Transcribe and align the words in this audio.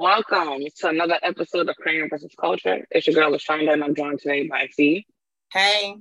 Welcome 0.00 0.60
to 0.76 0.86
another 0.86 1.18
episode 1.24 1.68
of 1.68 1.74
Crayon 1.74 2.08
versus 2.08 2.32
Culture. 2.40 2.86
It's 2.92 3.08
your 3.08 3.14
girl 3.14 3.32
LaShonda, 3.32 3.72
and 3.72 3.82
I'm 3.82 3.96
joined 3.96 4.20
today 4.20 4.46
by 4.46 4.68
Fee. 4.68 5.04
Hey. 5.52 5.96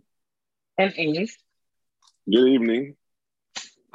And 0.78 0.94
Ace. 0.96 1.36
Good 2.32 2.48
evening. 2.48 2.96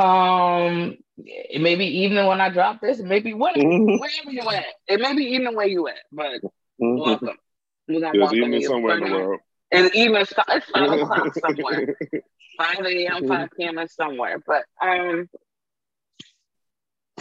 Um, 0.00 0.96
it 1.18 1.60
may 1.60 1.76
be 1.76 1.86
evening 2.00 2.26
when 2.26 2.40
I 2.40 2.48
drop 2.48 2.80
this. 2.80 2.98
It 2.98 3.06
may 3.06 3.20
be 3.20 3.32
what, 3.32 3.54
mm-hmm. 3.54 3.96
wherever 4.00 4.32
you 4.32 4.50
at. 4.50 4.64
It 4.88 5.00
may 5.00 5.14
be 5.14 5.22
evening 5.22 5.54
where 5.54 5.68
you 5.68 5.86
at, 5.86 5.94
but 6.10 6.42
mm-hmm. 6.42 6.98
welcome. 6.98 7.36
We're 7.86 8.00
gonna 8.00 8.12
There's 8.12 8.22
welcome 8.22 8.38
evening 8.38 8.62
somewhere 8.64 8.98
in 8.98 9.04
the 9.04 9.10
world. 9.12 9.40
And 9.70 9.94
evening. 9.94 10.22
It's 10.22 10.32
five 10.32 10.90
o'clock 10.90 11.32
somewhere. 11.46 11.96
five 12.58 12.84
a.m., 12.84 13.28
five 13.28 13.50
p.m. 13.56 13.78
somewhere. 13.86 14.42
But 14.44 14.64
um, 14.84 15.28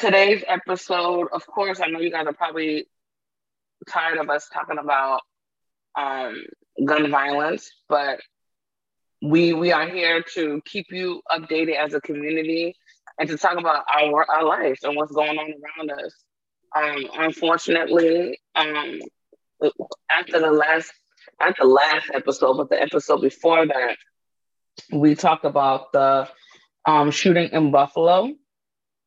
today's 0.02 0.44
episode, 0.48 1.28
of 1.32 1.46
course, 1.46 1.80
I 1.80 1.88
know 1.88 2.00
you 2.00 2.10
guys 2.10 2.26
are 2.26 2.34
probably 2.34 2.88
tired 3.88 4.18
of 4.18 4.32
us 4.32 4.50
talking 4.52 4.80
about 4.80 5.22
um, 5.96 6.44
gun 6.84 7.12
violence, 7.12 7.72
but 7.88 8.20
we 9.21 9.54
we 9.54 9.71
are 9.71 9.88
here 9.88 10.24
to 10.34 10.60
keep 10.66 10.88
you 10.90 11.21
updated 11.32 11.76
as 11.76 11.93
a 11.93 12.02
community 12.02 12.76
and 13.20 13.30
to 13.30 13.38
talk 13.38 13.60
about 13.60 13.84
our 13.93 14.26
our 14.30 14.43
lives 14.43 14.80
and 14.84 14.96
what's 14.96 15.12
going 15.12 15.38
on 15.38 15.54
around 15.77 15.91
us. 15.91 16.15
Um, 16.76 17.05
unfortunately, 17.26 18.40
um, 18.55 18.99
after 20.12 20.40
the 20.40 20.52
last 20.52 20.91
at 21.40 21.55
the 21.60 21.65
last 21.65 22.10
episode, 22.12 22.58
but 22.58 22.70
the 22.71 22.82
episode 22.82 23.21
before 23.21 23.68
that, 23.68 23.98
we 24.91 25.13
talked 25.13 25.46
about 25.46 25.91
the 25.91 26.27
um, 26.88 27.12
shooting 27.12 27.49
in 27.52 27.70
Buffalo 27.70 28.34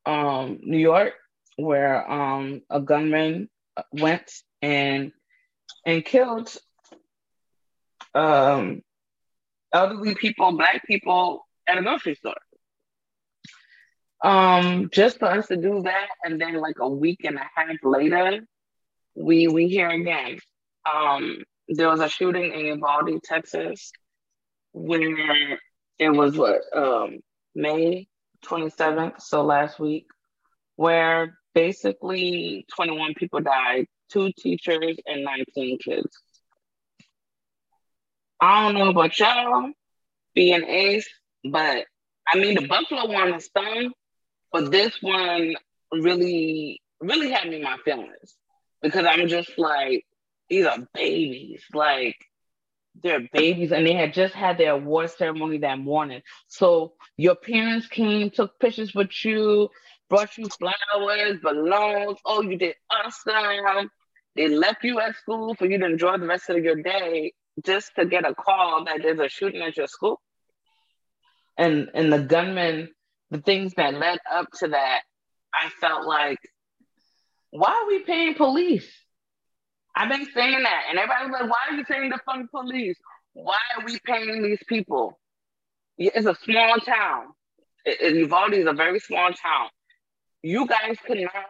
um, 0.06 0.58
New 0.62 0.78
York, 0.78 1.14
where 1.56 2.10
um, 2.10 2.62
a 2.70 2.80
gunman 2.80 3.48
went 3.92 4.30
and 4.62 5.12
and 5.86 6.04
killed 6.04 6.54
um, 8.14 8.82
elderly 9.72 10.14
people, 10.14 10.56
black 10.56 10.86
people 10.86 11.46
at 11.68 11.78
a 11.78 11.82
grocery 11.82 12.14
store. 12.14 12.34
Um, 14.22 14.88
just 14.90 15.18
for 15.18 15.26
us 15.26 15.48
to 15.48 15.56
do 15.56 15.82
that, 15.82 16.08
and 16.24 16.40
then 16.40 16.54
like 16.54 16.76
a 16.80 16.88
week 16.88 17.24
and 17.24 17.36
a 17.36 17.46
half 17.54 17.76
later, 17.82 18.40
we 19.14 19.48
we 19.48 19.68
hear 19.68 19.88
again. 19.90 20.38
Um, 20.90 21.44
there 21.68 21.88
was 21.88 22.00
a 22.00 22.08
shooting 22.08 22.52
in 22.52 22.66
Uvalde, 22.66 23.22
Texas, 23.22 23.92
where 24.72 25.58
it 25.98 26.10
was 26.10 26.36
what 26.36 26.62
um, 26.74 27.18
May 27.54 28.08
27th, 28.44 29.20
so 29.20 29.42
last 29.42 29.78
week, 29.78 30.06
where 30.76 31.38
basically 31.54 32.66
21 32.74 33.14
people 33.14 33.40
died, 33.40 33.86
two 34.10 34.32
teachers 34.36 34.96
and 35.06 35.24
19 35.24 35.78
kids. 35.78 36.18
I 38.40 38.64
don't 38.64 38.78
know 38.78 38.90
about 38.90 39.18
y'all 39.18 39.70
being 40.34 40.64
ace, 40.64 41.08
but 41.44 41.86
I 42.28 42.38
mean 42.38 42.54
the 42.54 42.66
Buffalo 42.66 43.10
one 43.10 43.34
is 43.34 43.46
stung, 43.46 43.92
but 44.52 44.70
this 44.70 44.96
one 45.00 45.54
really, 45.92 46.80
really 47.00 47.30
had 47.30 47.48
me 47.48 47.62
my 47.62 47.76
feelings 47.84 48.36
because 48.82 49.06
I'm 49.06 49.28
just 49.28 49.58
like, 49.58 50.04
these 50.48 50.66
are 50.66 50.78
babies. 50.92 51.62
Like 51.72 52.16
they're 53.02 53.28
babies 53.32 53.72
and 53.72 53.86
they 53.86 53.94
had 53.94 54.14
just 54.14 54.34
had 54.34 54.58
their 54.58 54.72
award 54.72 55.10
ceremony 55.10 55.58
that 55.58 55.78
morning. 55.78 56.22
So 56.48 56.94
your 57.16 57.34
parents 57.34 57.86
came, 57.86 58.30
took 58.30 58.58
pictures 58.58 58.94
with 58.94 59.10
you, 59.24 59.68
brought 60.08 60.36
you 60.38 60.46
flowers, 60.48 61.38
balloons. 61.42 62.18
Oh, 62.24 62.42
you 62.42 62.56
did 62.56 62.76
awesome. 62.90 63.90
They 64.36 64.48
left 64.48 64.84
you 64.84 65.00
at 65.00 65.16
school 65.16 65.54
for 65.54 65.66
you 65.66 65.78
to 65.78 65.86
enjoy 65.86 66.18
the 66.18 66.26
rest 66.26 66.50
of 66.50 66.62
your 66.62 66.76
day 66.76 67.32
just 67.64 67.94
to 67.96 68.04
get 68.04 68.26
a 68.26 68.34
call 68.34 68.84
that 68.84 69.00
there's 69.02 69.20
a 69.20 69.28
shooting 69.28 69.62
at 69.62 69.76
your 69.76 69.86
school. 69.86 70.20
And 71.56 71.90
and 71.94 72.12
the 72.12 72.18
gunman, 72.18 72.90
the 73.30 73.38
things 73.40 73.74
that 73.76 73.94
led 73.94 74.18
up 74.30 74.48
to 74.58 74.68
that, 74.68 75.02
I 75.52 75.68
felt 75.80 76.04
like, 76.04 76.38
why 77.50 77.70
are 77.70 77.86
we 77.86 78.00
paying 78.00 78.34
police? 78.34 78.90
I've 79.94 80.10
been 80.10 80.26
saying 80.34 80.62
that, 80.62 80.82
and 80.90 80.98
everybody's 80.98 81.32
like, 81.32 81.50
"Why 81.50 81.58
are 81.68 81.76
you 81.76 81.84
saying 81.84 82.10
the 82.10 82.18
fund 82.26 82.50
police? 82.50 82.98
Why 83.32 83.58
are 83.76 83.84
we 83.84 83.98
paying 84.04 84.42
these 84.42 84.62
people?" 84.66 85.20
It's 85.96 86.26
a 86.26 86.34
small 86.34 86.76
town. 86.78 87.34
Uvalde 87.86 88.54
is 88.54 88.66
a 88.66 88.72
very 88.72 88.98
small 88.98 89.28
town. 89.28 89.68
You 90.42 90.66
guys 90.66 90.96
could 91.06 91.20
not, 91.20 91.46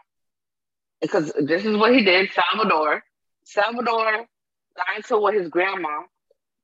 because 1.01 1.33
this 1.41 1.65
is 1.65 1.77
what 1.77 1.95
he 1.95 2.05
did. 2.05 2.31
Salvador, 2.33 3.03
Salvador 3.45 4.27
got 4.77 4.97
into 4.97 5.19
with 5.19 5.35
his 5.35 5.49
grandma. 5.49 6.03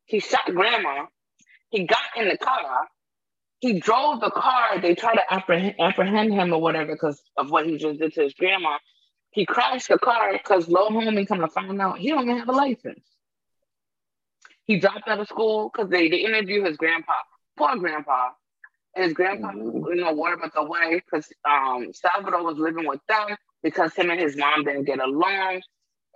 He 0.05 0.21
shot 0.21 0.45
grandma. 0.47 1.07
He 1.71 1.85
got 1.85 2.03
in 2.17 2.29
the 2.29 2.37
car. 2.37 2.89
He 3.61 3.79
drove 3.81 4.21
the 4.21 4.31
car. 4.31 4.81
They 4.81 4.95
tried 4.95 5.15
to 5.15 5.33
apprehend, 5.33 5.77
apprehend 5.79 6.33
him 6.33 6.53
or 6.53 6.61
whatever 6.61 6.93
because 6.93 7.23
of 7.37 7.51
what 7.51 7.67
he 7.67 7.77
just 7.79 8.01
did 8.01 8.13
to 8.15 8.23
his 8.23 8.35
grandma. 8.35 8.79
He 9.33 9.47
crashed 9.47 9.89
the 9.89 9.99
car 9.99 10.33
because 10.33 10.69
low 10.69 10.89
homie 10.89 11.27
come 11.27 11.41
to 11.41 11.49
find 11.49 11.81
out 11.81 11.99
he 11.99 12.09
don't 12.09 12.25
even 12.25 12.39
have 12.39 12.49
a 12.49 12.53
license. 12.53 13.05
He 14.65 14.79
dropped 14.79 15.09
out 15.09 15.21
of 15.21 15.29
school 15.29 15.71
because 15.73 15.91
they, 15.91 16.09
they 16.09 16.19
interview 16.19 16.65
his 16.65 16.77
grandpa. 16.77 17.13
Poor 17.57 17.77
grandpa. 17.77 18.31
And 18.95 19.05
his 19.05 19.15
grandpa, 19.15 19.53
you 19.53 19.95
know, 19.97 20.13
worried 20.13 20.39
about 20.39 20.55
the 20.55 20.65
wife 20.65 21.03
because 21.11 21.29
um, 21.49 21.93
Salvador 21.93 22.43
was 22.43 22.59
living 22.59 22.87
with 22.87 23.01
them 23.09 23.37
because 23.63 23.95
him 23.95 24.11
and 24.11 24.21
his 24.21 24.37
mom 24.37 24.65
didn't 24.65 24.85
get 24.85 25.01
along. 25.01 25.63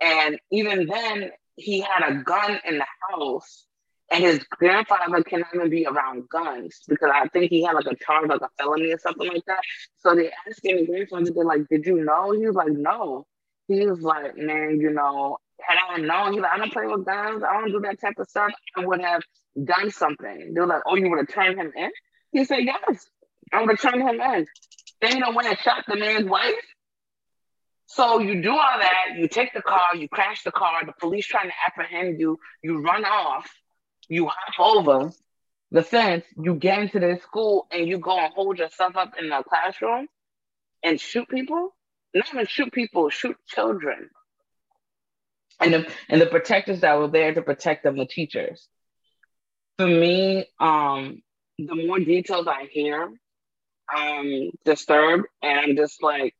And 0.01 0.39
even 0.51 0.87
then, 0.87 1.31
he 1.55 1.79
had 1.79 2.09
a 2.09 2.15
gun 2.23 2.59
in 2.65 2.77
the 2.77 2.85
house 3.09 3.65
and 4.11 4.23
his 4.23 4.43
grandfather 4.43 5.23
cannot 5.23 5.47
even 5.55 5.69
be 5.69 5.85
around 5.85 6.29
guns 6.29 6.81
because 6.87 7.09
I 7.13 7.27
think 7.29 7.49
he 7.49 7.63
had 7.63 7.73
like 7.73 7.87
a 7.87 7.95
charge, 7.95 8.29
like 8.29 8.41
a 8.41 8.49
felony 8.57 8.91
or 8.91 8.99
something 8.99 9.27
like 9.27 9.43
that. 9.47 9.61
So 9.97 10.15
they 10.15 10.31
asked 10.47 10.63
him, 10.63 10.77
the 10.77 10.85
grandfather, 10.85 11.31
they're 11.33 11.43
like, 11.43 11.67
Did 11.69 11.85
you 11.85 12.03
know? 12.03 12.31
He 12.31 12.45
was 12.45 12.55
like, 12.55 12.71
No. 12.71 13.25
He 13.67 13.85
was 13.85 14.01
like, 14.01 14.37
Man, 14.37 14.79
you 14.79 14.91
know, 14.91 15.39
had 15.59 15.77
I 15.89 15.97
known, 15.97 16.33
he's 16.33 16.41
like, 16.41 16.51
I 16.51 16.57
don't 16.57 16.71
play 16.71 16.85
with 16.85 17.05
guns, 17.05 17.43
I 17.43 17.59
don't 17.59 17.71
do 17.71 17.79
that 17.81 17.99
type 17.99 18.19
of 18.19 18.29
stuff, 18.29 18.51
I 18.75 18.85
would 18.85 19.01
have 19.01 19.23
done 19.61 19.89
something. 19.89 20.53
They're 20.53 20.67
like, 20.67 20.83
Oh, 20.85 20.95
you 20.95 21.09
would 21.09 21.19
have 21.19 21.33
turned 21.33 21.59
him 21.59 21.71
in? 21.75 21.89
He 22.31 22.45
said, 22.45 22.59
Yes, 22.61 23.07
I 23.51 23.61
would 23.61 23.71
have 23.71 23.81
turned 23.81 24.07
him 24.07 24.21
in. 24.21 24.45
Then 25.01 25.13
you 25.13 25.19
know 25.19 25.31
when 25.31 25.47
I 25.47 25.55
shot 25.55 25.83
the 25.87 25.95
man's 25.95 26.29
wife. 26.29 26.53
So 27.87 28.19
you 28.19 28.41
do 28.41 28.49
all 28.49 28.79
that, 28.79 29.17
you 29.17 29.27
take 29.27 29.53
the 29.53 29.61
car, 29.61 29.95
you 29.95 30.09
crash 30.09 30.43
the 30.43 30.51
car, 30.51 30.85
the 30.85 30.93
police 30.99 31.25
trying 31.27 31.47
to 31.47 31.53
apprehend 31.67 32.19
you, 32.19 32.37
you 32.63 32.81
run 32.81 33.05
off 33.05 33.49
you 34.09 34.27
hop 34.27 34.59
over 34.59 35.11
the 35.71 35.83
fence, 35.83 36.25
you 36.41 36.55
get 36.55 36.79
into 36.79 36.99
the 36.99 37.19
school, 37.23 37.67
and 37.71 37.87
you 37.87 37.97
go 37.97 38.17
and 38.17 38.33
hold 38.33 38.59
yourself 38.59 38.95
up 38.95 39.13
in 39.19 39.29
the 39.29 39.43
classroom 39.47 40.07
and 40.83 40.99
shoot 40.99 41.27
people. 41.27 41.75
Not 42.13 42.33
even 42.33 42.45
shoot 42.45 42.71
people, 42.71 43.09
shoot 43.09 43.35
children. 43.47 44.09
And 45.59 45.73
the, 45.73 45.91
and 46.09 46.21
the 46.21 46.25
protectors 46.25 46.81
that 46.81 46.97
were 46.97 47.07
there 47.07 47.33
to 47.33 47.41
protect 47.41 47.83
them, 47.83 47.97
the 47.97 48.05
teachers. 48.05 48.67
For 49.77 49.87
me, 49.87 50.45
um, 50.59 51.21
the 51.57 51.75
more 51.75 51.99
details 51.99 52.47
I 52.47 52.67
hear, 52.71 53.09
I'm 53.89 54.51
disturbed, 54.63 55.25
and 55.41 55.59
I'm 55.59 55.75
just 55.75 56.01
like, 56.01 56.35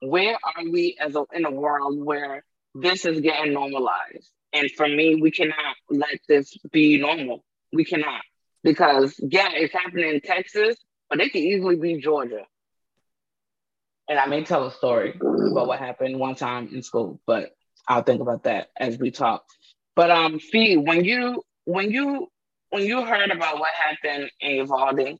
where 0.00 0.34
are 0.34 0.64
we 0.64 0.96
as 1.00 1.14
a, 1.14 1.24
in 1.32 1.44
a 1.44 1.50
world 1.50 2.04
where 2.04 2.44
this 2.74 3.04
is 3.04 3.20
getting 3.20 3.52
normalized? 3.52 4.30
And 4.52 4.70
for 4.72 4.88
me, 4.88 5.16
we 5.16 5.30
cannot 5.30 5.76
let 5.88 6.18
this 6.28 6.56
be 6.72 6.98
normal. 6.98 7.44
We 7.72 7.84
cannot. 7.84 8.22
Because, 8.62 9.14
yeah, 9.18 9.48
it's 9.52 9.72
happening 9.72 10.10
in 10.10 10.20
Texas, 10.20 10.76
but 11.08 11.20
it 11.20 11.32
could 11.32 11.40
easily 11.40 11.76
be 11.76 12.00
Georgia. 12.00 12.44
And 14.08 14.18
I 14.18 14.26
may 14.26 14.42
tell 14.42 14.66
a 14.66 14.72
story 14.72 15.14
about 15.20 15.68
what 15.68 15.78
happened 15.78 16.18
one 16.18 16.34
time 16.34 16.68
in 16.72 16.82
school, 16.82 17.20
but 17.26 17.50
I'll 17.86 18.02
think 18.02 18.20
about 18.20 18.42
that 18.44 18.68
as 18.76 18.98
we 18.98 19.10
talk. 19.12 19.44
But 19.94 20.10
um, 20.10 20.38
Fee, 20.40 20.76
when 20.76 21.04
you 21.04 21.42
when 21.64 21.90
you 21.90 22.28
when 22.70 22.84
you 22.84 23.04
heard 23.04 23.30
about 23.30 23.60
what 23.60 23.70
happened 23.72 24.30
in 24.40 24.56
Uvalde, 24.56 25.18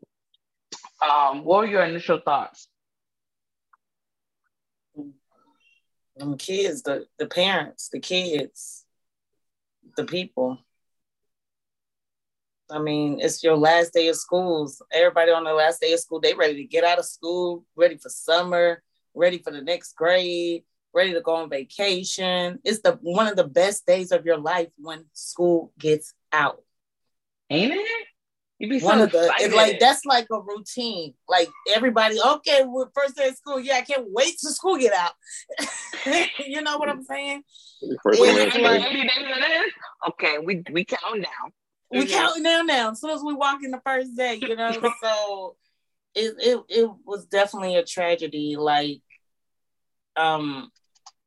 um, 1.02 1.44
what 1.44 1.60
were 1.60 1.66
your 1.66 1.84
initial 1.84 2.18
thoughts? 2.18 2.68
Them 6.16 6.36
kids, 6.36 6.82
the 6.82 7.06
the 7.18 7.26
parents, 7.26 7.88
the 7.92 8.00
kids, 8.00 8.79
the 9.96 10.04
people. 10.04 10.58
I 12.70 12.78
mean, 12.78 13.19
it's 13.20 13.42
your 13.42 13.56
last 13.56 13.92
day 13.92 14.08
of 14.08 14.16
schools. 14.16 14.81
Everybody 14.92 15.32
on 15.32 15.44
the 15.44 15.52
last 15.52 15.81
day 15.81 15.92
of 15.92 16.00
school, 16.00 16.20
they 16.20 16.34
ready 16.34 16.54
to 16.56 16.64
get 16.64 16.84
out 16.84 16.98
of 16.98 17.04
school, 17.04 17.64
ready 17.75 17.96
for 17.96 18.08
summer, 18.08 18.82
ready 19.14 19.38
for 19.38 19.50
the 19.50 19.60
next 19.60 19.96
grade, 19.96 20.62
ready 20.94 21.12
to 21.12 21.20
go 21.20 21.34
on 21.34 21.50
vacation. 21.50 22.58
It's 22.64 22.81
the 22.81 22.98
one 23.02 23.26
of 23.26 23.37
the 23.37 23.48
best 23.48 23.87
days 23.87 24.12
of 24.12 24.25
your 24.25 24.38
life 24.38 24.69
when 24.78 25.04
school 25.12 25.72
gets 25.78 26.14
out. 26.32 26.62
Ain't 27.50 27.72
it? 27.72 28.06
One 28.60 28.98
so 28.98 29.04
of 29.04 29.12
the 29.12 29.32
it's 29.38 29.54
like 29.54 29.78
that's 29.78 30.04
like 30.04 30.26
a 30.30 30.40
routine. 30.40 31.14
Like 31.28 31.48
everybody, 31.72 32.18
okay, 32.20 32.64
well, 32.66 32.90
first 32.94 33.16
day 33.16 33.28
of 33.28 33.36
school, 33.36 33.58
yeah, 33.58 33.76
I 33.76 33.82
can't 33.82 34.06
wait 34.08 34.38
to 34.40 34.50
school 34.50 34.76
get 34.76 34.92
out. 34.92 35.12
you 36.46 36.60
know 36.60 36.76
what 36.78 36.88
I'm 36.88 37.02
saying? 37.02 37.42
Like, 37.82 38.82
okay, 40.08 40.38
we 40.38 40.62
we 40.70 40.84
count 40.84 41.02
down. 41.14 41.52
We 41.90 42.00
mm-hmm. 42.00 42.12
counting 42.12 42.42
down 42.42 42.66
now. 42.66 42.90
As 42.90 43.00
soon 43.00 43.10
as 43.10 43.22
we 43.22 43.34
walk 43.34 43.60
in 43.64 43.70
the 43.70 43.80
first 43.84 44.14
day, 44.16 44.38
you 44.40 44.54
know. 44.54 44.72
so 45.02 45.56
it, 46.14 46.34
it 46.38 46.60
it 46.68 46.90
was 47.04 47.26
definitely 47.26 47.76
a 47.76 47.84
tragedy. 47.84 48.56
Like, 48.58 49.00
um, 50.16 50.70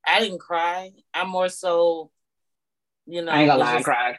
I 0.05 0.19
didn't 0.19 0.39
cry. 0.39 0.91
I'm 1.13 1.29
more 1.29 1.49
so, 1.49 2.11
you 3.07 3.23
know, 3.23 3.31
I 3.31 3.41
ain't 3.41 3.49
gonna 3.49 3.59
lie, 3.59 3.77
just, 3.77 3.89
I 3.89 3.91
cried. 3.91 4.15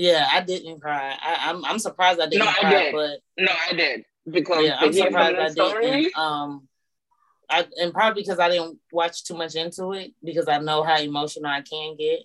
Yeah, 0.00 0.26
I 0.32 0.40
didn't 0.40 0.80
cry. 0.80 1.14
I, 1.20 1.50
am 1.50 1.56
I'm, 1.56 1.72
I'm 1.72 1.78
surprised 1.78 2.20
I 2.20 2.26
didn't 2.26 2.46
no, 2.46 2.52
cry, 2.52 2.70
I 2.70 2.72
did. 2.72 2.92
but 2.94 3.18
no, 3.36 3.52
I 3.68 3.74
did 3.74 4.04
because 4.30 4.64
yeah, 4.64 4.78
I'm 4.80 4.94
surprised 4.94 5.60
I 5.60 5.80
didn't. 5.80 6.16
Um, 6.16 6.68
I 7.50 7.66
and 7.76 7.92
probably 7.92 8.22
because 8.22 8.38
I 8.38 8.48
didn't 8.48 8.78
watch 8.90 9.24
too 9.24 9.36
much 9.36 9.56
into 9.56 9.92
it 9.92 10.12
because 10.24 10.48
I 10.48 10.56
know 10.56 10.82
how 10.82 10.98
emotional 10.98 11.50
I 11.50 11.60
can 11.60 11.96
get, 11.98 12.20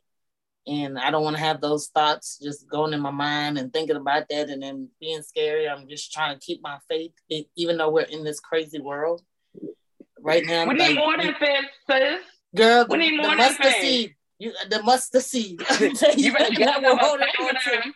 and 0.65 0.97
I 0.97 1.11
don't 1.11 1.25
want 1.25 1.35
to 1.35 1.41
have 1.41 1.59
those 1.59 1.87
thoughts 1.87 2.39
just 2.41 2.65
going 2.69 2.93
in 2.93 3.01
my 3.01 3.11
mind 3.11 3.57
and 3.57 3.73
thinking 3.73 3.97
about 3.97 4.29
that 4.29 4.49
and 4.49 4.63
then 4.63 4.87
being 5.01 5.21
scary. 5.21 5.67
I'm 5.67 5.89
just 5.89 6.13
trying 6.13 6.33
to 6.33 6.39
keep 6.39 6.61
my 6.63 6.77
faith, 6.87 7.11
even 7.57 7.75
though 7.75 7.89
we're 7.89 8.03
in 8.03 8.23
this 8.23 8.39
crazy 8.39 8.79
world 8.79 9.21
right 10.21 10.45
now. 10.45 10.65
We 10.65 10.75
need 10.75 10.95
more 10.95 11.17
than 11.17 11.35
faith, 11.41 11.65
sis. 11.89 12.21
Girl, 12.55 12.85
we 12.89 12.99
need 12.99 13.17
more 13.17 13.31
the 13.31 13.35
mustard 13.35 13.73
seed. 13.81 14.14
You, 14.37 14.53
the 14.69 14.83
mustard 14.83 15.21
seed. 15.21 15.61
you 16.17 16.33
better 16.33 16.53
get 16.53 16.81
we're 16.81 16.97
holding 16.97 17.27
on. 17.27 17.93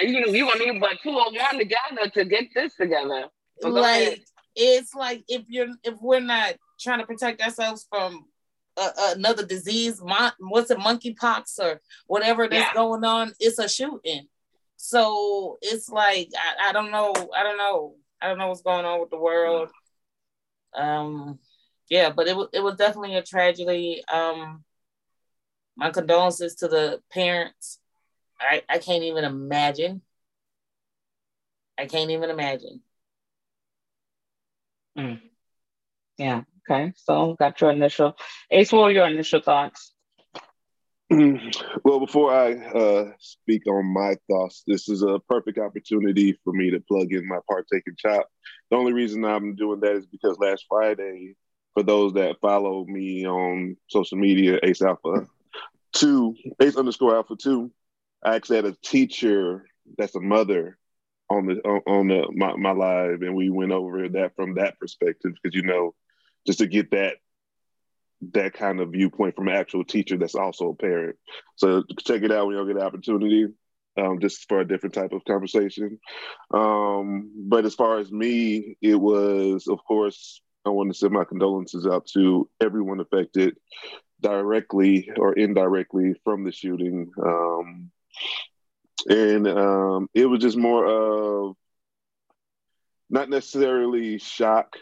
You 0.00 0.26
know, 0.26 0.32
you 0.32 0.50
gonna 0.50 0.72
need 0.72 0.80
but 0.80 0.98
two 1.02 1.10
or 1.10 1.30
one 1.30 1.58
together 1.58 2.10
to 2.14 2.24
get 2.24 2.48
this 2.54 2.74
together. 2.74 3.26
So 3.60 3.68
like 3.68 4.24
it's 4.56 4.94
like 4.94 5.24
if 5.28 5.42
you're 5.48 5.68
if 5.82 5.94
we're 6.00 6.20
not 6.20 6.54
trying 6.80 7.00
to 7.00 7.06
protect 7.06 7.40
ourselves 7.42 7.86
from 7.88 8.24
uh, 8.76 8.90
another 9.16 9.46
disease, 9.46 10.00
mon- 10.02 10.32
what's 10.38 10.70
it, 10.70 10.78
monkeypox 10.78 11.58
or 11.60 11.80
whatever 12.06 12.48
that's 12.48 12.68
yeah. 12.68 12.74
going 12.74 13.04
on, 13.04 13.32
it's 13.38 13.58
a 13.58 13.68
shooting. 13.68 14.26
So 14.76 15.58
it's 15.62 15.88
like 15.88 16.30
I, 16.36 16.70
I 16.70 16.72
don't 16.72 16.90
know, 16.90 17.12
I 17.36 17.42
don't 17.42 17.58
know, 17.58 17.94
I 18.20 18.28
don't 18.28 18.38
know 18.38 18.48
what's 18.48 18.62
going 18.62 18.84
on 18.84 19.00
with 19.00 19.10
the 19.10 19.18
world. 19.18 19.70
Um, 20.74 21.38
yeah, 21.88 22.10
but 22.10 22.26
it 22.26 22.36
was 22.36 22.48
it 22.52 22.60
was 22.60 22.76
definitely 22.76 23.16
a 23.16 23.22
tragedy. 23.22 24.02
Um, 24.12 24.64
my 25.76 25.90
condolences 25.90 26.56
to 26.56 26.68
the 26.68 27.00
parents. 27.12 27.78
I, 28.40 28.62
I 28.68 28.78
can't 28.78 29.04
even 29.04 29.24
imagine. 29.24 30.02
I 31.78 31.86
can't 31.86 32.10
even 32.10 32.30
imagine. 32.30 32.82
Mm. 34.96 35.20
Yeah. 36.18 36.42
Okay. 36.70 36.92
So 36.96 37.34
got 37.38 37.60
your 37.60 37.70
initial. 37.70 38.16
Ace, 38.50 38.72
what 38.72 38.82
were 38.82 38.90
your 38.90 39.06
initial 39.06 39.40
thoughts? 39.40 39.92
Well, 41.84 42.00
before 42.00 42.32
I 42.34 42.54
uh, 42.54 43.12
speak 43.18 43.66
on 43.66 43.92
my 43.92 44.16
thoughts, 44.28 44.64
this 44.66 44.88
is 44.88 45.02
a 45.02 45.20
perfect 45.28 45.58
opportunity 45.58 46.38
for 46.42 46.52
me 46.52 46.70
to 46.70 46.80
plug 46.80 47.12
in 47.12 47.28
my 47.28 47.38
partake 47.48 47.84
and 47.86 47.96
chop. 47.96 48.26
The 48.70 48.76
only 48.76 48.92
reason 48.92 49.24
I'm 49.24 49.54
doing 49.54 49.80
that 49.80 49.96
is 49.96 50.06
because 50.06 50.38
last 50.38 50.64
Friday, 50.68 51.36
for 51.74 51.82
those 51.82 52.14
that 52.14 52.40
follow 52.40 52.84
me 52.86 53.26
on 53.26 53.76
social 53.88 54.18
media, 54.18 54.58
Ace 54.62 54.82
Alpha, 54.82 55.26
two, 55.94 56.34
Ace 56.60 56.76
underscore 56.76 57.16
Alpha 57.16 57.36
two. 57.36 57.70
I 58.22 58.36
actually 58.36 58.56
had 58.56 58.66
a 58.66 58.76
teacher 58.82 59.66
that's 59.98 60.14
a 60.14 60.20
mother 60.20 60.78
on 61.30 61.46
the 61.46 61.54
on 61.86 62.08
the 62.08 62.28
my, 62.34 62.56
my 62.56 62.72
live, 62.72 63.22
and 63.22 63.34
we 63.34 63.50
went 63.50 63.72
over 63.72 64.08
that 64.10 64.36
from 64.36 64.54
that 64.54 64.78
perspective 64.78 65.32
because 65.42 65.54
you 65.54 65.62
know, 65.62 65.94
just 66.46 66.58
to 66.58 66.66
get 66.66 66.90
that 66.90 67.16
that 68.32 68.54
kind 68.54 68.80
of 68.80 68.92
viewpoint 68.92 69.36
from 69.36 69.48
an 69.48 69.54
actual 69.54 69.84
teacher 69.84 70.16
that's 70.16 70.34
also 70.34 70.70
a 70.70 70.74
parent. 70.74 71.16
So 71.56 71.82
check 72.00 72.22
it 72.22 72.32
out 72.32 72.46
when 72.46 72.56
you 72.56 72.66
get 72.66 72.76
the 72.76 72.84
opportunity. 72.84 73.46
Um, 73.96 74.18
just 74.18 74.48
for 74.48 74.58
a 74.58 74.66
different 74.66 74.92
type 74.96 75.12
of 75.12 75.24
conversation. 75.24 76.00
Um, 76.52 77.30
but 77.48 77.64
as 77.64 77.76
far 77.76 78.00
as 78.00 78.10
me, 78.10 78.76
it 78.82 78.96
was, 78.96 79.68
of 79.68 79.78
course, 79.86 80.42
I 80.66 80.70
want 80.70 80.92
to 80.92 80.98
send 80.98 81.12
my 81.12 81.22
condolences 81.22 81.86
out 81.86 82.06
to 82.14 82.50
everyone 82.60 82.98
affected 82.98 83.56
directly 84.24 85.10
or 85.18 85.34
indirectly 85.34 86.14
from 86.24 86.44
the 86.44 86.50
shooting. 86.50 87.12
Um, 87.22 87.90
and 89.06 89.46
um, 89.46 90.08
it 90.14 90.24
was 90.24 90.40
just 90.40 90.56
more 90.56 90.86
of 90.86 91.56
not 93.10 93.28
necessarily 93.28 94.18
shock 94.18 94.76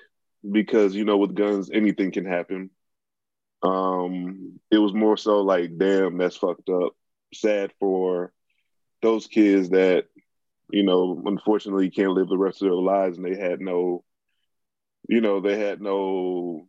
because 0.48 0.94
you 0.94 1.04
know 1.04 1.16
with 1.16 1.34
guns 1.34 1.70
anything 1.72 2.12
can 2.12 2.24
happen. 2.24 2.70
Um, 3.64 4.60
it 4.70 4.78
was 4.78 4.94
more 4.94 5.16
so 5.16 5.42
like, 5.42 5.76
damn, 5.76 6.18
that's 6.18 6.36
fucked 6.36 6.68
up. 6.68 6.92
Sad 7.34 7.72
for 7.80 8.32
those 9.02 9.26
kids 9.26 9.70
that 9.70 10.04
you 10.70 10.84
know 10.84 11.20
unfortunately 11.26 11.90
can't 11.90 12.12
live 12.12 12.28
the 12.28 12.38
rest 12.38 12.62
of 12.62 12.66
their 12.66 12.74
lives 12.74 13.18
and 13.18 13.26
they 13.26 13.36
had 13.36 13.60
no, 13.60 14.04
you 15.08 15.20
know, 15.20 15.40
they 15.40 15.58
had 15.58 15.80
no 15.80 16.68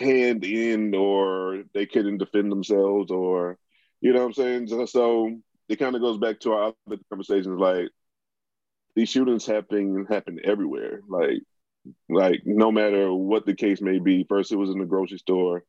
hand 0.00 0.44
in 0.44 0.94
or 0.94 1.64
they 1.74 1.86
couldn't 1.86 2.18
defend 2.18 2.50
themselves 2.50 3.10
or 3.10 3.58
you 4.00 4.12
know 4.12 4.20
what 4.20 4.26
I'm 4.26 4.32
saying? 4.34 4.68
So, 4.68 4.86
so 4.86 5.40
it 5.68 5.76
kind 5.76 5.96
of 5.96 6.02
goes 6.02 6.18
back 6.18 6.40
to 6.40 6.52
our 6.52 6.72
other 6.86 7.00
conversations 7.10 7.58
like 7.58 7.88
these 8.94 9.08
shootings 9.08 9.46
happen 9.46 10.06
happen 10.08 10.40
everywhere. 10.44 11.00
Like 11.08 11.42
like 12.08 12.42
no 12.44 12.70
matter 12.70 13.12
what 13.12 13.46
the 13.46 13.54
case 13.54 13.80
may 13.80 13.98
be. 13.98 14.24
First 14.28 14.52
it 14.52 14.56
was 14.56 14.70
in 14.70 14.78
the 14.78 14.84
grocery 14.84 15.18
store, 15.18 15.64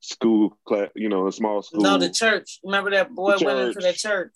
school 0.00 0.56
class, 0.66 0.88
you 0.94 1.08
know, 1.08 1.26
a 1.26 1.32
small 1.32 1.62
school. 1.62 1.82
No, 1.82 1.98
the 1.98 2.10
church. 2.10 2.60
Remember 2.64 2.90
that 2.90 3.14
boy 3.14 3.36
went 3.40 3.60
into 3.60 3.80
the 3.80 3.92
church. 3.92 4.32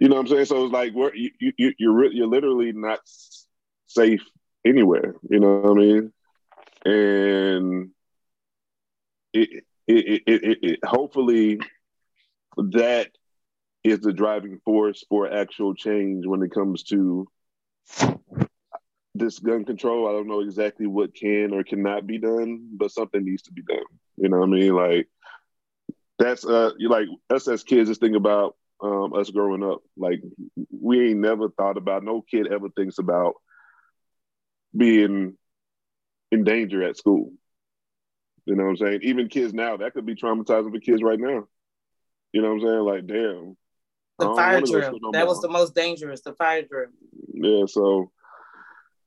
You 0.00 0.08
know 0.08 0.16
what 0.16 0.22
I'm 0.22 0.28
saying? 0.28 0.46
So 0.46 0.64
it's 0.64 0.72
like 0.72 0.92
we're, 0.92 1.14
you 1.14 1.30
you 1.38 1.72
you're 1.78 2.12
you're 2.12 2.26
literally 2.26 2.72
not 2.72 3.00
safe 3.86 4.22
anywhere. 4.64 5.14
You 5.28 5.40
know 5.40 5.58
what 5.58 5.70
I 5.70 5.74
mean? 5.74 6.12
And 6.84 7.90
it, 9.34 9.64
it, 9.86 10.22
it, 10.26 10.58
it, 10.62 10.80
hopefully 10.84 11.60
that 12.56 13.10
is 13.84 14.00
the 14.00 14.12
driving 14.12 14.60
force 14.64 15.04
for 15.08 15.30
actual 15.30 15.74
change 15.74 16.26
when 16.26 16.42
it 16.42 16.52
comes 16.52 16.84
to 16.84 17.28
this 19.14 19.38
gun 19.38 19.64
control. 19.64 20.08
I 20.08 20.12
don't 20.12 20.28
know 20.28 20.40
exactly 20.40 20.86
what 20.86 21.14
can 21.14 21.52
or 21.52 21.64
cannot 21.64 22.06
be 22.06 22.18
done, 22.18 22.68
but 22.76 22.90
something 22.92 23.24
needs 23.24 23.42
to 23.44 23.52
be 23.52 23.62
done. 23.62 23.84
You 24.16 24.28
know 24.28 24.38
what 24.38 24.48
I 24.48 24.52
mean? 24.52 24.74
Like 24.74 25.08
that's 26.18 26.46
uh 26.46 26.70
like 26.88 27.08
us 27.30 27.48
as 27.48 27.64
kids 27.64 27.90
just 27.90 28.00
think 28.00 28.16
about 28.16 28.56
um 28.82 29.12
us 29.14 29.30
growing 29.30 29.64
up. 29.64 29.80
Like 29.96 30.20
we 30.70 31.10
ain't 31.10 31.20
never 31.20 31.50
thought 31.50 31.76
about 31.76 32.04
no 32.04 32.22
kid 32.22 32.48
ever 32.52 32.68
thinks 32.70 32.98
about 32.98 33.34
being 34.76 35.36
in 36.32 36.44
danger 36.44 36.82
at 36.82 36.96
school. 36.96 37.32
You 38.46 38.56
know 38.56 38.64
what 38.64 38.70
I'm 38.70 38.76
saying? 38.76 39.00
Even 39.02 39.28
kids 39.28 39.54
now, 39.54 39.76
that 39.76 39.94
could 39.94 40.06
be 40.06 40.14
traumatizing 40.14 40.72
for 40.72 40.80
kids 40.80 41.02
right 41.02 41.18
now. 41.18 41.46
You 42.32 42.42
know 42.42 42.54
what 42.54 42.62
I'm 42.62 42.68
saying? 42.68 42.80
Like, 42.80 43.06
damn. 43.06 43.56
The 44.18 44.34
fire 44.34 44.60
drill. 44.60 44.98
No 45.00 45.10
that 45.12 45.20
more. 45.20 45.28
was 45.28 45.40
the 45.40 45.48
most 45.48 45.74
dangerous, 45.74 46.20
the 46.20 46.34
fire 46.34 46.62
drill. 46.62 46.88
Yeah, 47.32 47.66
so 47.66 48.12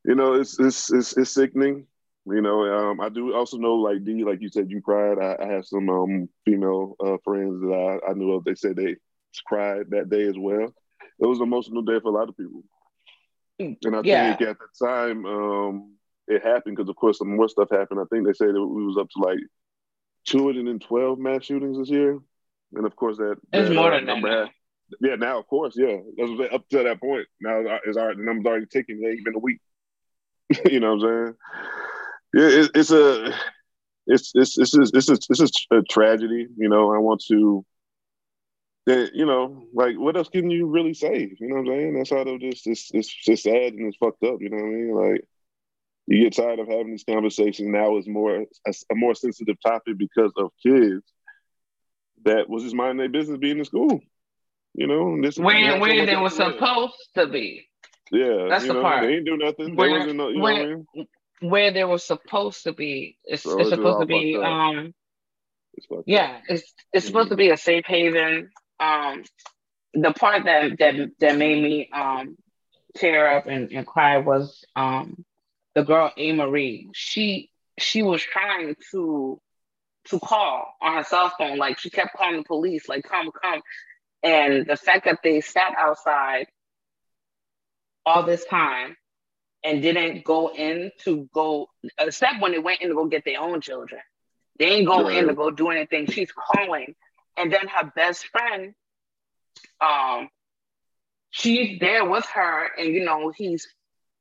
you 0.04 0.14
know, 0.14 0.34
it's 0.34 0.58
it's 0.58 0.92
it's, 0.92 1.16
it's 1.16 1.30
sickening. 1.30 1.86
You 2.26 2.42
know, 2.42 2.90
um, 2.90 3.00
I 3.00 3.08
do 3.08 3.34
also 3.34 3.56
know, 3.56 3.76
like 3.76 4.04
D, 4.04 4.22
like 4.24 4.42
you 4.42 4.50
said, 4.50 4.70
you 4.70 4.82
cried. 4.82 5.18
I, 5.18 5.42
I 5.42 5.46
have 5.46 5.64
some 5.64 5.88
um, 5.88 6.28
female 6.44 6.94
uh, 7.00 7.16
friends 7.24 7.60
that 7.62 8.00
I, 8.06 8.10
I 8.10 8.14
knew 8.14 8.32
of. 8.32 8.44
They 8.44 8.54
said 8.54 8.76
they 8.76 8.96
cried 9.46 9.86
that 9.90 10.10
day 10.10 10.24
as 10.24 10.36
well. 10.36 10.74
It 11.20 11.26
was 11.26 11.38
an 11.38 11.44
emotional 11.44 11.82
day 11.82 12.00
for 12.00 12.08
a 12.08 12.12
lot 12.12 12.28
of 12.28 12.36
people. 12.36 12.64
And 13.58 13.96
I 13.96 14.00
yeah. 14.04 14.36
think 14.36 14.50
at 14.50 14.56
the 14.58 14.86
time, 14.86 15.26
um, 15.26 15.94
it 16.28 16.44
happened 16.44 16.76
because, 16.76 16.88
of 16.88 16.96
course, 16.96 17.18
some 17.18 17.36
more 17.36 17.48
stuff 17.48 17.70
happened. 17.70 18.00
I 18.00 18.04
think 18.10 18.26
they 18.26 18.32
said 18.32 18.50
it 18.50 18.58
was 18.58 18.96
up 18.98 19.08
to 19.10 19.20
like 19.20 19.38
212 20.26 21.18
mass 21.18 21.44
shootings 21.44 21.78
this 21.78 21.90
year, 21.90 22.18
and 22.74 22.86
of 22.86 22.94
course 22.96 23.16
that, 23.16 23.36
it's 23.52 23.74
more 23.74 23.90
than 23.90 24.04
number 24.04 24.28
that. 24.28 24.50
yeah, 25.00 25.16
now 25.16 25.38
of 25.38 25.46
course, 25.46 25.74
yeah, 25.76 25.96
that's 26.16 26.52
up 26.52 26.68
to 26.68 26.82
that 26.84 27.00
point. 27.00 27.26
Now 27.40 27.78
is 27.86 27.96
our 27.96 28.14
the 28.14 28.22
number's 28.22 28.46
already 28.46 28.66
ticking. 28.66 29.02
It 29.02 29.08
ain't 29.08 29.24
been 29.24 29.34
a 29.34 29.40
week. 29.40 29.60
you 30.70 30.80
know 30.80 30.96
what 30.96 31.08
I'm 31.08 31.24
saying? 31.24 31.34
Yeah, 32.34 32.60
it, 32.60 32.70
it's 32.74 32.90
a 32.90 33.34
it's 34.06 34.32
it's 34.34 34.58
it's 34.58 34.74
it's 34.74 35.08
it's, 35.08 35.30
it's 35.30 35.66
a 35.70 35.82
tragedy. 35.82 36.46
You 36.56 36.68
know, 36.68 36.92
I 36.92 36.98
want 36.98 37.22
to 37.28 37.64
then 38.88 39.10
you 39.12 39.26
know, 39.26 39.66
like 39.74 39.96
what 39.96 40.16
else 40.16 40.28
can 40.30 40.50
you 40.50 40.66
really 40.66 40.94
say? 40.94 41.34
You 41.38 41.48
know 41.48 41.56
what 41.56 41.60
I'm 41.60 41.66
saying? 41.66 41.94
That's 41.94 42.10
how 42.10 42.18
of 42.18 42.40
just 42.40 42.66
it's 42.66 42.90
it's 42.92 43.14
just 43.14 43.42
sad 43.42 43.74
and 43.74 43.86
it's 43.86 43.98
fucked 43.98 44.22
up. 44.24 44.40
You 44.40 44.48
know 44.48 44.56
what 44.56 44.64
I 44.64 44.68
mean? 44.68 44.94
Like 44.94 45.24
you 46.08 46.24
get 46.24 46.34
tired 46.34 46.58
of 46.58 46.68
having 46.68 46.90
these 46.90 47.04
conversations. 47.04 47.68
Now 47.68 47.96
it's 47.96 48.08
more 48.08 48.36
a, 48.36 48.72
a 48.90 48.94
more 48.94 49.14
sensitive 49.14 49.56
topic 49.60 49.98
because 49.98 50.32
of 50.38 50.50
kids 50.62 51.04
that 52.24 52.48
was 52.48 52.62
just 52.62 52.74
minding 52.74 52.96
their 52.96 53.10
business 53.10 53.38
being 53.38 53.58
in 53.58 53.64
school. 53.66 54.00
You 54.74 54.86
know, 54.86 55.20
this 55.20 55.36
where 55.36 55.78
where 55.78 56.06
they 56.06 56.16
were 56.16 56.30
supposed 56.30 56.94
to 57.14 57.26
be. 57.26 57.68
Yeah, 58.10 58.46
that's 58.48 58.66
the 58.66 58.72
know, 58.72 58.82
part. 58.82 59.02
They 59.02 59.16
ain't 59.16 59.26
do 59.26 59.36
nothing. 59.36 59.76
Where, 59.76 59.88
they 59.88 59.98
wasn't, 59.98 60.34
you 60.34 60.40
where, 60.40 60.54
know 60.54 60.84
I 60.94 60.96
mean? 60.96 61.06
where 61.40 61.72
they 61.72 61.84
were 61.84 61.98
supposed 61.98 62.64
to 62.64 62.72
be. 62.72 63.18
It's, 63.24 63.42
so 63.42 63.60
it's 63.60 63.68
supposed 63.68 64.00
to 64.00 64.06
be. 64.06 64.36
Um, 64.36 64.94
it's 65.74 65.86
yeah, 66.06 66.38
it's 66.48 66.72
it's 66.90 67.04
mm-hmm. 67.04 67.06
supposed 67.06 67.30
to 67.30 67.36
be 67.36 67.50
a 67.50 67.58
safe 67.58 67.84
haven. 67.86 68.50
Um, 68.80 69.24
the 69.92 70.12
part 70.12 70.44
that 70.46 70.78
that 70.78 71.10
that 71.20 71.36
made 71.36 71.62
me 71.62 71.90
um 71.92 72.38
tear 72.96 73.36
up 73.36 73.46
and, 73.46 73.70
and 73.72 73.86
cry 73.86 74.16
was 74.18 74.64
um 74.74 75.24
the 75.78 75.84
girl 75.84 76.12
Amerie. 76.18 76.88
She 76.92 77.50
she 77.78 78.02
was 78.02 78.20
trying 78.20 78.74
to 78.90 79.40
to 80.06 80.18
call 80.18 80.74
on 80.82 80.94
her 80.94 81.04
cell 81.04 81.32
phone. 81.38 81.58
Like 81.58 81.78
she 81.78 81.90
kept 81.90 82.16
calling 82.16 82.38
the 82.38 82.42
police, 82.44 82.88
like 82.88 83.04
come, 83.04 83.30
come. 83.30 83.62
And 84.24 84.66
the 84.66 84.76
fact 84.76 85.04
that 85.04 85.20
they 85.22 85.40
sat 85.40 85.74
outside 85.78 86.46
all 88.04 88.24
this 88.24 88.44
time 88.46 88.96
and 89.64 89.80
didn't 89.80 90.24
go 90.24 90.50
in 90.52 90.90
to 91.04 91.28
go, 91.32 91.68
except 91.98 92.40
when 92.40 92.52
they 92.52 92.58
went 92.58 92.80
in 92.80 92.88
to 92.88 92.94
go 92.94 93.04
get 93.06 93.24
their 93.24 93.40
own 93.40 93.60
children. 93.60 94.00
They 94.58 94.66
ain't 94.66 94.88
go 94.88 95.06
in 95.06 95.28
to 95.28 95.34
go 95.34 95.52
do 95.52 95.68
anything. 95.70 96.06
She's 96.06 96.32
calling. 96.32 96.96
And 97.36 97.52
then 97.52 97.68
her 97.68 97.92
best 97.94 98.26
friend, 98.26 98.74
um, 99.80 100.28
she's 101.30 101.78
there 101.78 102.04
with 102.04 102.26
her, 102.34 102.68
and 102.76 102.88
you 102.88 103.04
know, 103.04 103.32
he's 103.36 103.68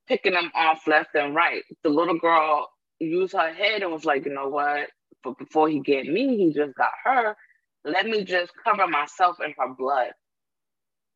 picking 0.08 0.34
them 0.34 0.52
off 0.56 0.88
left 0.88 1.16
and 1.16 1.36
right. 1.36 1.64
The 1.84 1.90
little 1.90 2.18
girl 2.18 2.70
used 3.00 3.34
her 3.34 3.54
head 3.54 3.84
and 3.84 3.92
was 3.92 4.06
like, 4.06 4.26
you 4.26 4.34
know 4.34 4.50
what? 4.50 4.90
But 5.24 5.38
before 5.38 5.70
he 5.70 5.80
get 5.80 6.06
me, 6.06 6.38
he 6.38 6.54
just 6.54 6.76
got 6.76 6.92
her. 7.04 7.36
Let 7.84 8.06
me 8.06 8.24
just 8.24 8.52
cover 8.64 8.88
myself 8.88 9.38
in 9.44 9.54
her 9.58 9.74
blood. 9.78 10.12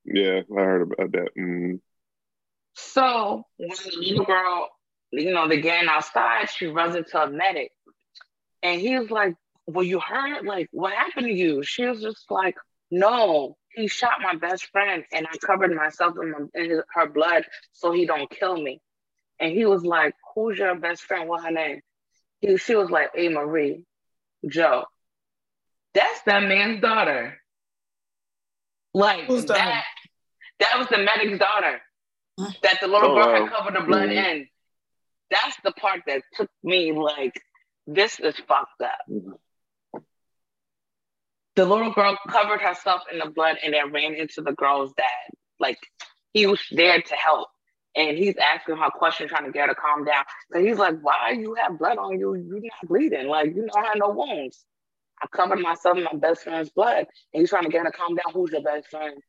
Yeah, 0.06 0.42
I 0.58 0.62
heard 0.62 0.82
about 0.84 1.12
that. 1.12 1.30
Mm. 1.38 1.80
So 2.74 3.44
when 3.58 3.70
the 3.70 3.92
little 3.98 4.26
girl, 4.26 4.70
you 5.12 5.34
know, 5.34 5.48
they're 5.48 5.62
getting 5.62 5.90
outside, 5.90 6.50
she 6.50 6.68
runs 6.68 6.96
into 6.96 7.22
a 7.22 7.30
medic. 7.30 7.72
And 8.64 8.80
he 8.80 8.98
was 8.98 9.12
like, 9.12 9.36
Well, 9.68 9.84
you 9.84 10.00
hurt? 10.00 10.46
Like, 10.46 10.70
what 10.72 10.94
happened 10.94 11.28
to 11.28 11.34
you? 11.34 11.64
She 11.64 11.86
was 11.86 12.02
just 12.02 12.30
like, 12.30 12.56
No, 12.90 13.58
he 13.76 13.88
shot 13.88 14.22
my 14.22 14.36
best 14.36 14.66
friend 14.66 15.04
and 15.14 15.28
I 15.28 15.38
covered 15.38 15.74
myself 15.76 16.16
in, 16.22 16.32
my, 16.32 16.40
in 16.56 16.70
his, 16.70 16.82
her 16.94 17.10
blood 17.10 17.46
so 17.74 17.92
he 17.92 18.06
don't 18.06 18.30
kill 18.30 18.56
me. 18.56 18.82
And 19.40 19.52
he 19.52 19.66
was 19.66 19.84
like, 19.84 20.14
Who's 20.36 20.58
your 20.58 20.76
best 20.76 21.04
friend? 21.04 21.28
What 21.28 21.44
her 21.44 21.52
name? 21.52 21.82
He, 22.40 22.58
she 22.58 22.76
was 22.76 22.90
like, 22.90 23.10
A 23.16 23.30
Marie, 23.30 23.86
Jo. 24.48 24.86
That's 25.94 26.22
that 26.24 26.44
man's 26.44 26.82
daughter. 26.82 27.38
Like 28.94 29.26
Who's 29.26 29.46
that, 29.46 29.58
that, 29.58 29.84
that 30.60 30.80
was 30.80 30.88
the 30.88 31.00
medic's 31.00 31.40
daughter 31.40 31.82
that 32.64 32.80
the 32.82 32.88
little 32.88 33.12
oh, 33.12 33.16
girl 33.16 33.42
had 33.42 33.52
covered 33.52 33.76
the 33.76 33.86
blood 33.86 34.10
mm-hmm. 34.10 34.26
in. 34.26 34.48
That's 35.30 35.56
the 35.64 35.72
part 35.72 36.02
that 36.08 36.22
took 36.36 36.50
me 36.64 36.92
like, 36.92 37.42
this 37.88 38.20
is 38.20 38.36
fucked 38.48 38.82
up. 38.82 39.00
The 41.56 41.66
little 41.66 41.92
girl 41.92 42.18
covered 42.30 42.62
herself 42.62 43.02
in 43.12 43.20
the 43.20 43.30
blood 43.30 43.58
and 43.64 43.74
then 43.74 43.92
ran 43.92 44.14
into 44.14 44.42
the 44.42 44.54
girl's 44.54 44.94
dad. 44.94 45.36
Like 45.60 45.78
he 46.34 46.48
was 46.48 46.62
there 46.72 47.02
to 47.02 47.16
help. 47.16 47.50
And 47.94 48.18
he's 48.18 48.36
asking 48.38 48.78
her 48.78 48.90
questions, 48.90 49.32
trying 49.32 49.46
to 49.46 49.52
get 49.52 49.68
her 49.68 49.76
to 49.76 49.80
calm 49.80 50.06
down. 50.06 50.24
So 50.54 50.64
he's 50.64 50.78
like, 50.78 50.96
Why 51.02 51.32
you 51.32 51.56
have 51.56 51.78
blood 51.78 51.98
on 51.98 52.18
you? 52.20 52.36
You're 52.36 52.62
not 52.62 52.88
bleeding. 52.88 53.28
Like, 53.28 53.48
you 53.48 53.68
don't 53.68 53.86
have 53.86 53.98
no 53.98 54.12
wounds. 54.12 54.64
I 55.22 55.28
covered 55.28 55.60
myself 55.60 55.98
in 55.98 56.06
my 56.06 56.14
best 56.14 56.44
friend's 56.44 56.70
blood. 56.70 57.06
And 57.34 57.42
he's 57.42 57.50
trying 57.50 57.64
to 57.64 57.70
get 57.70 57.84
her 57.84 57.92
to 57.92 57.98
calm 57.98 58.16
down. 58.16 58.34
Who's 58.34 58.52
your 58.52 58.62
best 58.62 58.88
friend? 58.88 59.22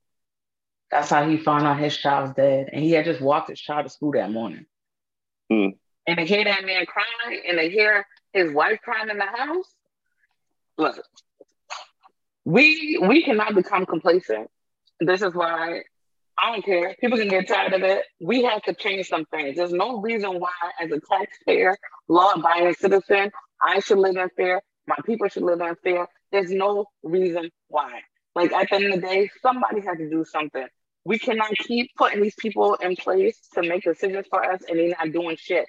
That's 0.92 1.10
how 1.10 1.28
he 1.28 1.38
found 1.38 1.66
out 1.66 1.78
his 1.78 1.96
child's 1.96 2.34
dead. 2.34 2.68
And 2.72 2.84
he 2.84 2.92
had 2.92 3.04
just 3.04 3.20
walked 3.20 3.50
his 3.50 3.60
child 3.60 3.86
to 3.86 3.90
school 3.90 4.12
that 4.12 4.30
morning. 4.30 4.66
Hmm. 5.50 5.68
And 6.06 6.18
to 6.18 6.24
hear 6.24 6.44
that 6.44 6.64
man 6.64 6.86
crying 6.86 7.42
and 7.48 7.58
to 7.58 7.68
hear 7.68 8.06
his 8.32 8.52
wife 8.52 8.78
crying 8.82 9.08
in 9.08 9.18
the 9.18 9.24
house, 9.24 9.74
look, 10.78 10.96
we 12.44 12.98
we 13.00 13.22
cannot 13.22 13.54
become 13.54 13.86
complacent. 13.86 14.48
This 15.00 15.22
is 15.22 15.34
why 15.34 15.82
I 16.38 16.52
don't 16.52 16.64
care. 16.64 16.96
People 17.00 17.18
can 17.18 17.28
get 17.28 17.46
tired 17.46 17.72
of 17.72 17.82
it. 17.82 18.04
We 18.20 18.42
have 18.44 18.62
to 18.62 18.74
change 18.74 19.08
some 19.08 19.24
things. 19.26 19.56
There's 19.56 19.72
no 19.72 20.00
reason 20.00 20.40
why, 20.40 20.50
as 20.80 20.90
a 20.90 21.00
taxpayer, 21.00 21.76
law-abiding 22.08 22.74
citizen, 22.74 23.30
I 23.62 23.80
should 23.80 23.98
live 23.98 24.16
in 24.16 24.28
fear. 24.36 24.62
My 24.86 24.96
people 25.04 25.28
should 25.28 25.44
live 25.44 25.60
in 25.60 25.76
fear. 25.76 26.06
There's 26.32 26.50
no 26.50 26.86
reason 27.02 27.50
why. 27.68 28.00
Like 28.34 28.52
at 28.52 28.68
the 28.70 28.76
end 28.76 28.94
of 28.94 29.00
the 29.00 29.06
day, 29.06 29.30
somebody 29.42 29.82
has 29.82 29.98
to 29.98 30.10
do 30.10 30.24
something. 30.24 30.66
We 31.04 31.18
cannot 31.18 31.50
keep 31.50 31.90
putting 31.96 32.22
these 32.22 32.34
people 32.34 32.74
in 32.74 32.96
place 32.96 33.38
to 33.54 33.62
make 33.62 33.84
decisions 33.84 34.26
for 34.30 34.42
us 34.44 34.62
and 34.68 34.78
they're 34.78 34.94
not 34.98 35.12
doing 35.12 35.36
shit. 35.36 35.66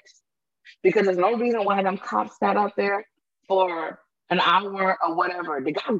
Because 0.81 1.05
there's 1.05 1.17
no 1.17 1.35
reason 1.35 1.65
why 1.65 1.83
them 1.83 1.97
cops 1.97 2.37
sat 2.39 2.55
out 2.55 2.75
there 2.77 3.05
for 3.47 3.99
an 4.29 4.39
hour 4.39 4.97
or 5.05 5.15
whatever. 5.15 5.59
Get 5.61 5.75
them, 5.85 5.99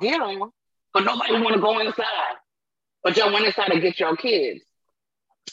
but 0.93 1.03
nobody 1.03 1.33
want 1.33 1.55
to 1.55 1.62
go 1.62 1.79
inside. 1.79 2.35
But 3.03 3.17
y'all 3.17 3.33
went 3.33 3.45
inside 3.45 3.69
to 3.69 3.79
get 3.79 4.00
your 4.00 4.15
kids. 4.15 4.62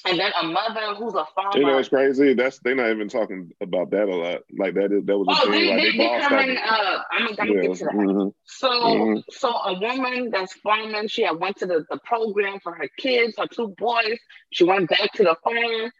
And 0.06 0.18
then 0.18 0.30
a 0.40 0.46
mother 0.46 0.94
who's 0.96 1.14
a 1.14 1.26
farmer. 1.34 1.58
You 1.58 1.66
know 1.66 1.74
what's 1.74 1.88
crazy? 1.88 2.32
That's 2.34 2.58
they're 2.60 2.76
not 2.76 2.90
even 2.90 3.08
talking 3.08 3.50
about 3.60 3.90
that 3.90 4.08
a 4.08 4.14
lot. 4.14 4.42
Like 4.56 4.74
that 4.74 4.92
is 4.92 5.04
that 5.04 5.18
was 5.18 5.26
a 5.28 5.32
oh, 5.32 5.50
thing. 5.50 5.62
They, 5.62 5.68
like 5.68 5.92
they, 5.92 5.98
they 5.98 6.20
coming 6.20 6.56
up. 6.56 7.06
I'm 7.10 7.34
gonna 7.34 7.52
yeah. 7.52 7.62
get 7.62 7.76
to 7.78 7.84
that. 7.84 7.94
Mm-hmm. 7.94 8.28
So 8.44 8.68
mm-hmm. 8.70 9.20
so 9.30 9.48
a 9.50 9.78
woman 9.78 10.30
that's 10.30 10.54
farming, 10.54 11.08
she 11.08 11.22
had 11.22 11.38
went 11.40 11.56
to 11.58 11.66
the, 11.66 11.84
the 11.90 11.98
program 12.04 12.60
for 12.62 12.72
her 12.72 12.88
kids, 12.98 13.34
her 13.36 13.48
two 13.48 13.74
boys. 13.76 14.18
She 14.52 14.64
went 14.64 14.88
back 14.88 15.12
to 15.14 15.24
the 15.24 15.36
farm. 15.42 15.90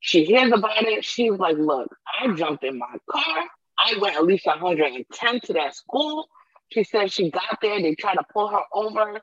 She 0.00 0.24
hears 0.24 0.52
about 0.52 0.82
it. 0.84 1.04
She 1.04 1.30
was 1.30 1.40
like, 1.40 1.56
look, 1.58 1.94
I 2.20 2.32
jumped 2.32 2.62
in 2.62 2.78
my 2.78 2.94
car. 3.10 3.44
I 3.78 3.98
went 4.00 4.16
at 4.16 4.24
least 4.24 4.46
110 4.46 5.40
to 5.40 5.52
that 5.54 5.74
school. 5.74 6.28
She 6.70 6.84
said 6.84 7.12
she 7.12 7.30
got 7.30 7.58
there. 7.62 7.80
They 7.80 7.94
tried 7.94 8.14
to 8.14 8.24
pull 8.32 8.48
her 8.48 8.62
over. 8.72 9.20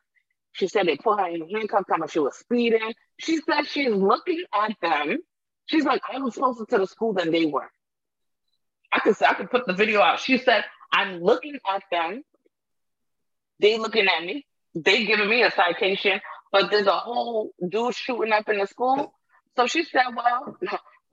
She 0.53 0.67
said 0.67 0.88
they 0.88 0.97
put 0.97 1.19
her 1.19 1.27
in 1.27 1.50
handcuffs, 1.50 1.88
time 1.89 2.07
she 2.07 2.19
was 2.19 2.38
speeding. 2.38 2.93
She 3.19 3.38
said 3.38 3.63
she's 3.67 3.91
looking 3.91 4.43
at 4.53 4.75
them. 4.81 5.17
She's 5.65 5.83
like, 5.85 6.01
I 6.12 6.19
was 6.19 6.35
closer 6.35 6.65
to 6.65 6.77
the 6.77 6.88
school 6.88 7.13
than 7.13 7.31
they 7.31 7.45
were. 7.45 7.69
I 8.91 9.00
could 9.00 9.15
say 9.15 9.25
I 9.25 9.33
could 9.33 9.50
put 9.50 9.65
the 9.65 9.73
video 9.73 10.01
out. 10.01 10.19
She 10.19 10.38
said, 10.38 10.63
I'm 10.91 11.21
looking 11.21 11.57
at 11.67 11.83
them. 11.91 12.23
They 13.59 13.77
looking 13.79 14.07
at 14.07 14.23
me. 14.23 14.45
They 14.75 15.05
giving 15.05 15.29
me 15.29 15.43
a 15.43 15.51
citation, 15.51 16.19
but 16.51 16.69
there's 16.71 16.88
a 16.88 16.91
whole 16.97 17.51
dude 17.67 17.95
shooting 17.95 18.31
up 18.33 18.47
in 18.50 18.59
the 18.59 18.67
school. 18.67 19.13
So 19.55 19.67
she 19.67 19.83
said, 19.83 20.05
Well, 20.15 20.57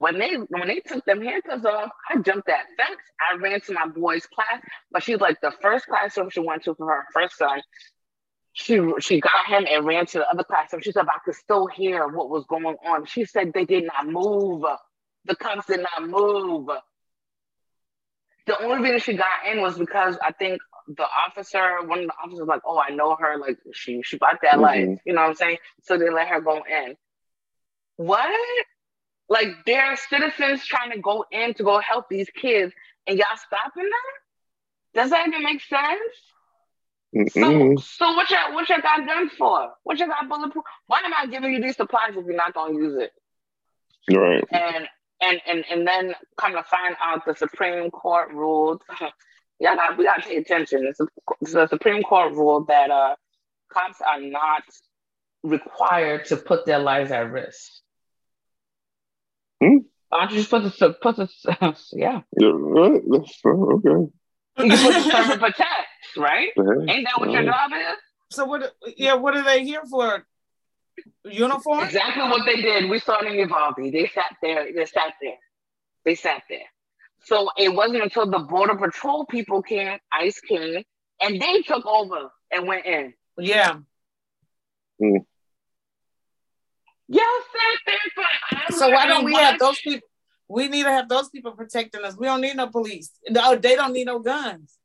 when 0.01 0.19
they 0.19 0.33
when 0.35 0.67
they 0.67 0.79
took 0.79 1.05
them 1.05 1.21
handcuffs 1.21 1.65
off, 1.65 1.91
I 2.09 2.17
jumped 2.17 2.47
that 2.47 2.65
fence. 2.75 2.99
I 3.19 3.37
ran 3.37 3.61
to 3.61 3.73
my 3.73 3.87
boy's 3.87 4.25
class, 4.25 4.61
but 4.91 5.03
she's 5.03 5.19
like 5.19 5.39
the 5.41 5.53
first 5.61 5.85
classroom 5.85 6.29
she 6.29 6.39
went 6.39 6.63
to 6.63 6.75
for 6.75 6.87
her 6.87 7.05
first 7.13 7.37
son 7.37 7.61
she 8.53 8.81
she 8.99 9.21
got 9.21 9.47
him 9.47 9.65
and 9.69 9.85
ran 9.85 10.05
to 10.07 10.19
the 10.19 10.29
other 10.29 10.43
classroom. 10.43 10.81
She 10.81 10.91
said, 10.91 11.05
I 11.07 11.19
could 11.23 11.35
still 11.35 11.67
hear 11.67 12.07
what 12.07 12.29
was 12.29 12.45
going 12.45 12.75
on. 12.85 13.05
She 13.05 13.25
said 13.25 13.51
they 13.53 13.65
did 13.65 13.85
not 13.85 14.07
move. 14.07 14.63
The 15.25 15.35
cops 15.35 15.67
did 15.67 15.79
not 15.81 16.07
move. 16.07 16.67
The 18.47 18.61
only 18.61 18.81
reason 18.81 18.99
she 18.99 19.13
got 19.13 19.47
in 19.49 19.61
was 19.61 19.77
because 19.77 20.17
I 20.21 20.31
think 20.31 20.59
the 20.87 21.05
officer, 21.27 21.85
one 21.85 21.99
of 21.99 22.07
the 22.07 22.13
officers, 22.21 22.39
was 22.39 22.47
like, 22.47 22.61
"Oh, 22.65 22.79
I 22.79 22.93
know 22.93 23.15
her. 23.15 23.37
Like 23.37 23.57
she 23.73 24.01
she 24.03 24.17
bought 24.17 24.39
that 24.41 24.53
mm-hmm. 24.53 24.61
life." 24.61 24.99
You 25.05 25.13
know 25.13 25.21
what 25.21 25.29
I'm 25.29 25.35
saying? 25.35 25.57
So 25.83 25.97
they 25.97 26.09
let 26.09 26.27
her 26.27 26.41
go 26.41 26.57
in. 26.57 26.95
What? 27.95 28.29
Like 29.31 29.47
there 29.65 29.85
are 29.85 29.95
citizens 29.95 30.65
trying 30.65 30.91
to 30.91 30.99
go 30.99 31.23
in 31.31 31.53
to 31.53 31.63
go 31.63 31.79
help 31.79 32.09
these 32.09 32.29
kids, 32.29 32.73
and 33.07 33.17
y'all 33.17 33.37
stopping 33.37 33.83
them? 33.83 34.93
Does 34.93 35.09
that 35.11 35.25
even 35.25 35.41
make 35.41 35.61
sense? 35.61 37.31
So, 37.31 37.77
so 37.77 38.13
what 38.13 38.29
y'all 38.29 38.53
what 38.53 38.67
y'all 38.67 38.81
got 38.81 39.07
guns 39.07 39.31
for? 39.37 39.71
What 39.83 39.99
y'all 39.99 40.09
got 40.09 40.27
bulletproof? 40.27 40.65
Why 40.87 40.99
am 40.99 41.13
I 41.17 41.27
giving 41.27 41.53
you 41.53 41.61
these 41.61 41.77
supplies 41.77 42.09
if 42.09 42.25
you're 42.25 42.35
not 42.35 42.53
gonna 42.53 42.73
use 42.73 42.97
it? 43.01 43.11
Right. 44.13 44.43
And 44.51 44.89
and 45.21 45.39
and 45.47 45.63
and 45.71 45.87
then 45.87 46.13
come 46.37 46.51
to 46.51 46.63
find 46.63 46.97
out 47.01 47.25
the 47.25 47.33
Supreme 47.33 47.89
Court 47.89 48.33
ruled. 48.33 48.81
y'all 49.61 49.75
got 49.75 49.97
we 49.97 50.03
gotta 50.03 50.23
pay 50.23 50.35
attention. 50.35 50.85
It's 50.89 51.53
the 51.53 51.67
Supreme 51.67 52.03
Court 52.03 52.33
ruled 52.33 52.67
that 52.67 52.91
uh 52.91 53.15
cops 53.71 54.01
are 54.01 54.19
not 54.19 54.63
required 55.41 56.25
to 56.25 56.35
put 56.35 56.65
their 56.65 56.79
lives 56.79 57.11
at 57.11 57.31
risk. 57.31 57.80
Hmm? 59.61 59.77
Why 60.09 60.25
don't 60.25 60.31
you 60.31 60.37
just 60.39 60.49
put 60.49 60.63
the 60.63 60.93
put 61.01 61.15
the 61.15 61.29
yeah? 61.93 62.21
Yeah, 62.39 62.49
right. 62.51 63.01
That's, 63.09 63.41
okay. 63.45 63.89
You 63.89 64.77
put 64.77 64.93
the 64.93 65.01
serve 65.01 65.29
and 65.29 65.39
protect, 65.39 65.87
right? 66.17 66.49
Ain't 66.57 67.07
that 67.07 67.19
what 67.19 67.31
your 67.31 67.43
job 67.43 67.71
is? 67.73 67.97
So 68.31 68.45
what? 68.45 68.73
Yeah, 68.97 69.13
what 69.15 69.35
are 69.37 69.43
they 69.43 69.63
here 69.63 69.83
for? 69.89 70.25
Uniform? 71.23 71.85
Exactly 71.85 72.23
what 72.23 72.45
they 72.45 72.61
did. 72.61 72.89
We 72.89 72.99
saw 72.99 73.19
it 73.19 73.27
in 73.27 73.39
Uvalde. 73.39 73.75
They 73.77 74.09
sat 74.13 74.35
there. 74.41 74.73
They 74.73 74.85
sat 74.85 75.13
there. 75.21 75.37
They 76.03 76.15
sat 76.15 76.43
there. 76.49 76.59
So 77.23 77.49
it 77.57 77.73
wasn't 77.73 78.03
until 78.03 78.29
the 78.29 78.39
border 78.39 78.75
patrol 78.75 79.25
people 79.25 79.61
came, 79.61 79.99
ICE 80.11 80.39
came, 80.41 80.83
and 81.21 81.39
they 81.39 81.61
took 81.61 81.85
over 81.85 82.31
and 82.51 82.67
went 82.67 82.85
in. 82.85 83.13
Yeah. 83.37 83.77
Mm. 85.01 85.25
Y'all 87.11 87.23
sat 87.51 87.79
there 87.85 87.97
for 88.69 88.77
So 88.77 88.89
why 88.89 89.05
don't 89.05 89.25
we 89.25 89.33
have 89.35 89.59
those 89.59 89.79
people? 89.81 90.07
We 90.47 90.67
need 90.67 90.83
to 90.83 90.91
have 90.91 91.09
those 91.09 91.29
people 91.29 91.51
protecting 91.51 92.03
us. 92.03 92.17
We 92.17 92.25
don't 92.25 92.41
need 92.41 92.55
no 92.55 92.67
police. 92.67 93.11
No, 93.29 93.55
they 93.55 93.75
don't 93.75 93.93
need 93.93 94.05
no 94.05 94.19
guns. 94.19 94.77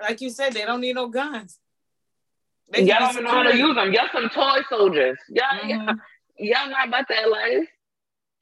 Like 0.00 0.20
you 0.20 0.30
said, 0.30 0.52
they 0.52 0.64
don't 0.64 0.80
need 0.80 0.94
no 0.94 1.08
guns. 1.08 1.58
They 2.70 2.78
can 2.78 2.88
Y'all 2.88 2.98
don't 3.00 3.10
even 3.12 3.24
know 3.24 3.30
how 3.30 3.42
to 3.44 3.56
use 3.56 3.74
them. 3.74 3.92
Y'all 3.92 4.08
some 4.12 4.28
toy 4.28 4.60
soldiers. 4.68 5.18
Y'all, 5.28 5.60
Mhm. 5.60 5.68
y'all, 5.68 5.96
y'all 6.38 6.70
not 6.70 6.88
about 6.88 7.08
that 7.08 7.28
life. 7.30 7.68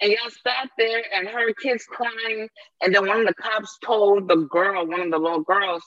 And 0.01 0.13
y'all 0.13 0.31
sat 0.43 0.71
there 0.77 1.05
and 1.15 1.29
heard 1.29 1.57
kids 1.59 1.85
crying. 1.85 2.49
And 2.83 2.95
then 2.95 3.07
one 3.07 3.21
of 3.21 3.27
the 3.27 3.35
cops 3.35 3.79
told 3.85 4.29
the 4.29 4.37
girl, 4.37 4.87
one 4.87 5.01
of 5.01 5.11
the 5.11 5.19
little 5.19 5.43
girls, 5.43 5.83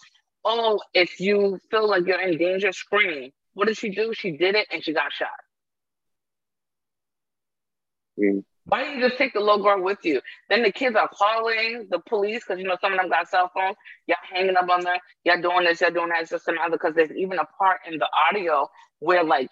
oh, 0.46 0.80
if 0.94 1.20
you 1.20 1.60
feel 1.70 1.88
like 1.88 2.06
you're 2.06 2.22
in 2.22 2.38
danger, 2.38 2.72
scream. 2.72 3.32
What 3.54 3.68
did 3.68 3.77
she 3.77 3.89
do? 3.89 4.13
She 4.13 4.32
did 4.32 4.56
it 4.56 4.68
and 4.72 4.84
she 4.84 4.94
got 4.94 5.12
shot. 5.12 5.30
Mm. 8.19 8.43
Why 8.67 8.83
don't 8.83 8.95
you 9.00 9.07
just 9.07 9.17
take 9.17 9.33
the 9.33 9.39
little 9.39 9.63
girl 9.63 9.81
with 9.81 10.00
you? 10.03 10.21
Then 10.50 10.63
the 10.63 10.71
kids 10.71 10.95
are 10.95 11.09
calling 11.09 11.88
the 11.89 12.00
police 12.00 12.43
because 12.45 12.59
you 12.59 12.67
know 12.67 12.77
some 12.81 12.93
of 12.93 13.00
them 13.00 13.09
got 13.09 13.27
cell 13.29 13.50
phones. 13.53 13.77
Y'all 14.07 14.17
hanging 14.31 14.55
up 14.57 14.69
on 14.69 14.83
there. 14.83 15.00
Y'all 15.24 15.41
doing 15.41 15.63
this. 15.65 15.81
Y'all 15.81 15.91
doing 15.91 16.09
that. 16.09 16.21
It's 16.21 16.31
just 16.31 16.47
another 16.47 16.71
because 16.77 16.95
there's 16.95 17.12
even 17.12 17.39
a 17.39 17.45
part 17.57 17.79
in 17.88 17.97
the 17.97 18.07
audio 18.29 18.69
where 19.00 19.24
like 19.24 19.50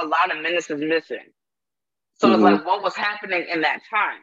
a 0.00 0.04
lot 0.04 0.34
of 0.34 0.42
minutes 0.42 0.70
is 0.70 0.80
missing. 0.80 1.32
So 2.14 2.28
Mhm. 2.28 2.34
it's 2.34 2.42
like 2.42 2.64
what 2.66 2.82
was 2.82 2.96
happening 2.96 3.46
in 3.48 3.62
that 3.62 3.80
time. 3.90 4.20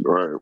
Right. 0.00 0.40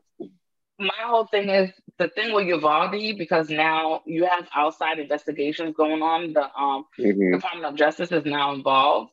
My 0.79 0.89
whole 1.05 1.25
thing 1.25 1.49
is 1.49 1.71
the 1.97 2.07
thing 2.09 2.33
with 2.33 2.47
Uvalde 2.47 3.17
because 3.17 3.49
now 3.49 4.01
you 4.05 4.25
have 4.25 4.47
outside 4.55 4.99
investigations 4.99 5.75
going 5.75 6.01
on. 6.01 6.33
The 6.33 6.43
um 6.57 6.85
hmm 6.97 7.31
Department 7.31 7.65
of 7.65 7.75
Justice 7.75 8.11
is 8.11 8.25
now 8.25 8.53
involved. 8.53 9.11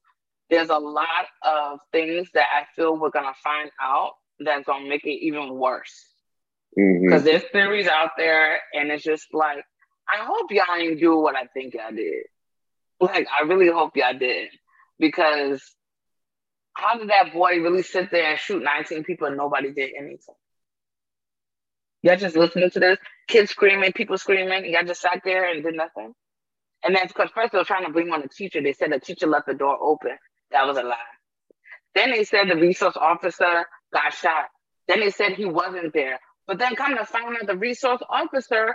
There's 0.51 0.71
a 0.71 0.79
lot 0.79 1.27
of 1.43 1.81
things 1.93 2.29
that 2.35 2.47
I 2.55 2.67
feel 2.75 2.97
we're 2.97 3.11
gonna 3.11 3.35
find 3.43 3.71
out 3.81 4.13
that's 4.39 4.67
gonna 4.67 4.89
make 4.89 5.05
it 5.05 5.25
even 5.25 5.55
worse. 5.55 6.07
Mm-hmm. 6.79 7.07
Because 7.07 7.23
there's 7.25 7.45
theories 7.53 7.89
out 7.89 8.11
there, 8.17 8.59
and 8.73 8.91
it's 8.91 9.03
just 9.03 9.33
like, 9.33 9.65
I 10.09 10.25
hope 10.25 10.51
y'all 10.51 10.65
didn't 10.79 10.99
do 10.99 11.19
what 11.19 11.35
I 11.35 11.47
think 11.47 11.75
y'all 11.75 11.95
did. 11.95 12.25
Like, 13.01 13.27
I 13.37 13.43
really 13.45 13.69
hope 13.69 13.97
y'all 13.97 14.17
did. 14.17 14.51
Because 14.99 15.63
how 16.75 16.99
did 16.99 17.09
that 17.09 17.33
boy 17.33 17.61
really 17.61 17.83
sit 17.83 18.11
there 18.11 18.31
and 18.31 18.39
shoot 18.39 18.63
19 18.63 19.05
people 19.05 19.27
and 19.27 19.37
nobody 19.37 19.73
did 19.73 19.91
anything? 19.99 20.35
Y'all 22.03 22.17
just 22.17 22.37
listening 22.37 22.71
to 22.71 22.79
this, 22.79 22.99
kids 23.27 23.51
screaming, 23.51 23.93
people 23.93 24.17
screaming, 24.19 24.65
and 24.65 24.67
y'all 24.67 24.85
just 24.85 25.01
sat 25.01 25.23
there 25.25 25.51
and 25.51 25.65
did 25.65 25.75
nothing. 25.75 26.15
And 26.85 26.95
that's 26.95 27.13
because 27.13 27.31
first 27.35 27.53
they 27.53 27.59
were 27.59 27.65
trying 27.65 27.87
to 27.87 27.93
bring 27.93 28.13
on 28.13 28.21
the 28.21 28.29
teacher. 28.29 28.63
They 28.63 28.75
said 28.75 28.93
the 28.93 29.01
teacher 29.01 29.27
left 29.27 29.47
the 29.47 29.55
door 29.55 29.77
open. 29.81 30.17
That 30.51 30.67
was 30.67 30.77
a 30.77 30.83
lie. 30.83 30.97
Then 31.95 32.11
they 32.11 32.25
said 32.25 32.49
the 32.49 32.57
resource 32.57 32.97
officer 32.97 33.65
got 33.93 34.13
shot. 34.13 34.47
Then 34.89 35.01
they 35.01 35.11
said 35.11 35.33
he 35.33 35.47
wasn't 35.47 35.93
there. 35.93 36.21
But 36.47 36.59
then 36.59 36.77
come 36.77 36.97
to 36.97 37.05
find 37.05 37.37
out 37.37 37.47
the 37.47 37.57
resource 37.57 38.01
officer, 38.09 38.75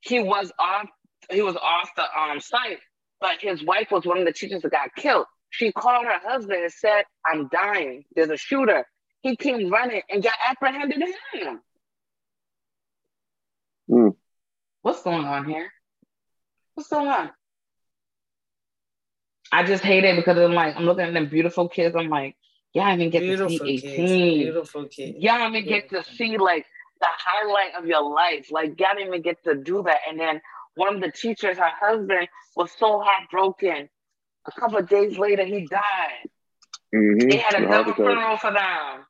he 0.00 0.20
was 0.22 0.52
off, 0.58 0.86
he 1.30 1.42
was 1.42 1.56
off 1.56 1.90
the 1.96 2.04
um 2.18 2.40
site, 2.40 2.78
but 3.20 3.40
his 3.40 3.62
wife 3.64 3.90
was 3.90 4.06
one 4.06 4.18
of 4.18 4.24
the 4.24 4.32
teachers 4.32 4.62
that 4.62 4.70
got 4.70 4.94
killed. 4.94 5.26
She 5.50 5.72
called 5.72 6.06
her 6.06 6.18
husband 6.26 6.62
and 6.62 6.72
said, 6.72 7.04
I'm 7.26 7.48
dying. 7.48 8.04
There's 8.14 8.30
a 8.30 8.36
shooter. 8.36 8.86
He 9.22 9.36
came 9.36 9.70
running 9.70 10.02
and 10.10 10.22
got 10.22 10.34
apprehended 10.48 11.02
him. 11.32 11.60
Hmm. 13.88 14.08
What's 14.82 15.02
going 15.02 15.24
on 15.24 15.44
here? 15.46 15.70
What's 16.74 16.88
going 16.88 17.08
on? 17.08 17.30
I 19.52 19.64
just 19.64 19.84
hate 19.84 20.04
it 20.04 20.16
because 20.16 20.36
I'm 20.38 20.52
like, 20.52 20.76
I'm 20.76 20.84
looking 20.84 21.04
at 21.04 21.12
them 21.14 21.28
beautiful 21.28 21.68
kids. 21.68 21.94
I'm 21.96 22.08
like, 22.08 22.36
y'all 22.72 22.92
even 22.92 23.10
get 23.10 23.20
Beautiful 23.20 23.48
to 23.48 23.58
see 23.58 23.80
kids. 23.80 24.10
18. 24.10 24.38
Beautiful 24.38 24.84
kids. 24.86 25.16
Y'all 25.18 25.38
don't 25.38 25.54
even 25.54 25.68
get 25.68 25.88
to 25.90 26.02
see 26.04 26.36
like 26.38 26.66
the 27.00 27.06
highlight 27.08 27.74
of 27.78 27.86
your 27.86 28.02
life. 28.02 28.48
Like 28.50 28.78
y'all 28.80 28.94
didn't 28.94 29.08
even 29.08 29.22
get 29.22 29.42
to 29.44 29.54
do 29.54 29.82
that. 29.84 29.98
And 30.08 30.18
then 30.18 30.40
one 30.74 30.96
of 30.96 31.00
the 31.00 31.12
teachers, 31.12 31.58
her 31.58 31.70
husband, 31.70 32.28
was 32.56 32.70
so 32.78 33.00
heartbroken. 33.00 33.88
A 34.46 34.60
couple 34.60 34.78
of 34.78 34.88
days 34.88 35.18
later, 35.18 35.44
he 35.44 35.66
died. 35.66 36.28
hmm 36.92 37.18
They 37.28 37.38
had 37.38 37.62
a 37.62 37.68
double 37.68 37.94
funeral 37.94 38.36
for 38.36 38.52
them. 38.52 39.06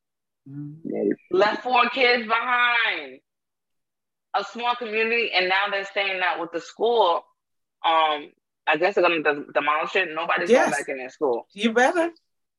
Mhm. 0.49 1.13
Left 1.31 1.63
four 1.63 1.89
kids 1.89 2.27
behind. 2.27 3.21
A 4.37 4.45
small 4.45 4.75
community, 4.75 5.31
and 5.33 5.49
now 5.49 5.69
they're 5.71 5.85
saying 5.95 6.21
that 6.21 6.41
with 6.41 6.51
the 6.53 6.61
school, 6.61 7.25
um, 7.85 8.33
I 8.67 8.77
guess 8.77 8.95
they're 8.95 9.03
gonna 9.03 9.23
de- 9.23 9.53
demolish 9.53 9.95
it. 9.97 10.09
Nobody's 10.15 10.51
Yes. 10.51 10.71
going 10.71 10.81
back 10.81 10.89
in 10.89 10.99
that 10.99 11.13
school. 11.13 11.47
You 11.53 11.73
better. 11.73 12.11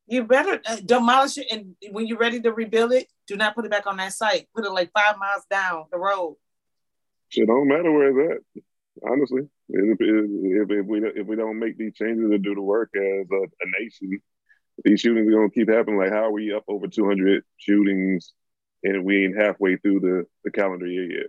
You 0.08 0.24
better 0.24 0.62
uh, 0.68 0.78
demolish 0.86 1.40
it, 1.40 1.48
and 1.52 1.76
when 1.92 2.06
you're 2.06 2.20
ready 2.20 2.40
to 2.42 2.52
rebuild 2.54 2.92
it, 2.94 3.08
do 3.26 3.36
not 3.36 3.56
put 3.56 3.66
it 3.66 3.72
back 3.72 3.88
on 3.88 3.98
that 3.98 4.14
site. 4.14 4.48
Put 4.56 4.64
it 4.66 4.70
like 4.72 4.92
five 4.94 5.18
miles 5.18 5.44
down 5.50 5.86
the 5.92 5.98
road. 5.98 6.38
It 7.32 7.48
don't 7.48 7.68
matter 7.68 7.92
where 7.92 8.32
it's 8.32 8.44
at. 8.56 8.64
Honestly, 9.10 9.42
if, 9.70 9.98
if, 10.00 10.70
if 10.70 10.86
we 10.86 11.00
if 11.08 11.26
we 11.26 11.36
don't 11.36 11.58
make 11.58 11.78
these 11.80 11.96
changes 11.96 12.30
and 12.30 12.44
do 12.44 12.54
the 12.54 12.62
work 12.62 12.92
as 12.96 13.02
a, 13.32 13.36
a 13.36 13.82
nation, 13.82 14.22
these 14.84 15.00
shootings 15.02 15.28
are 15.28 15.32
gonna 15.32 15.50
keep 15.50 15.70
happening. 15.70 15.98
Like, 15.98 16.12
how 16.12 16.26
are 16.26 16.32
we 16.32 16.54
up 16.54 16.66
over 16.68 16.88
200 16.88 17.44
shootings, 17.58 18.32
and 18.84 19.04
we 19.06 19.26
ain't 19.26 19.38
halfway 19.38 19.78
through 19.78 20.02
the, 20.02 20.26
the 20.44 20.52
calendar 20.52 20.86
year 20.86 21.12
yet? 21.12 21.28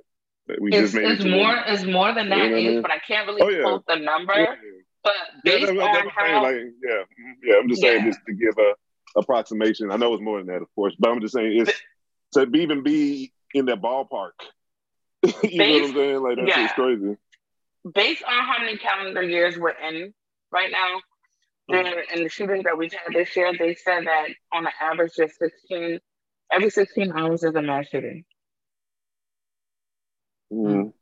We 0.61 0.73
It's, 0.73 0.95
it 0.95 1.03
it's 1.05 1.23
to 1.23 1.29
more. 1.31 1.57
It's 1.67 1.85
more 1.85 2.15
than 2.15 2.27
You 2.27 2.31
know 2.31 2.39
that, 2.39 2.45
I 2.45 2.55
mean? 2.55 2.83
but 2.83 2.91
I 2.93 2.99
can't 2.99 3.27
really 3.27 3.43
Oh, 3.43 3.49
yeah. 3.49 3.63
quote 3.63 3.85
the 3.87 3.97
number. 3.97 4.35
Yeah, 4.35 4.55
But 5.03 5.13
yeah, 5.45 5.53
based 5.59 5.67
that's, 5.67 5.71
on 5.71 5.77
that's 5.93 6.05
what 6.05 6.15
I'm 6.19 6.27
saying. 6.27 6.35
how 6.35 6.43
Like, 6.43 6.55
yeah, 6.55 6.91
mhm, 6.91 7.35
yeah. 7.45 7.55
I'm 7.61 7.69
just 7.69 7.83
saying 7.83 8.01
Yeah. 8.03 8.11
just 8.11 8.21
to 8.27 8.35
give 8.35 8.55
a 8.59 8.75
approximation. 9.19 9.91
I 9.91 9.97
know 9.97 10.13
it's 10.15 10.23
more 10.23 10.39
than 10.39 10.47
that, 10.49 10.63
of 10.63 10.69
course, 10.75 10.95
but 10.99 11.11
I'm 11.11 11.21
just 11.21 11.35
saying 11.35 11.61
it's 11.61 11.73
to 12.35 12.47
be- 12.47 12.61
even 12.61 12.83
be 12.83 13.33
in 13.55 13.67
that 13.67 13.81
ballpark. 13.83 14.33
you 15.43 15.65
know 15.65 15.75
what 15.75 15.89
I'm 15.89 15.95
saying? 15.95 16.23
Like 16.23 16.37
that's 16.39 16.57
yeah. 16.57 16.69
crazy. 16.69 17.17
based 17.95 18.23
on 18.23 18.45
how 18.45 18.59
many 18.61 18.77
calendar 18.79 19.23
years 19.23 19.57
we're 19.59 19.71
in 19.71 20.13
right 20.53 20.71
now, 20.71 21.01
there 21.69 22.01
in 22.15 22.23
the 22.23 22.29
shootings 22.29 22.65
that 22.65 22.79
we've 22.79 22.93
had 22.93 23.13
this 23.13 23.35
year, 23.37 23.53
they 23.59 23.75
said 23.75 24.07
that 24.07 24.29
on 24.53 24.67
an 24.67 24.73
average, 24.81 25.13
there's 25.17 25.37
16, 25.39 25.99
every 26.53 26.71
16 26.71 27.13
hours 27.13 27.43
is 27.43 27.55
a 27.55 27.63
mass 27.63 27.89
shooting. 27.89 28.25
Mm. 30.53 30.93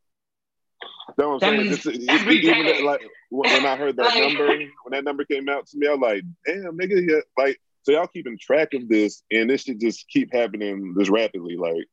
What 1.16 1.40
That 1.40 1.50
saying. 1.50 1.62
means 1.62 1.76
Just, 1.82 1.86
it- 1.98 2.08
every 2.08 2.36
even 2.38 2.66
that, 2.66 2.82
like 2.82 3.00
when 3.30 3.66
I 3.66 3.76
heard 3.76 3.96
that 3.96 4.04
Like- 4.14 4.18
number, 4.20 4.46
when 4.48 4.90
that 4.90 5.04
number 5.04 5.24
came 5.24 5.48
out 5.48 5.66
to 5.68 5.78
me, 5.78 5.86
I 5.86 5.92
was 5.92 6.00
like, 6.00 6.22
"Damn, 6.46 6.76
nigga!" 6.78 7.08
Yeah. 7.08 7.20
Like, 7.36 7.60
so 7.82 7.92
y'all 7.92 8.06
keeping 8.06 8.38
track 8.38 8.74
of 8.74 8.88
this, 8.88 9.22
and 9.30 9.48
this 9.50 9.62
should 9.62 9.80
just 9.80 10.08
keep 10.08 10.32
happening 10.32 10.94
this 10.96 11.08
rapidly. 11.10 11.56
Like, 11.56 11.84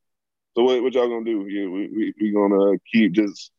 so 0.55 0.63
what, 0.63 0.81
what 0.84 0.93
y'all 0.93 1.07
gonna 1.10 1.25
do? 1.25 1.47
Yeah, 1.47 1.67
we, 1.67 1.88
we 1.88 2.13
we 2.21 2.31
gonna 2.31 2.77
keep 2.91 3.13
just. 3.13 3.51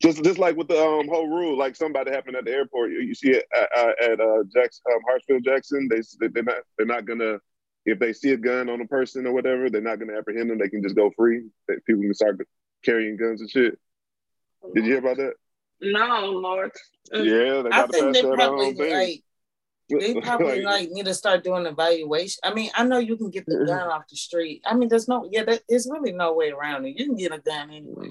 Just, 0.00 0.24
just 0.24 0.38
like 0.40 0.56
with 0.56 0.66
the 0.66 0.76
um, 0.84 1.06
whole 1.06 1.28
rule, 1.28 1.56
like 1.56 1.76
somebody 1.76 2.10
happened 2.10 2.34
at 2.34 2.44
the 2.44 2.50
airport. 2.50 2.90
You, 2.90 3.02
you 3.02 3.14
see 3.14 3.30
it 3.30 3.44
at, 3.56 3.68
at, 3.78 4.02
at 4.02 4.20
uh, 4.20 4.42
Jackson, 4.52 4.82
um, 4.92 4.98
Hartsfield 5.08 5.44
Jackson. 5.44 5.86
They 5.88 6.00
they're 6.26 6.42
not 6.42 6.56
they're 6.76 6.86
not 6.88 7.04
gonna 7.04 7.38
if 7.86 8.00
they 8.00 8.12
see 8.12 8.32
a 8.32 8.36
gun 8.36 8.68
on 8.68 8.80
a 8.80 8.86
person 8.88 9.28
or 9.28 9.32
whatever, 9.32 9.70
they're 9.70 9.80
not 9.80 10.00
gonna 10.00 10.18
apprehend 10.18 10.50
them. 10.50 10.58
They 10.58 10.68
can 10.70 10.82
just 10.82 10.96
go 10.96 11.12
free. 11.16 11.44
People 11.86 12.02
can 12.02 12.14
start 12.14 12.36
carrying 12.84 13.16
guns 13.16 13.42
and 13.42 13.48
shit. 13.48 13.78
Did 14.74 14.84
you 14.84 14.90
hear 14.92 14.98
about 14.98 15.16
that? 15.18 15.34
No, 15.80 16.26
Lord. 16.26 16.70
Mm. 17.12 17.24
Yeah, 17.24 17.62
they 17.62 17.68
I 17.70 17.80
got 17.80 17.86
to 17.86 17.92
think 17.92 18.14
they 18.14 18.22
probably 18.22 18.72
thing. 18.74 18.92
like 18.92 19.22
they 19.90 20.20
probably 20.22 20.62
like 20.62 20.90
need 20.90 21.06
to 21.06 21.14
start 21.14 21.42
doing 21.44 21.66
evaluation. 21.66 22.38
I 22.44 22.54
mean, 22.54 22.70
I 22.74 22.84
know 22.84 22.98
you 22.98 23.16
can 23.16 23.30
get 23.30 23.44
the 23.46 23.64
gun 23.66 23.88
off 23.88 24.04
the 24.08 24.16
street. 24.16 24.62
I 24.64 24.74
mean, 24.74 24.88
there's 24.88 25.08
no 25.08 25.28
yeah, 25.30 25.44
that, 25.44 25.62
there's 25.68 25.88
really 25.90 26.12
no 26.12 26.32
way 26.34 26.50
around 26.50 26.86
it. 26.86 26.98
You 26.98 27.06
can 27.06 27.16
get 27.16 27.32
a 27.32 27.38
gun 27.38 27.70
anyway. 27.70 28.10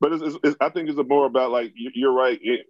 But 0.00 0.12
it's, 0.14 0.22
it's, 0.22 0.36
it's, 0.42 0.56
I 0.60 0.70
think 0.70 0.88
it's 0.88 0.98
more 1.08 1.26
about 1.26 1.50
like 1.50 1.72
you- 1.76 1.92
you're 1.94 2.12
right. 2.12 2.38
It, 2.42 2.66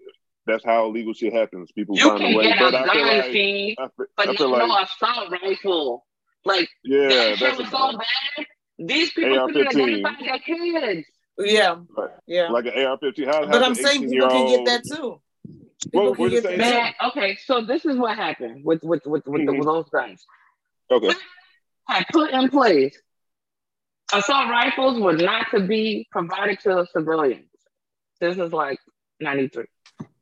that's 0.46 0.64
how 0.64 0.86
illegal 0.86 1.14
shit 1.14 1.32
happens. 1.32 1.72
People 1.72 1.96
You 1.96 2.08
find 2.08 2.20
can 2.20 2.32
a 2.34 2.36
way. 2.36 2.44
get 2.48 2.58
But 2.58 2.74
a 2.74 2.78
I 2.80 2.82
feel 2.92 3.04
gun, 3.04 3.16
like, 3.18 3.24
see, 3.32 3.76
I 3.78 3.82
feel, 3.96 4.06
but 4.16 4.22
I 4.22 4.24
not 4.26 4.36
feel 4.36 4.48
like 4.50 4.68
no 4.68 4.78
assault 4.82 5.30
rifle. 5.42 6.06
Like, 6.44 6.68
yeah, 6.84 7.08
that 7.08 7.38
shit 7.38 7.58
was 7.58 7.70
so 7.70 7.92
bad. 7.96 8.46
These 8.78 9.12
people 9.12 9.46
couldn't 9.46 9.66
AR-15. 9.68 10.04
identify 10.04 10.24
their 10.26 10.38
kids. 10.40 11.08
Yeah, 11.38 11.76
Right. 11.96 12.10
yeah. 12.26 12.48
like 12.50 12.66
an 12.66 12.72
AR-15. 12.84 13.26
How, 13.26 13.46
but 13.46 13.62
I'm 13.62 13.74
saying 13.74 14.08
people 14.10 14.28
can 14.28 14.46
get 14.46 14.64
that 14.66 14.82
too. 14.96 15.20
People 15.84 16.02
Well, 16.04 16.14
can 16.14 16.22
we're 16.22 16.30
get 16.30 16.42
just 16.44 16.56
that 16.58 16.60
saying- 16.60 16.94
okay, 17.10 17.36
so 17.36 17.60
this 17.62 17.84
is 17.84 17.96
what 17.96 18.16
happened 18.16 18.64
with 18.64 18.82
with 18.84 19.04
with, 19.06 19.26
with, 19.26 19.44
the, 19.44 19.52
Mhm. 19.52 19.58
with 19.58 19.66
those 19.66 19.88
guns. 19.90 20.24
Okay. 20.90 21.12
Had 21.88 22.04
put 22.12 22.30
in 22.30 22.48
place 22.50 22.96
assault 24.12 24.48
rifles 24.48 25.00
were 25.00 25.12
not 25.16 25.50
to 25.50 25.60
be 25.66 26.06
provided 26.10 26.60
to 26.60 26.86
civilians. 26.92 27.48
This 28.20 28.38
is 28.38 28.52
like 28.52 28.78
93 29.20 29.64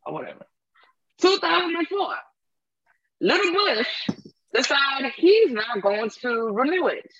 or 0.07 0.14
whatever. 0.14 0.46
2004. 1.20 2.16
Little 3.20 3.53
Bush 3.53 4.09
decided 4.53 5.12
he's 5.16 5.53
not 5.53 5.81
going 5.83 6.11
to 6.22 6.31
renew 6.53 6.87
it. 6.88 7.12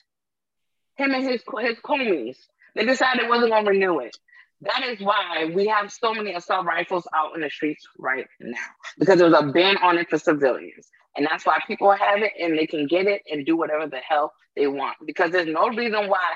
Him 0.96 1.12
and 1.14 1.22
his 1.24 1.42
his 1.61 1.78
homies, 1.85 2.37
they 2.74 2.85
decided 2.85 3.24
it 3.24 3.28
wasn't 3.28 3.50
going 3.50 3.64
to 3.64 3.70
renew 3.70 4.00
it. 4.00 4.16
That 4.62 4.85
is 4.85 5.00
why 5.00 5.50
we 5.52 5.66
have 5.66 5.90
so 5.90 6.14
many 6.14 6.35
assault 6.35 6.64
rifles 6.66 7.06
out 7.14 7.35
in 7.35 7.40
the 7.40 7.50
streets 7.50 7.85
right 7.98 8.26
now 8.40 8.56
because 8.98 9.18
there's 9.18 9.35
a 9.35 9.42
ban 9.42 9.76
on 9.78 9.98
it 9.98 10.08
for 10.08 10.18
civilians. 10.18 10.88
And 11.16 11.26
that's 11.26 11.44
why 11.44 11.58
people 11.66 11.90
have 11.90 12.22
it 12.22 12.32
and 12.40 12.56
they 12.56 12.66
can 12.66 12.87
get 12.87 13.06
it 13.06 13.22
and 13.30 13.44
do 13.44 13.56
whatever 13.56 13.87
the 13.88 13.98
hell 13.98 14.32
they 14.56 14.66
want. 14.68 14.96
Because 15.04 15.32
there's 15.32 15.48
no 15.48 15.68
reason 15.68 16.08
why 16.08 16.35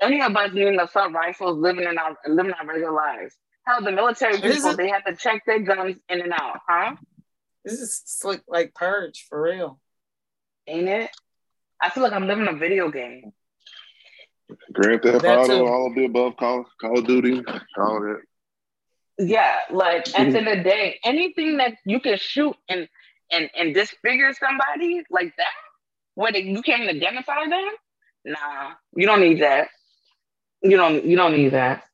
any 0.00 0.22
of 0.22 0.34
us 0.36 0.52
needing 0.52 0.80
assault 0.80 1.12
rifles 1.12 1.58
living 1.58 1.84
in 1.84 1.98
our 1.98 2.16
living 2.26 2.52
our 2.52 2.66
regular 2.66 2.92
lives. 2.92 3.34
Hell, 3.66 3.82
the 3.82 3.92
military 3.92 4.40
people, 4.40 4.74
they 4.76 4.88
have 4.88 5.04
to 5.04 5.14
check 5.14 5.42
their 5.46 5.60
guns 5.60 5.96
in 6.08 6.20
and 6.20 6.32
out, 6.32 6.60
huh? 6.66 6.96
This 7.64 7.74
is 7.74 8.02
slick 8.06 8.40
like 8.48 8.74
purge 8.74 9.26
for 9.28 9.40
real. 9.40 9.78
Ain't 10.66 10.88
it? 10.88 11.10
I 11.80 11.90
feel 11.90 12.02
like 12.02 12.12
I'm 12.12 12.26
living 12.26 12.48
a 12.48 12.54
video 12.54 12.90
game. 12.90 13.32
Grand 14.72 15.02
Theft 15.02 15.26
Auto, 15.26 15.66
all 15.66 15.86
of 15.88 15.94
the 15.94 16.04
above, 16.04 16.36
Call, 16.36 16.66
Call 16.80 16.98
of 16.98 17.06
Duty, 17.06 17.42
all 17.78 18.00
that. 18.00 18.20
Yeah, 19.18 19.56
like 19.70 20.08
at 20.14 20.32
the 20.32 20.38
end 20.38 20.48
of 20.48 20.58
the 20.58 20.64
day, 20.64 20.98
anything 21.04 21.58
that 21.58 21.74
you 21.84 22.00
can 22.00 22.18
shoot 22.18 22.56
and 22.68 22.88
and 23.30 23.50
and 23.56 23.74
disfigure 23.74 24.32
somebody 24.34 25.02
like 25.10 25.34
that, 25.36 25.52
where 26.14 26.32
they, 26.32 26.40
you 26.40 26.62
can't 26.62 26.88
identify 26.88 27.46
them, 27.48 27.68
nah, 28.24 28.72
you 28.96 29.06
don't 29.06 29.20
need 29.20 29.42
that. 29.42 29.68
You 30.62 30.76
don't 30.76 31.04
you 31.04 31.16
don't 31.16 31.32
need 31.36 31.50
that. 31.52 31.84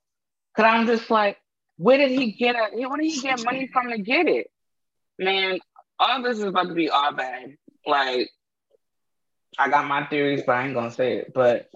Cause 0.56 0.66
I'm 0.66 0.86
just 0.86 1.10
like, 1.10 1.38
where 1.76 1.98
did 1.98 2.10
he 2.10 2.32
get 2.32 2.56
it? 2.56 2.88
Where 2.88 2.96
did 2.96 3.06
he 3.06 3.20
get 3.20 3.38
money 3.40 3.68
from 3.72 3.90
to 3.90 3.98
get 3.98 4.26
it? 4.28 4.48
Man, 5.18 5.58
all 5.98 6.22
this 6.22 6.38
is 6.38 6.44
about 6.44 6.68
to 6.68 6.74
be 6.74 6.90
all 6.90 7.12
bad. 7.12 7.56
Like, 7.86 8.30
I 9.58 9.68
got 9.68 9.86
my 9.86 10.06
theories, 10.06 10.42
but 10.46 10.52
I 10.52 10.64
ain't 10.64 10.74
gonna 10.74 10.90
say 10.90 11.18
it. 11.18 11.32
But 11.34 11.68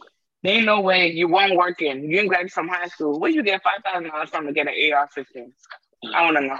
there 0.42 0.56
ain't 0.56 0.66
no 0.66 0.80
way 0.80 1.10
you 1.10 1.28
weren't 1.28 1.56
working. 1.56 2.02
You 2.04 2.16
didn't 2.16 2.28
graduate 2.28 2.52
from 2.52 2.68
high 2.68 2.88
school. 2.88 3.20
Where 3.20 3.30
you 3.30 3.42
get 3.42 3.62
five 3.62 3.82
thousand 3.84 4.10
dollars 4.10 4.30
from 4.30 4.46
to 4.46 4.52
get 4.52 4.68
an 4.68 4.74
AR-15? 4.92 5.52
I 6.14 6.24
want 6.24 6.36
to 6.38 6.42
know. 6.44 6.58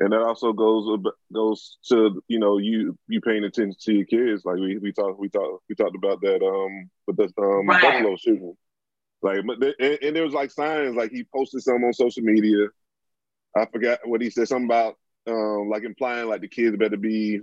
And 0.00 0.12
that 0.12 0.22
also 0.22 0.52
goes 0.52 0.98
goes 1.32 1.78
to 1.88 2.22
you 2.28 2.38
know 2.38 2.58
you 2.58 2.98
you 3.08 3.20
paying 3.20 3.44
attention 3.44 3.76
to 3.82 3.92
your 3.92 4.06
kids. 4.06 4.44
Like 4.44 4.56
we 4.56 4.78
we 4.78 4.92
talked 4.92 5.20
we 5.20 5.28
talked 5.28 5.62
we 5.68 5.74
talked 5.74 5.94
about 5.94 6.20
that 6.22 6.42
um 6.42 6.90
with 7.06 7.16
the 7.16 7.30
um 7.40 7.68
right. 7.68 7.82
Buffalo 7.82 8.16
shooting. 8.16 8.56
Like 9.22 9.38
and, 9.38 9.98
and 10.02 10.16
there 10.16 10.24
was 10.24 10.34
like 10.34 10.50
signs 10.50 10.96
like 10.96 11.10
he 11.10 11.24
posted 11.24 11.62
some 11.62 11.84
on 11.84 11.92
social 11.92 12.22
media. 12.22 12.68
I 13.56 13.66
forgot 13.66 14.00
what 14.04 14.20
he 14.20 14.30
said. 14.30 14.48
Something 14.48 14.66
about 14.66 14.96
um 15.28 15.68
like 15.70 15.84
implying 15.84 16.28
like 16.28 16.40
the 16.40 16.48
kids 16.48 16.76
better 16.76 16.96
be 16.96 17.40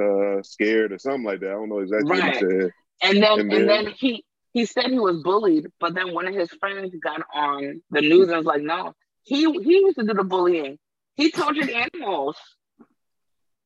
uh 0.00 0.42
scared 0.42 0.92
or 0.92 0.98
something 0.98 1.24
like 1.24 1.40
that. 1.40 1.50
I 1.50 1.54
don't 1.54 1.68
know 1.68 1.78
exactly 1.78 2.10
right. 2.10 2.24
what 2.24 2.34
he 2.34 2.40
said. 2.40 2.70
And 3.02 3.22
then 3.22 3.40
and 3.40 3.52
then, 3.52 3.60
and 3.60 3.68
then 3.68 3.86
he 3.96 4.24
he 4.52 4.64
said 4.64 4.86
he 4.86 4.98
was 4.98 5.22
bullied, 5.22 5.66
but 5.78 5.94
then 5.94 6.14
one 6.14 6.26
of 6.26 6.34
his 6.34 6.50
friends 6.60 6.94
got 7.02 7.22
on 7.34 7.82
the 7.90 8.00
news 8.00 8.28
and 8.28 8.38
was 8.38 8.46
like, 8.46 8.62
no, 8.62 8.94
he 9.22 9.40
he 9.40 9.78
used 9.78 9.98
to 9.98 10.04
do 10.04 10.14
the 10.14 10.24
bullying. 10.24 10.78
He 11.16 11.30
tortured 11.30 11.70
animals. 11.70 12.36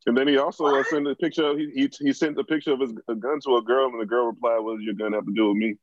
And 0.06 0.16
then 0.16 0.26
he 0.26 0.36
also 0.36 0.66
uh, 0.66 0.82
sent 0.84 1.06
a 1.06 1.14
picture. 1.14 1.50
Of, 1.50 1.58
he, 1.58 1.70
he 1.74 1.90
he 2.00 2.12
sent 2.12 2.38
a 2.38 2.44
picture 2.44 2.72
of 2.72 2.80
his 2.80 2.92
a 3.08 3.14
gun 3.14 3.38
to 3.44 3.56
a 3.56 3.62
girl, 3.62 3.88
and 3.88 4.00
the 4.00 4.06
girl 4.06 4.26
replied, 4.26 4.58
"What 4.58 4.78
does 4.78 4.84
your 4.84 4.94
gun 4.94 5.12
have 5.12 5.24
to 5.24 5.32
do 5.32 5.48
with 5.48 5.56
me?" 5.56 5.74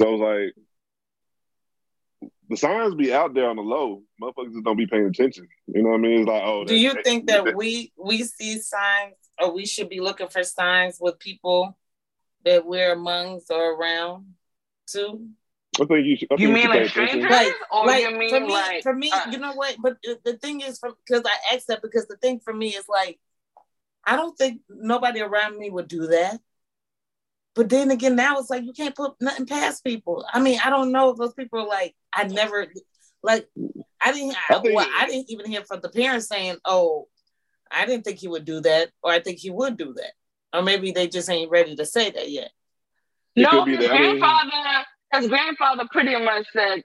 So 0.00 0.08
I 0.08 0.10
was 0.10 0.20
like, 0.20 2.30
the 2.48 2.56
signs 2.56 2.96
be 2.96 3.12
out 3.12 3.32
there 3.32 3.48
on 3.48 3.56
the 3.56 3.62
low. 3.62 4.02
Motherfuckers 4.20 4.52
just 4.52 4.64
don't 4.64 4.76
be 4.76 4.88
paying 4.88 5.06
attention. 5.06 5.46
You 5.68 5.84
know 5.84 5.90
what 5.90 5.98
I 5.98 6.02
mean? 6.02 6.20
It's 6.20 6.28
like, 6.28 6.42
oh. 6.44 6.64
Do 6.64 6.74
you 6.74 7.00
think 7.02 7.28
that 7.28 7.54
we 7.56 7.92
we 7.96 8.24
see 8.24 8.58
signs, 8.58 9.14
or 9.40 9.54
we 9.54 9.66
should 9.66 9.88
be 9.88 10.00
looking 10.00 10.28
for 10.28 10.42
signs 10.42 10.98
with 11.00 11.20
people 11.20 11.78
that 12.44 12.64
we're 12.66 12.92
amongst 12.92 13.50
or 13.50 13.74
around 13.74 14.34
too? 14.86 15.28
I 15.80 15.84
think 15.86 16.06
you 16.06 16.16
should. 16.16 16.28
you 16.38 16.48
mean 16.48 16.68
like 16.68 16.88
strangers, 16.88 17.30
like, 17.30 17.52
or 17.72 17.86
like, 17.86 18.02
you 18.02 18.16
mean 18.16 18.30
for 18.30 18.40
me, 18.40 18.52
like 18.52 18.82
for 18.82 18.94
me? 18.94 19.10
Uh, 19.12 19.30
you 19.30 19.38
know 19.38 19.54
what? 19.54 19.76
But 19.82 19.96
the, 20.04 20.18
the 20.24 20.36
thing 20.38 20.60
is, 20.60 20.78
because 20.80 21.24
I 21.24 21.54
asked 21.54 21.66
that 21.68 21.82
because 21.82 22.06
the 22.06 22.16
thing 22.16 22.38
for 22.38 22.54
me 22.54 22.68
is 22.68 22.84
like, 22.88 23.18
I 24.04 24.16
don't 24.16 24.36
think 24.36 24.60
nobody 24.68 25.20
around 25.20 25.58
me 25.58 25.70
would 25.70 25.88
do 25.88 26.06
that. 26.08 26.40
But 27.54 27.68
then 27.68 27.90
again, 27.90 28.16
now 28.16 28.38
it's 28.38 28.50
like 28.50 28.64
you 28.64 28.72
can't 28.72 28.94
put 28.94 29.14
nothing 29.20 29.46
past 29.46 29.84
people. 29.84 30.24
I 30.32 30.40
mean, 30.40 30.58
I 30.64 30.70
don't 30.70 30.92
know 30.92 31.10
if 31.10 31.16
those 31.16 31.34
people 31.34 31.60
are 31.60 31.68
like, 31.68 31.94
I 32.12 32.24
never, 32.24 32.66
like, 33.22 33.48
I 34.00 34.12
didn't, 34.12 34.36
I, 34.48 34.60
well, 34.62 34.88
I 34.98 35.06
didn't 35.06 35.30
even 35.30 35.46
hear 35.46 35.64
from 35.64 35.80
the 35.80 35.88
parents 35.88 36.28
saying, 36.28 36.56
"Oh, 36.64 37.08
I 37.70 37.86
didn't 37.86 38.04
think 38.04 38.18
he 38.18 38.28
would 38.28 38.44
do 38.44 38.60
that," 38.60 38.90
or 39.02 39.12
"I 39.12 39.20
think 39.20 39.38
he 39.38 39.50
would 39.50 39.76
do 39.76 39.94
that," 39.94 40.12
or 40.54 40.62
maybe 40.62 40.92
they 40.92 41.08
just 41.08 41.28
ain't 41.28 41.50
ready 41.50 41.76
to 41.76 41.84
say 41.84 42.10
that 42.10 42.30
yet. 42.30 42.50
no, 43.36 43.64
his 43.64 43.86
grandfather, 43.86 44.50
his 45.12 45.26
grandfather 45.28 45.84
pretty 45.90 46.12
much 46.24 46.46
said, 46.52 46.82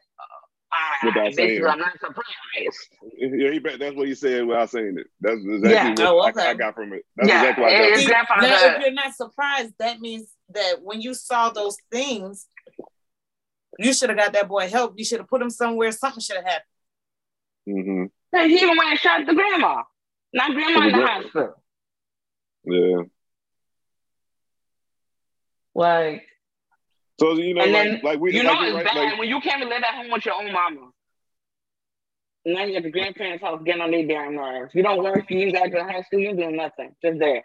uh, 0.72 1.06
without 1.06 1.34
saying 1.34 1.66
I'm 1.66 1.80
not 1.80 2.00
surprised. 2.00 2.28
Yeah, 3.18 3.52
he, 3.52 3.60
that's 3.60 3.96
what 3.96 4.08
he 4.08 4.16
said 4.16 4.46
without 4.46 4.70
saying 4.70 4.98
it. 5.00 5.08
That's 5.22 5.40
exactly 5.46 6.04
yeah. 6.04 6.12
what 6.12 6.26
oh, 6.26 6.30
okay. 6.30 6.48
I, 6.48 6.52
I, 6.52 6.54
got 6.56 6.76
from 6.76 6.94
it. 6.94 7.06
That's 7.16 7.30
yeah, 7.30 7.42
exactly 7.42 7.64
what 7.64 7.74
I 7.74 8.10
got 8.10 8.28
from 8.28 8.44
it. 8.44 8.48
Now, 8.48 8.76
if 8.76 8.82
you're 8.82 8.92
not 8.92 9.16
surprised, 9.16 9.74
that 9.80 10.00
means 10.00 10.32
that 10.50 10.76
when 10.82 11.02
you 11.02 11.14
saw 11.14 11.50
those 11.50 11.78
things, 11.92 12.48
you 13.78 13.94
should 13.94 14.10
have 14.10 14.18
got 14.18 14.34
that 14.34 14.48
boy 14.48 14.68
help. 14.68 14.96
You 14.98 15.06
should 15.06 15.20
have 15.20 15.30
put 15.30 15.42
him 15.42 15.50
somewhere. 15.50 15.92
Something 15.92 16.22
should 16.22 16.38
have 16.38 16.46
happened. 16.46 16.66
Mm-hmm. 17.68 18.04
Hey, 18.32 18.50
he 18.50 18.56
even 18.58 18.78
went 18.78 18.90
and 18.90 19.00
shot 19.00 19.26
the 19.26 19.34
grandma. 19.34 19.84
Not 20.34 20.54
grandma 20.54 20.88
in 20.88 20.92
the 20.92 21.08
hospital. 21.08 21.64
Yeah. 22.66 23.04
Like. 25.80 26.24
So 27.22 27.34
you 27.34 27.54
know, 27.54 27.64
and 27.64 27.72
like, 27.72 27.84
then, 27.84 28.02
like 28.04 28.20
we, 28.20 28.34
you 28.34 28.44
like 28.44 28.54
know, 28.54 28.66
it's 28.66 28.76
right, 28.76 28.86
bad 28.86 28.96
like, 28.98 29.20
when 29.20 29.30
you 29.30 29.40
can't 29.40 29.64
live 29.64 29.82
at 29.82 29.96
home 29.96 30.12
with 30.12 30.26
your 30.26 30.36
own 30.36 30.52
mama. 30.52 30.90
Now 32.46 32.66
you 32.66 32.76
at 32.76 32.84
the 32.84 32.92
grandparents' 32.92 33.44
house 33.44 33.62
getting 33.66 33.82
on 33.82 33.92
their 33.92 34.06
damn 34.06 34.36
nerves. 34.36 34.74
You 34.76 34.84
don't 34.84 35.02
work, 35.04 35.30
you 35.30 35.40
ain't 35.40 35.54
got 35.54 35.72
to 35.72 35.84
high 35.84 36.02
school, 36.02 36.20
you 36.20 36.36
doing 36.36 36.58
nothing. 36.58 36.96
Just 37.02 37.20
there. 37.20 37.44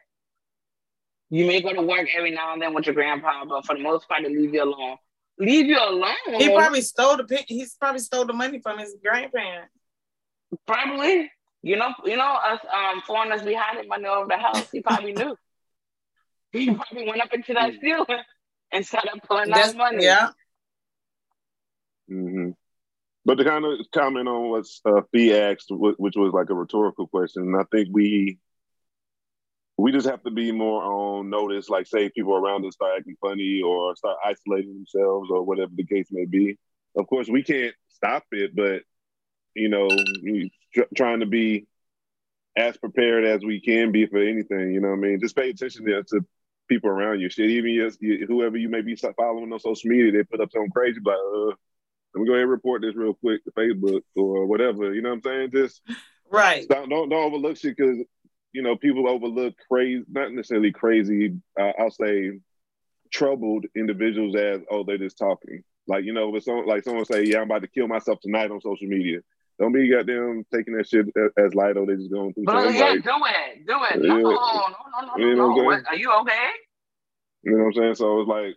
You 1.31 1.47
may 1.47 1.61
go 1.61 1.73
to 1.73 1.83
work 1.83 2.09
every 2.17 2.33
now 2.33 2.53
and 2.53 2.63
then 2.63 2.75
with 2.75 2.87
your 2.87 2.95
grandpa, 2.95 3.45
but 3.45 3.67
for 3.67 3.77
the 3.77 3.83
most 3.83 4.09
part, 4.09 4.23
they 4.23 4.29
leave 4.29 4.55
you 4.55 4.63
alone. 4.63 4.97
Leave 5.39 5.67
you 5.67 5.79
alone. 5.79 6.39
He 6.39 6.53
probably 6.53 6.81
stole 6.81 7.17
the 7.17 7.45
he's 7.47 7.75
probably 7.75 8.01
stole 8.01 8.25
the 8.25 8.33
money 8.33 8.61
from 8.61 8.79
his 8.79 8.97
grandparents. 9.03 9.73
Probably. 10.67 11.31
You 11.63 11.77
know, 11.77 11.91
you 12.05 12.17
know, 12.17 12.39
us 12.45 12.61
um 12.73 13.01
foreigners 13.07 13.43
be 13.43 13.55
hiding 13.55 13.89
money 13.89 14.07
over 14.07 14.27
the 14.29 14.37
house. 14.37 14.71
He 14.71 14.81
probably 14.81 15.13
knew. 15.13 15.37
He 16.55 16.67
probably 16.75 17.09
went 17.09 17.21
up 17.21 17.33
into 17.33 17.53
that 17.55 17.73
mm. 17.73 17.81
ceiling 17.81 18.23
and 18.73 18.87
started 18.87 19.21
pulling 19.27 19.51
that 19.51 19.77
money. 19.77 20.05
Yeah. 20.05 20.31
Mm-hmm. 22.11 22.51
But 23.25 23.37
to 23.37 23.45
kind 23.45 23.65
of 23.65 23.79
comment 23.93 24.29
on 24.29 24.51
what 24.51 24.67
uh, 24.85 25.03
Fee 25.11 25.35
asked, 25.35 25.67
which 25.71 26.15
was 26.17 26.33
like 26.33 26.51
a 26.51 26.55
rhetorical 26.55 27.07
question, 27.07 27.55
I 27.59 27.65
think 27.73 27.89
we 27.91 28.39
we 29.77 29.91
just 29.91 30.07
have 30.07 30.23
to 30.23 30.31
be 30.31 30.53
more 30.53 30.83
on 30.85 31.31
notice, 31.31 31.69
like 31.69 31.87
say 31.87 32.09
people 32.09 32.37
around 32.37 32.65
us 32.65 32.75
start 32.75 32.99
acting 32.99 33.17
funny 33.21 33.61
or 33.61 33.97
start 33.97 34.19
isolating 34.25 34.75
themselves 34.75 35.31
or 35.31 35.43
whatever 35.43 35.73
the 35.75 35.85
case 35.85 36.07
may 36.13 36.27
be. 36.27 36.59
Of 36.97 37.09
course, 37.09 37.29
we 37.29 37.43
can't 37.43 37.75
stop 37.89 38.25
it, 38.31 38.55
but 38.55 38.83
you 39.55 39.69
know, 39.69 39.89
tr- 40.75 40.95
trying 40.95 41.21
to 41.21 41.27
be 41.27 41.67
as 42.57 42.77
prepared 42.77 43.25
as 43.25 43.43
we 43.43 43.61
can 43.61 43.91
be 43.91 44.07
for 44.07 44.19
anything. 44.19 44.73
You 44.73 44.81
know 44.81 44.91
what 44.91 44.99
I 44.99 45.01
mean? 45.01 45.21
Just 45.21 45.35
pay 45.35 45.51
attention 45.51 45.87
to, 45.87 46.03
to 46.05 46.25
people 46.69 46.91
around 46.91 47.21
you. 47.21 47.29
Shit, 47.29 47.51
even 47.51 47.73
yes, 47.73 47.97
whoever 48.27 48.57
you 48.57 48.69
may 48.69 48.81
be 48.81 48.97
following 48.97 49.53
on 49.53 49.61
social 49.61 49.91
media, 49.91 50.13
they 50.13 50.25
put 50.25 50.41
up 50.41 50.51
something 50.53 50.71
crazy, 50.71 51.01
but 51.03 51.15
uh, 51.15 51.53
let 52.15 52.21
me 52.21 52.27
go 52.27 52.33
ahead 52.33 52.43
and 52.43 52.51
report 52.51 52.83
this 52.83 52.95
real 52.95 53.15
quick 53.15 53.43
to 53.45 53.51
Facebook 53.53 54.03
or 54.17 54.47
whatever. 54.47 54.95
You 54.95 55.03
know 55.03 55.11
what 55.11 55.27
I'm 55.27 55.51
saying? 55.51 55.51
Just 55.53 55.83
right. 56.31 56.67
Don't 56.69 56.89
don't, 56.89 57.09
don't 57.09 57.25
overlook 57.25 57.57
shit 57.57 57.77
because 57.77 57.99
you 58.55 58.63
know, 58.63 58.77
people 58.77 59.09
overlook 59.09 59.55
crazy, 59.69 60.05
not 60.09 60.33
necessarily 60.33 60.71
crazy, 60.71 61.35
uh, 61.61 61.73
I'll 61.79 61.91
say 61.91 62.39
troubled 63.13 63.67
individuals 63.77 64.37
as, 64.37 64.61
oh, 64.71 64.85
they're 64.85 64.97
just 64.97 65.19
talking. 65.19 65.65
Like, 65.89 66.05
you 66.05 66.15
know, 66.15 66.31
with 66.31 66.45
some, 66.45 66.65
like 66.65 66.85
someone 66.85 67.05
say, 67.05 67.25
yeah, 67.25 67.39
I'm 67.39 67.51
about 67.51 67.63
to 67.63 67.69
kill 67.69 67.89
myself 67.89 68.21
tonight 68.23 68.53
on 68.53 68.61
social 68.61 68.87
media. 68.87 69.19
Don't 69.59 69.73
be 69.73 69.89
goddamn 69.89 70.45
taking 70.53 70.77
that 70.77 70.89
shit 70.89 71.07
as 71.39 71.55
light 71.55 71.77
or 71.77 71.87
they 71.87 71.95
just 71.95 72.11
going 72.11 72.35
through. 72.35 72.45
But 72.45 72.75
yeah, 72.75 72.91
like, 72.91 73.05
do 73.05 73.11
it, 73.11 73.67
do 73.67 73.77
it. 73.91 74.03
No, 74.03 74.17
no, 74.17 74.23
no, 74.23 75.07
no, 75.07 75.17
you 75.17 75.37
know 75.37 75.55
no. 75.55 75.63
What, 75.63 75.87
are 75.87 75.97
you 75.97 76.13
okay? 76.21 76.49
You 77.45 77.53
know 77.53 77.65
what 77.65 77.67
I'm 77.67 77.73
saying? 77.75 77.95
So 77.95 78.21
it's 78.21 78.29
like, 78.29 78.57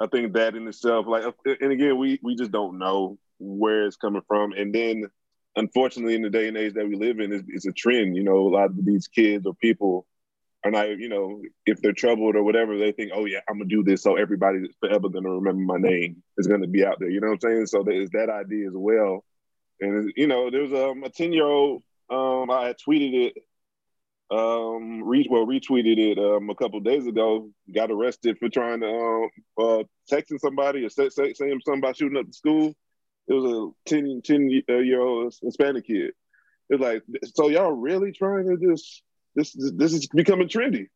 I 0.00 0.06
think 0.08 0.32
that 0.34 0.56
in 0.56 0.66
itself, 0.66 1.06
like, 1.06 1.24
uh, 1.24 1.32
and 1.60 1.70
again, 1.70 1.96
we 1.98 2.18
we 2.22 2.34
just 2.34 2.50
don't 2.50 2.78
know 2.78 3.18
where 3.38 3.86
it's 3.86 3.96
coming 3.96 4.22
from, 4.26 4.52
and 4.52 4.74
then 4.74 5.04
unfortunately, 5.56 6.16
in 6.16 6.22
the 6.22 6.30
day 6.30 6.48
and 6.48 6.56
age 6.56 6.74
that 6.74 6.88
we 6.88 6.96
live 6.96 7.20
in, 7.20 7.32
it's, 7.32 7.44
it's 7.48 7.66
a 7.66 7.72
trend. 7.72 8.16
You 8.16 8.24
know, 8.24 8.38
a 8.38 8.48
lot 8.48 8.70
of 8.70 8.84
these 8.84 9.06
kids 9.06 9.46
or 9.46 9.54
people 9.54 10.06
are 10.64 10.70
not, 10.70 10.88
you 10.98 11.08
know, 11.08 11.42
if 11.66 11.80
they're 11.80 11.92
troubled 11.92 12.36
or 12.36 12.42
whatever, 12.42 12.76
they 12.76 12.90
think, 12.92 13.12
oh 13.14 13.26
yeah, 13.26 13.40
I'm 13.48 13.58
gonna 13.58 13.68
do 13.68 13.84
this, 13.84 14.02
so 14.02 14.16
everybody's 14.16 14.68
forever 14.80 15.08
gonna 15.08 15.30
remember 15.30 15.62
my 15.62 15.78
name 15.78 16.22
is 16.38 16.46
gonna 16.46 16.66
be 16.66 16.84
out 16.84 16.96
there. 16.98 17.10
You 17.10 17.20
know 17.20 17.28
what 17.28 17.44
I'm 17.44 17.50
saying? 17.52 17.66
So 17.66 17.84
there's 17.84 18.10
that 18.10 18.30
idea 18.30 18.66
as 18.66 18.74
well. 18.74 19.24
And 19.84 20.12
you 20.16 20.26
know, 20.26 20.50
there's 20.50 20.72
um, 20.72 21.04
a 21.04 21.10
ten 21.10 21.32
year 21.32 21.46
old. 21.46 21.82
Um, 22.10 22.50
I 22.50 22.66
had 22.66 22.76
tweeted 22.86 23.28
it 23.28 23.34
um, 24.30 25.02
re- 25.04 25.28
well, 25.30 25.46
retweeted 25.46 25.98
it 25.98 26.18
um, 26.18 26.50
a 26.50 26.54
couple 26.54 26.80
days 26.80 27.06
ago. 27.06 27.50
Got 27.72 27.90
arrested 27.90 28.38
for 28.38 28.48
trying 28.48 28.80
to 28.80 28.88
um, 28.88 29.28
uh, 29.58 29.82
texting 30.10 30.40
somebody 30.40 30.84
or 30.84 30.88
say, 30.88 31.08
say, 31.10 31.34
saying 31.34 31.60
something 31.64 31.80
about 31.80 31.96
shooting 31.96 32.18
up 32.18 32.26
the 32.26 32.32
school. 32.32 32.74
It 33.28 33.32
was 33.32 33.44
a 33.44 33.90
10, 33.90 34.22
10 34.24 34.62
uh, 34.68 34.76
year 34.78 35.00
old 35.00 35.34
Hispanic 35.42 35.86
kid. 35.86 36.12
It's 36.68 36.80
like, 36.80 37.02
so 37.34 37.48
y'all 37.48 37.72
really 37.72 38.12
trying 38.12 38.46
to 38.48 38.56
just 38.56 39.02
this 39.34 39.52
this 39.52 39.92
is 39.92 40.06
becoming 40.08 40.48
trendy. 40.48 40.86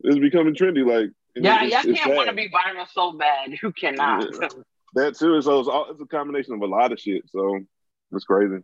It's 0.00 0.18
becoming 0.18 0.54
trendy. 0.54 0.86
Like, 0.86 1.10
Yeah, 1.34 1.62
it's, 1.62 1.72
y'all 1.72 1.92
it's 1.92 2.00
can't 2.00 2.16
want 2.16 2.28
to 2.28 2.34
be 2.34 2.48
viral 2.48 2.86
so 2.92 3.12
bad. 3.12 3.50
You 3.62 3.72
cannot. 3.72 4.28
Yeah. 4.32 4.48
that 4.94 5.18
too. 5.18 5.40
So 5.42 5.60
it's, 5.60 5.68
all, 5.68 5.90
it's 5.90 6.00
a 6.00 6.06
combination 6.06 6.54
of 6.54 6.62
a 6.62 6.66
lot 6.66 6.92
of 6.92 6.98
shit. 6.98 7.24
So 7.30 7.60
it's 8.14 8.24
crazy. 8.24 8.62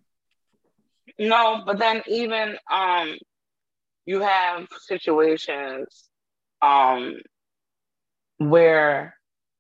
No, 1.19 1.63
but 1.67 1.79
then 1.79 2.03
even 2.07 2.57
um 2.71 3.17
you 4.07 4.21
have 4.21 4.67
situations 4.81 6.09
um 6.63 7.17
where 8.39 9.15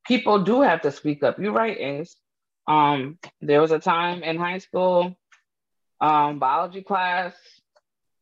people 0.07 0.43
do 0.43 0.63
have 0.63 0.83
to 0.83 0.91
speak 0.91 1.23
up. 1.23 1.39
You're 1.39 1.53
right, 1.53 1.79
Ace. 1.79 2.17
Um 2.67 3.19
there 3.41 3.61
was 3.61 3.73
a 3.73 3.79
time 3.79 4.23
in 4.23 4.37
high 4.39 4.59
school, 4.59 5.17
um, 6.01 6.39
biology 6.39 6.83
class, 6.83 7.35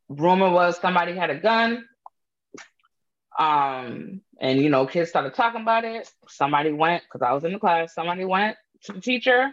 rumor 0.09 0.51
was 0.51 0.81
somebody 0.81 1.15
had 1.15 1.31
a 1.31 1.39
gun. 1.39 1.85
Um, 3.39 4.23
and 4.41 4.61
you 4.61 4.69
know, 4.69 4.87
kids 4.87 5.11
started 5.11 5.35
talking 5.35 5.63
about 5.63 5.85
it. 5.85 6.11
Somebody 6.29 6.73
went, 6.73 7.05
because 7.05 7.23
I 7.23 7.33
was 7.33 7.45
in 7.45 7.53
the 7.53 7.59
class, 7.59 7.95
somebody 7.95 8.25
went 8.25 8.57
to 8.85 8.93
the 8.95 9.01
teacher, 9.01 9.51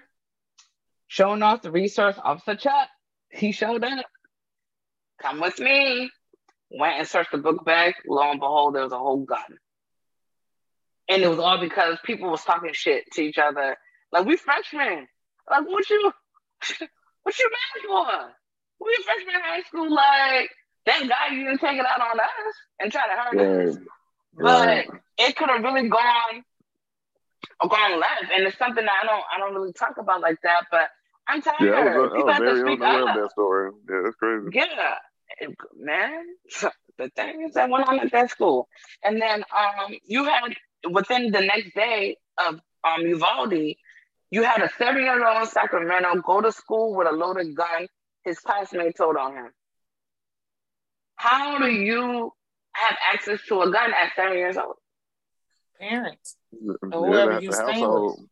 showing 1.08 1.44
off 1.44 1.62
the 1.62 1.72
resource 1.72 2.18
officer 2.24 2.56
Chuck. 2.56 2.89
He 3.30 3.52
showed 3.52 3.84
up. 3.84 4.06
Come 5.22 5.41
with 5.41 5.60
me. 5.60 6.10
Went 6.72 7.00
and 7.00 7.08
searched 7.08 7.32
the 7.32 7.38
book 7.38 7.65
bag. 7.65 7.94
Lo 8.08 8.30
and 8.32 8.39
behold, 8.39 8.76
there 8.76 8.84
was 8.84 8.91
a 8.91 8.98
whole 8.98 9.24
gun. 9.24 9.60
And 11.08 11.22
it 11.22 11.28
was 11.28 11.39
all 11.39 11.60
because 11.60 11.98
people 12.04 12.32
was 12.32 12.44
talking 12.44 12.72
shit 12.74 13.04
to 13.13 13.22
each 13.22 13.38
other. 13.38 13.78
Like, 14.12 14.26
we 14.26 14.38
freshmen. 14.38 15.08
Like, 15.50 15.68
what 15.68 15.89
you 15.89 16.12
what 17.24 17.39
you 17.39 17.50
mad 17.52 17.88
for? 17.88 18.32
We 18.82 18.98
freshmen 19.06 19.36
in 19.36 19.41
high 19.41 19.62
school, 19.62 19.94
like, 19.94 20.50
thank 20.86 21.10
God 21.10 21.32
you 21.32 21.46
didn't 21.46 21.60
take 21.60 21.78
it 21.78 21.86
out 21.86 22.02
on 22.02 22.20
us 22.20 22.56
and 22.80 22.91
try 22.91 23.04
to 23.08 23.22
hurt 23.22 23.68
us. 23.68 23.78
Right. 24.34 24.88
But 24.88 25.00
it 25.18 25.36
could 25.36 25.50
have 25.50 25.63
really 25.63 25.88
gone 25.88 26.44
gone 27.62 27.99
left. 27.99 28.25
And 28.34 28.45
it's 28.47 28.58
something 28.58 28.86
that 28.86 28.93
I 29.03 29.05
don't 29.05 29.23
I 29.36 29.39
don't 29.39 29.53
really 29.55 29.73
talk 29.73 29.97
about 29.99 30.21
like 30.21 30.38
that, 30.43 30.65
but 30.71 30.89
I'm 31.27 31.41
tired. 31.41 31.55
Yeah, 31.62 31.71
I 31.71 31.97
was, 31.97 32.12
I 32.13 32.15
People 32.15 32.25
was 32.25 32.34
have 32.34 32.39
to 32.39 32.45
very 32.45 32.60
speak 32.62 32.81
unaware 32.81 33.10
up. 33.10 33.15
of 33.15 33.21
that 33.23 33.31
story. 33.31 33.71
Yeah, 33.89 34.01
that's 34.03 34.15
crazy. 34.15 34.49
Yeah, 34.53 34.95
it- 35.39 35.58
man. 35.75 36.25
The 36.97 37.10
things 37.13 37.55
that 37.55 37.69
went 37.69 37.86
on 37.89 37.99
at 37.99 38.12
that 38.13 38.29
school, 38.29 38.69
and 39.03 39.21
then 39.21 39.43
um, 39.53 39.93
you 40.05 40.23
had 40.23 40.53
within 40.89 41.29
the 41.29 41.41
next 41.41 41.75
day 41.75 42.15
of 42.47 42.62
um 42.88 43.01
Uvalde, 43.01 43.75
you 44.31 44.43
had 44.43 44.62
a 44.62 44.69
seven-year-old 44.77 45.41
in 45.41 45.45
Sacramento 45.45 46.21
go 46.25 46.39
to 46.39 46.53
school 46.53 46.95
with 46.95 47.10
a 47.10 47.12
loaded 47.12 47.53
gun. 47.53 47.88
His 48.23 48.39
classmate 48.39 48.95
told 48.95 49.17
on 49.17 49.36
him. 49.36 49.49
How 51.17 51.58
do 51.60 51.67
you 51.67 52.31
have 52.73 52.97
access 53.13 53.39
to 53.49 53.62
a 53.62 53.71
gun 53.71 53.91
at 53.93 54.13
seven 54.15 54.38
years 54.38 54.55
old? 54.58 54.75
Parents. 55.80 56.36
Mm-hmm. 56.56 56.92
Yeah, 56.92 56.98
whoever 57.00 57.32
that- 57.34 57.44
you 57.44 57.50
the 57.52 57.56
staying 57.56 57.70
household. 57.84 58.30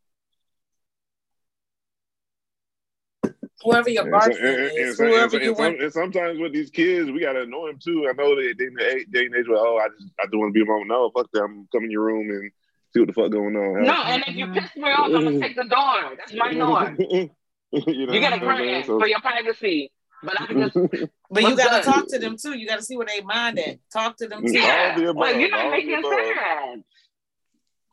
Whoever 3.64 3.90
your 3.90 4.04
And, 4.04 4.12
so- 4.12 4.20
guardian 4.20 4.46
and- 4.46 4.58
and- 4.68 4.78
is, 4.78 4.98
whoever 4.98 5.38
and 5.38 5.46
you 5.46 5.56
some- 5.56 5.80
and 5.80 5.94
sometimes 5.94 6.40
with 6.40 6.52
these 6.54 6.70
kids, 6.70 7.10
we 7.12 7.20
gotta 7.22 7.44
annoy 7.44 7.68
them 7.68 7.80
too. 7.82 8.08
I 8.10 8.14
know 8.14 8.36
they 8.36 8.54
they 8.54 8.66
in 8.66 8.74
the 8.74 8.96
age- 8.96 9.08
day 9.12 9.26
and 9.26 9.36
age 9.36 9.48
where 9.48 9.58
oh, 9.58 9.78
I 9.78 9.88
just 9.90 10.12
I 10.20 10.26
just 10.26 10.36
want 10.36 10.54
to 10.54 10.54
be 10.54 10.70
a 10.70 10.72
alone. 10.74 10.88
No, 10.88 11.10
fuck 11.12 11.32
them. 11.32 11.68
I'm 11.74 11.84
in 11.84 11.92
your 11.92 12.04
room 12.04 12.30
and 12.30 12.52
see 12.94 13.00
what 13.00 13.08
the 13.08 13.14
fuck 13.14 13.32
going 13.32 13.56
on. 13.56 13.84
No, 13.84 13.94
and 14.04 14.24
if 14.28 14.36
you 14.36 14.48
piss 14.52 14.76
me 14.76 14.90
off, 14.92 15.06
I'm 15.06 15.12
gonna 15.24 15.40
take 15.40 15.56
the 15.56 15.64
door. 15.64 16.16
That's 16.18 16.34
my 16.34 16.54
door. 16.64 16.96
you 17.00 17.30
know 17.72 18.14
You 18.14 18.20
gotta 18.20 18.44
what 18.46 18.56
I'm 18.56 18.58
grant 18.58 18.86
So- 18.86 19.00
for 19.00 19.08
your 19.08 19.22
privacy. 19.22 19.92
But 20.26 20.40
I 20.42 20.46
just 20.54 20.74
But 21.32 21.44
you 21.44 21.56
gotta 21.56 21.58
that? 21.58 21.84
talk 21.84 22.08
to 22.10 22.20
them 22.20 22.36
too. 22.38 22.58
You 22.58 22.68
gotta 22.68 22.82
see 22.84 22.96
where 22.98 23.06
they 23.06 23.22
mind 23.22 23.60
at. 23.60 23.78
Talk 23.92 24.18
to 24.18 24.28
them 24.28 24.44
mm, 24.44 24.48
too. 24.48 24.60
Yeah. 24.60 24.94
All 24.98 25.14
the 25.14 25.14
Like, 25.20 25.36
you're 25.38 25.50
not 25.50 25.72
making 25.72 25.96
above. 26.00 26.14
sense. 26.14 26.86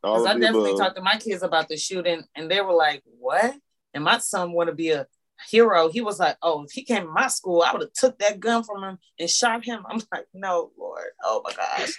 All 0.02 0.14
Because 0.14 0.26
I 0.26 0.38
definitely 0.38 0.70
above. 0.70 0.80
talked 0.80 0.96
to 0.96 1.02
my 1.02 1.16
kids 1.18 1.42
about 1.42 1.68
the 1.68 1.76
shooting, 1.76 2.22
and 2.34 2.50
they 2.50 2.60
were 2.60 2.72
like, 2.74 3.02
"What?" 3.18 3.54
And 3.94 4.04
my 4.04 4.18
son 4.18 4.52
want 4.52 4.68
to 4.68 4.74
be 4.74 4.90
a 4.90 5.06
hero. 5.50 5.88
He 5.90 6.00
was 6.00 6.18
like, 6.20 6.36
"Oh, 6.42 6.64
if 6.64 6.72
he 6.72 6.84
came 6.84 7.04
to 7.04 7.10
my 7.10 7.28
school, 7.28 7.62
I 7.62 7.72
would 7.72 7.82
have 7.82 7.92
took 7.92 8.18
that 8.18 8.40
gun 8.40 8.62
from 8.64 8.82
him 8.84 8.98
and 9.18 9.30
shot 9.30 9.64
him." 9.64 9.84
I'm 9.88 10.00
like, 10.12 10.26
"No, 10.34 10.70
Lord, 10.78 11.04
oh 11.24 11.42
my 11.44 11.52
gosh." 11.52 11.96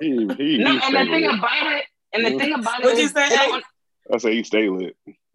He, 0.00 0.10
he, 0.36 0.58
No, 0.62 0.78
and 0.82 0.94
the 0.94 1.04
thing 1.10 1.22
lit. 1.22 1.34
about 1.38 1.72
it, 1.76 1.84
and 2.12 2.24
the 2.26 2.38
thing 2.38 2.52
about 2.52 2.80
it 2.80 2.84
What'd 2.84 2.98
you 2.98 3.08
say, 3.08 3.28
they 3.28 3.36
Hank? 3.36 3.64
I 4.12 4.16
say 4.18 4.34
he 4.36 4.42
stay 4.42 4.68
lit. 4.70 4.96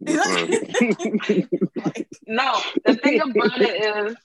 no, 2.26 2.60
the 2.84 2.94
thing 2.96 3.20
about 3.20 3.60
it 3.60 3.82
is 4.08 4.16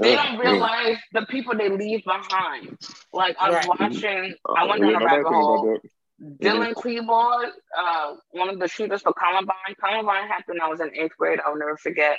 they 0.00 0.14
don't 0.14 0.34
uh, 0.34 0.38
uh. 0.38 0.42
realize 0.42 0.96
the 1.12 1.26
people 1.26 1.56
they 1.56 1.68
leave 1.70 2.04
behind. 2.04 2.76
Like 3.12 3.36
I 3.40 3.50
was 3.50 3.66
Right. 3.66 3.80
watching, 3.80 4.34
I 4.48 4.64
uh, 4.64 4.68
went 4.68 4.80
Yeah, 4.80 4.86
down 4.92 4.96
a 4.96 4.98
nobody 5.00 5.16
rabbit 5.16 5.28
hole. 5.28 5.78
Dylan 6.20 6.74
Klebold, 6.74 7.50
uh, 7.76 8.14
one 8.32 8.48
of 8.48 8.58
the 8.58 8.66
shooters 8.68 9.02
for 9.02 9.12
Columbine. 9.12 9.74
Columbine 9.80 10.28
happened. 10.28 10.60
I 10.62 10.68
was 10.68 10.80
in 10.80 10.90
eighth 10.96 11.16
grade. 11.16 11.38
I'll 11.44 11.56
never 11.56 11.76
forget. 11.76 12.18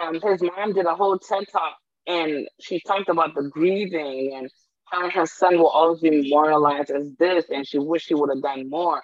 Um, 0.00 0.20
his 0.20 0.42
mom 0.42 0.72
did 0.72 0.86
a 0.86 0.94
whole 0.94 1.18
TED 1.18 1.44
talk, 1.50 1.76
and 2.06 2.48
she 2.60 2.80
talked 2.80 3.08
about 3.08 3.34
the 3.34 3.48
grieving 3.48 4.34
and 4.36 4.50
how 4.84 5.10
her 5.10 5.26
son 5.26 5.58
will 5.58 5.68
always 5.68 6.00
be 6.00 6.22
memorialized 6.22 6.90
as 6.90 7.12
this, 7.18 7.46
and 7.50 7.66
she 7.66 7.78
wished 7.78 8.06
she 8.06 8.14
would 8.14 8.30
have 8.30 8.42
done 8.42 8.68
more. 8.68 9.02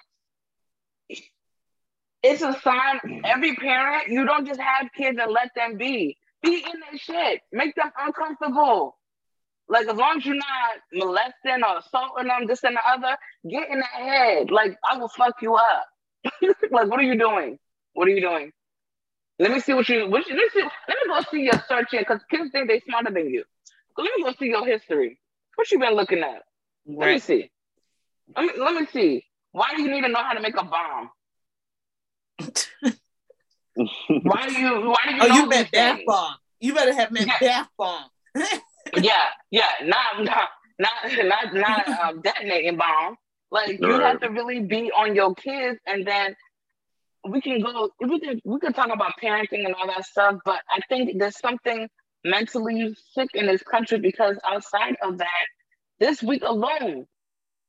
It's 2.23 2.41
a 2.41 2.57
sign. 2.61 3.21
Every 3.23 3.55
parent, 3.55 4.07
you 4.09 4.25
don't 4.25 4.47
just 4.47 4.59
have 4.59 4.89
kids 4.95 5.17
and 5.21 5.31
let 5.31 5.51
them 5.55 5.77
be. 5.77 6.17
Be 6.43 6.55
in 6.55 6.79
their 6.79 6.97
shit. 6.97 7.41
Make 7.51 7.75
them 7.75 7.91
uncomfortable. 7.97 8.97
Like 9.69 9.87
as 9.87 9.97
long 9.97 10.17
as 10.17 10.25
you're 10.25 10.35
not 10.35 10.45
molesting 10.93 11.63
or 11.63 11.79
assaulting 11.79 12.27
them, 12.27 12.47
this 12.47 12.63
and 12.63 12.75
the 12.75 12.81
other, 12.87 13.17
get 13.49 13.69
in 13.69 13.79
their 13.79 14.07
head. 14.07 14.51
Like 14.51 14.77
I 14.89 14.97
will 14.97 15.09
fuck 15.09 15.35
you 15.41 15.55
up. 15.55 15.85
like 16.71 16.87
what 16.87 16.99
are 16.99 17.03
you 17.03 17.17
doing? 17.17 17.59
What 17.93 18.07
are 18.07 18.11
you 18.11 18.21
doing? 18.21 18.51
Let 19.39 19.51
me 19.51 19.59
see 19.59 19.73
what 19.73 19.87
you. 19.89 20.07
What 20.07 20.25
you 20.27 20.35
let, 20.35 20.43
me 20.43 20.49
see, 20.53 20.61
let 20.61 20.97
me 21.03 21.07
go 21.07 21.19
see 21.29 21.41
your 21.43 21.61
searching 21.67 21.99
because 21.99 22.21
kids 22.29 22.49
think 22.51 22.67
they 22.67 22.79
smarter 22.87 23.11
than 23.11 23.29
you. 23.29 23.43
So 23.95 24.03
let 24.03 24.11
me 24.17 24.23
go 24.23 24.33
see 24.39 24.47
your 24.47 24.65
history. 24.65 25.19
What 25.55 25.69
you 25.71 25.79
been 25.79 25.93
looking 25.93 26.19
at? 26.19 26.43
Let 26.85 27.09
me 27.09 27.19
see. 27.19 27.51
Let 28.35 28.45
me 28.45 28.51
let 28.57 28.73
me 28.73 28.87
see. 28.91 29.25
Why 29.51 29.73
do 29.75 29.81
you 29.81 29.91
need 29.91 30.01
to 30.01 30.09
know 30.09 30.23
how 30.23 30.33
to 30.33 30.39
make 30.41 30.55
a 30.55 30.63
bomb? 30.63 31.09
Why 34.23 34.47
do 34.47 34.53
you? 34.59 34.89
Why 34.89 34.97
do 35.07 35.15
you? 35.15 35.21
Oh, 35.21 35.27
know 35.27 35.35
you 35.35 35.47
meant 35.47 35.71
bath 35.71 35.99
bomb. 36.05 36.35
You 36.59 36.73
better 36.73 36.93
have 36.93 37.11
meant 37.11 37.27
Yeah. 37.27 37.37
bath 37.39 37.69
bomb. 37.77 38.09
Yeah, 38.97 39.23
yeah, 39.51 39.69
not 39.83 40.23
not 40.23 40.49
not 40.79 40.93
not 41.25 41.53
not 41.53 41.85
um, 42.03 42.21
detonating 42.21 42.77
bomb. 42.77 43.17
Like 43.51 43.79
you 43.81 43.99
Right. 43.99 44.01
have 44.01 44.19
to 44.21 44.29
really 44.29 44.61
be 44.61 44.91
on 44.91 45.15
your 45.15 45.33
kids, 45.35 45.79
and 45.87 46.05
then 46.07 46.35
we 47.27 47.41
can 47.41 47.61
go. 47.61 47.89
We 47.99 48.19
can 48.19 48.41
we 48.45 48.59
can 48.59 48.73
talk 48.73 48.89
about 48.93 49.13
parenting 49.21 49.65
and 49.65 49.75
all 49.75 49.87
that 49.87 50.05
stuff, 50.05 50.37
but 50.45 50.61
I 50.71 50.79
think 50.89 51.17
there's 51.19 51.39
something 51.39 51.87
mentally 52.23 52.95
sick 53.13 53.29
in 53.33 53.45
this 53.47 53.63
country 53.63 53.99
because 53.99 54.37
outside 54.45 54.95
of 55.03 55.19
that, 55.19 55.45
this 55.99 56.21
week 56.23 56.43
alone, 56.45 57.05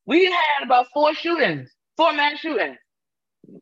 we 0.06 0.26
had 0.26 0.64
about 0.64 0.86
four 0.94 1.14
shootings, 1.14 1.70
four 1.96 2.12
mass 2.12 2.38
shootings. 2.38 2.78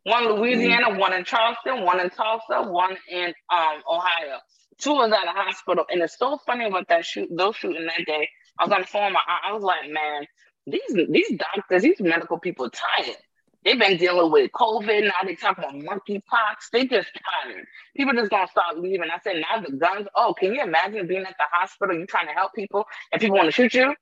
One 0.05 0.25
in 0.25 0.33
Louisiana, 0.33 0.99
one 0.99 1.13
in 1.13 1.25
Charleston, 1.25 1.85
one 1.85 2.01
in 2.01 2.11
Tulsa, 2.11 2.69
one 2.71 2.97
in 3.09 3.35
um, 3.53 3.83
Ohio. 3.91 4.39
Two 4.79 4.95
was 4.95 5.13
at 5.13 5.27
a 5.27 5.33
hospital, 5.33 5.85
and 5.91 6.03
it's 6.03 6.19
so 6.19 6.39
funny 6.47 6.67
about 6.67 6.89
that 6.89 7.05
shoot, 7.05 7.29
those 7.31 7.57
shooting 7.57 7.87
that 7.87 8.07
day. 8.07 8.29
I 8.59 8.65
was 8.65 8.73
on 8.73 8.81
the 8.83 8.87
phone. 8.87 9.13
My. 9.13 9.21
I 9.49 9.53
was 9.53 9.63
like, 9.63 9.91
man, 9.91 10.27
these 10.67 11.07
these 11.11 11.39
doctors, 11.39 11.83
these 11.83 12.01
medical 12.01 12.39
people, 12.39 12.71
tired. 12.71 13.17
They've 13.65 13.79
been 13.79 13.97
dealing 13.97 14.31
with 14.31 14.53
COVID. 14.53 15.05
Now 15.05 15.25
they 15.25 15.35
talking 15.35 15.65
about 15.65 15.75
monkeypox. 15.75 16.71
They 16.73 16.87
just 16.87 17.09
tired. 17.15 17.65
People 17.97 18.15
just 18.15 18.31
gonna 18.31 18.49
start 18.49 18.79
leaving. 18.79 19.11
I 19.11 19.19
said, 19.25 19.37
now 19.37 19.61
the 19.61 19.73
guns. 19.77 20.07
Oh, 20.15 20.35
can 20.39 20.55
you 20.55 20.63
imagine 20.63 21.07
being 21.07 21.23
at 21.23 21.35
the 21.39 21.45
hospital? 21.51 21.97
You 21.99 22.07
trying 22.07 22.29
to 22.29 22.33
help 22.33 22.55
people, 22.55 22.85
and 23.13 23.21
people 23.21 23.37
want 23.37 23.47
to 23.47 23.53
shoot 23.53 23.75
you, 23.75 23.95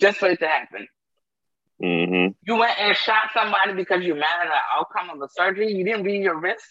just 0.00 0.18
for 0.18 0.28
it 0.28 0.40
to 0.40 0.48
happen. 0.48 0.88
hmm 1.80 2.28
You 2.46 2.56
went 2.56 2.78
and 2.80 2.96
shot 2.96 3.30
somebody 3.34 3.74
because 3.74 4.04
you're 4.04 4.16
mad 4.16 4.42
at 4.42 4.48
the 4.48 4.78
outcome 4.78 5.10
of 5.10 5.20
the 5.20 5.28
surgery. 5.28 5.72
You 5.72 5.84
didn't 5.84 6.04
read 6.04 6.22
your 6.22 6.38
risk. 6.40 6.66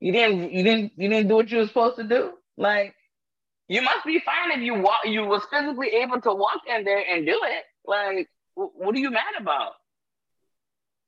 You 0.00 0.12
didn't. 0.12 0.52
You 0.52 0.62
didn't. 0.62 0.92
You 0.96 1.08
didn't 1.08 1.28
do 1.28 1.36
what 1.36 1.50
you 1.50 1.58
were 1.58 1.66
supposed 1.66 1.96
to 1.96 2.04
do. 2.04 2.32
Like 2.56 2.94
you 3.68 3.82
must 3.82 4.04
be 4.04 4.20
fine 4.20 4.52
if 4.52 4.60
you 4.60 4.74
walk. 4.74 5.00
You 5.04 5.24
was 5.24 5.42
physically 5.50 5.88
able 5.88 6.20
to 6.20 6.34
walk 6.34 6.60
in 6.68 6.84
there 6.84 7.02
and 7.08 7.26
do 7.26 7.40
it. 7.42 7.64
Like 7.86 8.28
wh- 8.54 8.74
what 8.78 8.94
are 8.94 8.98
you 8.98 9.10
mad 9.10 9.34
about? 9.40 9.72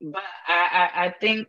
But 0.01 0.23
I, 0.47 0.91
I, 0.95 1.07
I 1.07 1.15
think, 1.21 1.49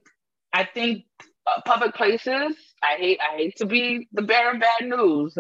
I 0.52 0.64
think 0.66 1.06
uh, 1.46 1.62
public 1.66 1.94
places. 1.94 2.56
I 2.82 2.96
hate. 2.98 3.20
I 3.22 3.38
hate 3.38 3.56
to 3.58 3.66
be 3.66 4.08
the 4.12 4.22
bearer 4.24 4.54
of 4.54 4.60
bad 4.60 4.88
news, 4.88 5.38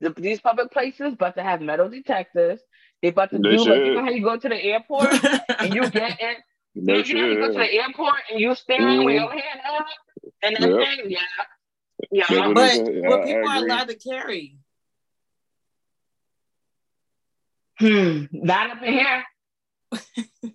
the, 0.00 0.10
these 0.16 0.40
public 0.40 0.70
places 0.72 1.14
but 1.18 1.36
to 1.36 1.42
have 1.42 1.60
metal 1.60 1.88
detectors. 1.88 2.60
They 3.00 3.08
about 3.08 3.30
to 3.30 3.38
They 3.38 3.56
do 3.56 3.64
like 3.64 3.84
you 3.84 3.94
know 3.94 4.04
how 4.04 4.10
you 4.10 4.22
go 4.22 4.36
to 4.36 4.48
the 4.48 4.62
airport 4.62 5.08
and 5.58 5.74
you 5.74 5.90
get 5.90 6.20
in. 6.20 6.34
They 6.74 7.04
you 7.04 7.14
know, 7.14 7.26
you 7.26 7.38
go 7.38 7.48
to 7.48 7.58
the 7.58 7.72
airport 7.72 8.14
and 8.30 8.40
you 8.40 8.54
stand 8.54 9.04
with 9.04 9.14
Mhm. 9.14 9.20
your 9.20 9.30
hand 9.30 9.60
up 9.68 9.86
and 10.42 10.56
that 10.56 10.70
Yep. 10.70 10.78
thing, 10.78 11.10
yeah, 11.10 11.20
yeah. 12.10 12.24
That's 12.28 12.46
what 12.46 12.54
but 12.54 12.72
Yeah, 12.94 13.08
what 13.08 13.24
people 13.24 13.48
are 13.48 13.56
allowed 13.56 13.88
to 13.88 13.94
carry. 13.96 14.58
Hmm, 17.78 18.24
not 18.32 18.70
up 18.70 18.82
in 18.82 18.92
here. 18.92 19.24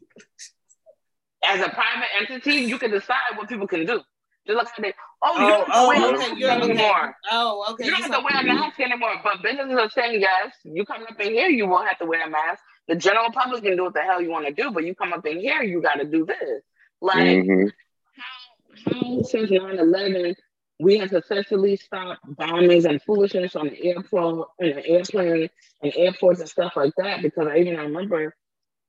As 1.46 1.62
a 1.62 1.70
private 1.70 2.08
entity, 2.20 2.56
you 2.66 2.78
can 2.80 2.92
decide 2.92 3.38
what 3.38 3.48
people 3.48 3.68
can 3.68 3.86
do. 3.86 4.02
Just 4.48 4.58
like 4.58 4.68
how 4.70 4.82
they, 4.82 4.94
oh, 5.24 5.40
you 5.40 5.46
Oh, 5.46 5.48
don't 5.50 5.60
have 5.60 5.68
to 5.68 5.74
oh, 5.76 5.88
wear 5.88 5.98
a 5.98 6.08
okay. 6.08 6.18
mask 6.18 6.40
You're 6.40 6.52
okay. 6.52 6.70
anymore. 6.72 7.16
Oh, 7.32 7.66
okay. 7.72 7.86
You 7.86 7.92
don't 7.92 8.02
have 8.04 8.12
to 8.12 8.24
wear 8.24 8.42
a 8.42 8.44
mask 8.46 8.80
anymore. 8.80 9.14
But 9.24 9.44
businesses 9.44 9.78
are 9.78 9.90
saying 9.90 10.22
yes. 10.22 10.54
You 10.64 10.86
come 10.86 11.04
up 11.04 11.20
in 11.20 11.34
here, 11.34 11.50
you 11.50 11.68
won't 11.68 11.88
have 11.88 12.00
to 12.00 12.06
wear 12.06 12.26
a 12.26 12.30
mask. 12.30 12.64
The 12.88 12.96
general 12.96 13.32
public 13.32 13.64
can 13.64 13.76
do 13.76 13.84
what 13.84 13.94
the 13.94 14.02
hell 14.02 14.22
you 14.22 14.32
want 14.32 14.48
to 14.48 14.54
do, 14.54 14.72
but 14.72 14.86
you 14.86 14.96
come 14.96 15.14
up 15.14 15.26
in 15.26 15.40
here, 15.40 15.62
you 15.62 15.82
got 15.82 15.96
to 15.96 16.06
do 16.06 16.26
this. 16.26 16.64
Like 17.02 17.18
Mhm. 17.44 17.72
how, 18.16 18.92
how 18.92 19.22
since 19.24 19.52
9-11, 19.52 20.36
we 20.80 20.98
have 21.00 21.10
successfully 21.10 21.76
stopped 21.76 22.22
bombings 22.36 22.86
and 22.86 23.02
foolishness 23.02 23.56
on 23.56 23.68
the 23.70 23.84
airport 23.90 24.50
and 24.60 24.78
the 24.78 24.88
airplane 24.88 25.50
and 25.82 25.94
airports 25.96 26.40
and 26.40 26.50
stuff 26.50 26.74
like 26.76 26.94
that. 26.98 27.22
Because 27.22 27.48
I 27.48 27.58
even 27.58 27.78
remember 27.78 28.36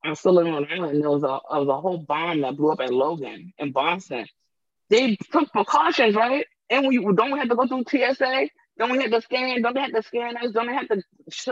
I'm 0.03 0.15
still 0.15 0.39
in 0.39 0.47
Rhode 0.47 0.71
Island, 0.71 1.01
there 1.01 1.09
was 1.11 1.23
a, 1.23 1.39
there 1.51 1.59
was 1.59 1.67
a 1.67 1.81
whole 1.81 1.97
bomb 1.97 2.41
that 2.41 2.55
blew 2.55 2.71
up 2.71 2.79
at 2.79 2.93
Logan 2.93 3.51
in 3.57 3.71
Boston. 3.73 4.25
They 4.89 5.15
took 5.31 5.51
precautions, 5.51 6.15
right? 6.15 6.45
And 6.69 6.87
we 6.87 6.97
don't 6.97 7.31
we 7.31 7.39
have 7.39 7.49
to 7.49 7.55
go 7.55 7.67
through 7.67 7.85
TSA? 7.89 8.49
Don't 8.77 8.91
we 8.91 9.01
have 9.01 9.11
to 9.11 9.21
scan? 9.21 9.61
Don't 9.61 9.73
they 9.73 9.81
have 9.81 9.93
to 9.93 10.03
scan 10.03 10.37
us? 10.37 10.51
Don't 10.51 10.67
they 10.67 10.73
have 10.73 10.87
to 10.89 11.01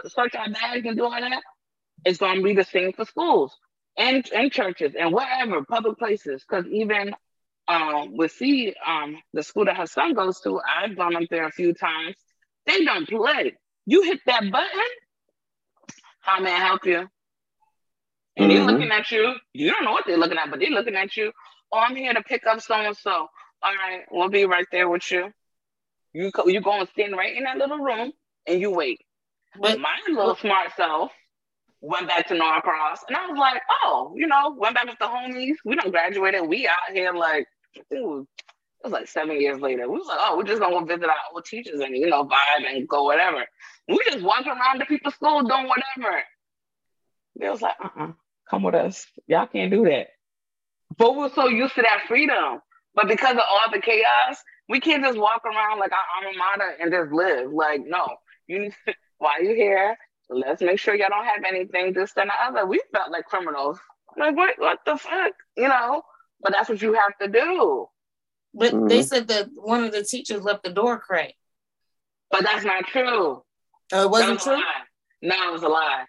search 0.10 0.36
our 0.36 0.50
bags 0.50 0.86
and 0.86 0.98
do 0.98 1.04
all 1.04 1.12
that? 1.12 1.44
It's 2.06 2.20
going 2.20 2.38
to 2.38 2.44
be 2.44 2.54
the 2.54 2.64
same 2.64 2.94
for 2.94 3.06
schools 3.06 3.56
and, 3.98 4.28
and 4.34 4.52
churches 4.52 4.94
and 4.98 5.14
wherever, 5.14 5.64
public 5.66 5.98
places. 5.98 6.44
Because 6.48 6.66
even 6.72 7.16
um, 7.68 8.16
with 8.16 8.32
see 8.32 8.74
um, 8.86 9.18
the 9.34 9.44
school 9.44 9.66
that 9.66 9.78
her 9.78 9.88
son 9.88 10.14
goes 10.14 10.40
to, 10.42 10.60
I've 10.62 10.96
gone 10.96 11.16
up 11.16 11.24
there 11.30 11.46
a 11.46 11.52
few 11.52 11.74
times. 11.74 12.16
They 12.66 12.84
don't 12.86 13.08
play. 13.08 13.56
You 13.86 14.04
hit 14.04 14.20
that 14.26 14.52
button, 14.52 14.80
how 16.22 16.40
may 16.40 16.52
I 16.54 16.58
help 16.60 16.86
you? 16.86 17.08
And 18.38 18.52
they're 18.52 18.62
Mhm. 18.62 18.68
looking 18.68 18.92
at 18.92 19.12
you. 19.12 19.36
You 19.54 19.72
don't 19.72 19.84
know 19.86 19.92
what 19.92 20.06
they're 20.06 20.18
looking 20.18 20.38
at, 20.38 20.50
but 20.50 20.60
they're 20.60 20.70
looking 20.70 20.96
at 20.96 21.16
you. 21.18 21.32
Oh, 21.72 21.80
I'm 21.80 21.96
here 21.96 22.14
to 22.14 22.24
pick 22.24 22.46
up 22.46 22.62
so 22.62 22.76
and 22.76 22.96
so. 22.96 23.12
All 23.64 23.76
right, 23.76 24.04
we'll 24.12 24.30
be 24.30 24.46
right 24.46 24.66
there 24.72 24.88
with 24.88 25.10
you. 25.12 25.32
You 26.14 26.32
go, 26.32 26.48
you 26.48 26.62
go 26.62 26.80
and 26.80 26.90
stand 26.90 27.16
right 27.16 27.36
in 27.36 27.44
that 27.44 27.58
little 27.58 27.80
room 27.80 28.12
and 28.48 28.62
you 28.62 28.72
wait. 28.72 29.02
But 29.60 29.80
My 29.80 29.96
little 30.08 30.36
smart 30.36 30.72
self 30.76 31.12
went 31.82 32.08
back 32.08 32.28
to 32.28 32.36
Norcross, 32.36 33.00
and 33.08 33.18
I 33.18 33.28
was 33.28 33.38
like, 33.38 33.62
oh, 33.84 34.14
you 34.16 34.28
know, 34.28 34.56
went 34.58 34.76
back 34.76 34.86
with 34.86 35.00
the 35.00 35.06
homies. 35.06 35.56
We 35.66 35.76
don't 35.76 35.92
graduated. 35.92 36.48
We 36.48 36.68
out 36.68 36.94
here 36.94 37.14
like, 37.14 37.48
ooh, 37.94 38.22
it 38.22 38.84
was 38.84 38.94
like 38.94 39.08
seven 39.08 39.40
years 39.42 39.60
later. 39.60 39.90
We 39.90 39.98
was 39.98 40.08
like, 40.08 40.20
oh, 40.22 40.38
we're 40.38 40.44
just 40.44 40.62
gonna 40.62 40.80
go 40.80 40.86
visit 40.86 41.06
our 41.10 41.16
old 41.34 41.46
teachers 41.46 41.80
and 41.80 41.96
you 41.96 42.08
know 42.08 42.26
vibe 42.26 42.68
and 42.68 42.88
go 42.88 43.04
whatever. 43.04 43.46
We 43.88 44.00
just 44.06 44.22
walk 44.22 44.46
around 44.46 44.82
the 44.82 44.86
people's 44.86 45.16
school 45.16 45.44
doing 45.44 45.68
whatever. 45.68 46.24
They 47.40 47.50
was 47.50 47.62
like, 47.62 47.76
uh-uh, 47.84 48.12
come 48.50 48.64
with 48.64 48.76
us. 48.76 49.06
Y'all 49.28 49.48
can't 49.48 49.72
do 49.72 49.86
that. 49.86 50.08
But 50.98 51.16
we're 51.16 51.32
so 51.34 51.48
used 51.48 51.76
to 51.76 51.82
that 51.84 52.04
freedom. 52.08 52.60
But 52.96 53.08
because 53.08 53.34
of 53.36 53.44
all 53.48 53.72
the 53.72 53.80
chaos, 53.80 54.38
we 54.70 54.80
can't 54.80 55.04
just 55.04 55.18
walk 55.18 55.44
around 55.46 55.80
like 55.80 55.92
our 55.92 56.06
alma 56.26 56.38
mater 56.38 56.76
and 56.82 56.92
just 56.92 57.12
live. 57.12 57.52
Like, 57.52 57.82
no, 57.86 58.08
you 58.48 58.60
need 58.60 58.74
to, 58.88 58.96
while 59.20 59.42
you're 59.44 59.56
here, 59.56 59.96
let's 60.30 60.62
make 60.62 60.80
sure 60.80 60.96
y'all 60.96 61.10
don't 61.10 61.26
have 61.26 61.44
anything, 61.48 61.94
this 61.94 62.12
and 62.18 62.30
the 62.30 62.34
other. 62.44 62.66
We 62.66 62.82
felt 62.94 63.12
like 63.12 63.26
criminals. 63.26 63.78
Like, 64.18 64.36
what, 64.36 64.56
what 64.58 64.80
the 64.86 64.98
fuck? 64.98 65.34
You 65.56 65.68
know? 65.68 66.02
But 66.42 66.54
that's 66.54 66.70
what 66.70 66.82
you 66.82 66.94
have 66.94 67.18
to 67.22 67.28
do. 67.28 67.88
but 68.54 68.74
Mhm. 68.74 68.90
they 68.90 69.04
said 69.04 69.28
that 69.28 69.50
one 69.54 69.84
of 69.84 69.92
the 69.92 70.04
teachers 70.04 70.42
left 70.44 70.64
the 70.64 70.72
door 70.72 70.98
cracked. 71.00 71.34
But 72.32 72.44
that's 72.44 72.66
not 72.66 72.88
true. 72.88 73.44
Oh, 73.94 74.04
it 74.04 74.10
wasn't 74.10 74.32
was 74.36 74.44
true. 74.44 74.54
lie. 74.56 74.84
No, 75.22 75.50
it 75.50 75.52
was 75.54 75.64
a 75.64 75.68
lie. 75.68 76.06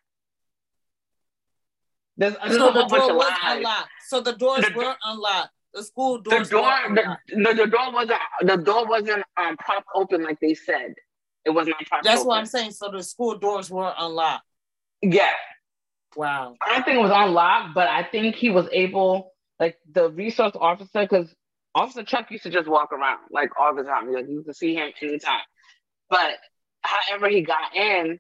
There's, 2.19 2.35
there's 2.45 2.57
So 2.59 2.73
the 2.73 2.85
door 2.87 3.15
was 3.17 3.33
unlocked. 3.45 3.89
So 4.09 4.21
the 4.21 4.33
doors 4.35 4.65
The- 4.67 4.77
were 4.77 4.95
unlocked. 5.05 5.51
The 5.75 5.83
school 5.85 6.21
The 6.23 6.31
doors 6.31 6.49
door, 6.51 6.63
were 6.63 6.95
the, 6.95 7.03
unlocked. 7.03 7.23
the, 7.29 7.55
the 7.55 7.67
door 7.71 7.93
wasn't 7.93 8.21
the 8.43 8.57
door 8.57 8.87
wasn't 8.87 9.23
um 9.37 9.57
propped 9.59 9.87
open 9.95 10.23
like 10.25 10.41
they 10.41 10.55
said. 10.55 10.95
It 11.45 11.51
was 11.51 11.67
not 11.69 11.79
propped 11.87 12.05
That's 12.05 12.21
open. 12.21 12.29
what 12.29 12.39
I'm 12.39 12.47
saying. 12.47 12.73
So 12.73 12.91
the 12.91 13.03
school 13.03 13.39
doors 13.39 13.71
were 13.71 13.93
unlocked. 13.97 14.45
Yeah, 15.03 15.31
Wow. 16.17 16.57
I 16.61 16.75
don't 16.75 16.85
think 16.85 16.97
it 16.99 17.03
was 17.03 17.13
unlocked, 17.15 17.75
but 17.75 17.87
I 17.87 18.03
think 18.03 18.35
he 18.35 18.51
was 18.51 18.67
able, 18.73 19.33
like 19.61 19.77
the 19.93 20.11
resource 20.11 20.53
officer, 20.61 21.03
because 21.03 21.33
Officer 21.75 22.03
Chuck 22.03 22.31
used 22.31 22.43
to 22.45 22.51
just 22.51 22.67
walk 22.67 22.93
around 22.93 23.21
like 23.31 23.51
all 23.61 23.75
the 23.77 23.85
time. 23.85 24.13
Like 24.13 24.27
you 24.29 24.43
could 24.43 24.57
see 24.57 24.75
him 24.75 24.91
anytime. 25.01 25.43
But 26.11 26.39
however 26.83 27.29
he 27.29 27.43
got 27.43 27.77
in, 27.77 28.19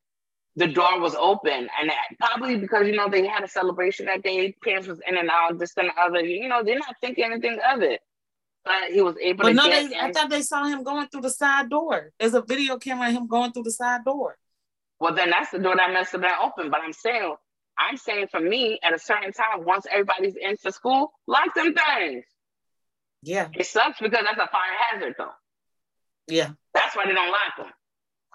the 0.58 0.66
door 0.66 1.00
was 1.00 1.14
open, 1.14 1.52
and 1.80 1.88
that, 1.88 2.08
probably 2.18 2.56
because 2.56 2.86
you 2.88 2.96
know 2.96 3.08
they 3.08 3.26
had 3.26 3.44
a 3.44 3.48
celebration 3.48 4.06
that 4.06 4.22
day, 4.22 4.52
parents 4.62 4.88
was 4.88 5.00
in 5.08 5.16
and 5.16 5.30
out, 5.30 5.58
this 5.58 5.72
and 5.76 5.88
the 5.88 6.00
other. 6.02 6.20
You 6.20 6.48
know, 6.48 6.62
they're 6.64 6.78
not 6.78 6.96
thinking 7.00 7.24
anything 7.24 7.58
of 7.72 7.82
it. 7.82 8.00
But 8.64 8.90
he 8.92 9.00
was 9.00 9.16
able 9.22 9.44
But 9.44 9.50
to 9.50 9.54
no, 9.54 9.66
get 9.68 9.90
they. 9.90 9.96
I 9.98 10.12
thought 10.12 10.30
they 10.30 10.42
saw 10.42 10.64
him 10.64 10.82
going 10.82 11.06
through 11.08 11.22
the 11.22 11.30
side 11.30 11.70
door. 11.70 12.10
There's 12.18 12.34
a 12.34 12.42
video 12.42 12.76
camera 12.78 13.08
of 13.08 13.14
him 13.14 13.26
going 13.28 13.52
through 13.52 13.62
the 13.62 13.70
side 13.70 14.04
door. 14.04 14.36
Well, 15.00 15.14
then 15.14 15.30
that's 15.30 15.52
the 15.52 15.60
door 15.60 15.76
that 15.76 15.92
must 15.92 16.12
have 16.12 16.20
been 16.20 16.30
open. 16.42 16.70
But 16.70 16.80
I'm 16.84 16.92
saying, 16.92 17.34
I'm 17.78 17.96
saying 17.96 18.26
for 18.30 18.40
me, 18.40 18.80
at 18.82 18.92
a 18.92 18.98
certain 18.98 19.32
time, 19.32 19.64
once 19.64 19.86
everybody's 19.90 20.34
in 20.36 20.56
for 20.56 20.72
school, 20.72 21.12
lock 21.28 21.54
them 21.54 21.72
things. 21.74 22.24
Yeah, 23.22 23.48
It 23.54 23.66
sucks 23.66 24.00
because 24.00 24.24
that's 24.24 24.38
a 24.38 24.48
fire 24.50 24.76
hazard, 24.90 25.14
though. 25.18 25.30
yeah. 26.26 26.50
That's 26.74 26.94
why 26.96 27.06
they 27.06 27.14
don't 27.14 27.30
lock 27.30 27.56
them 27.58 27.72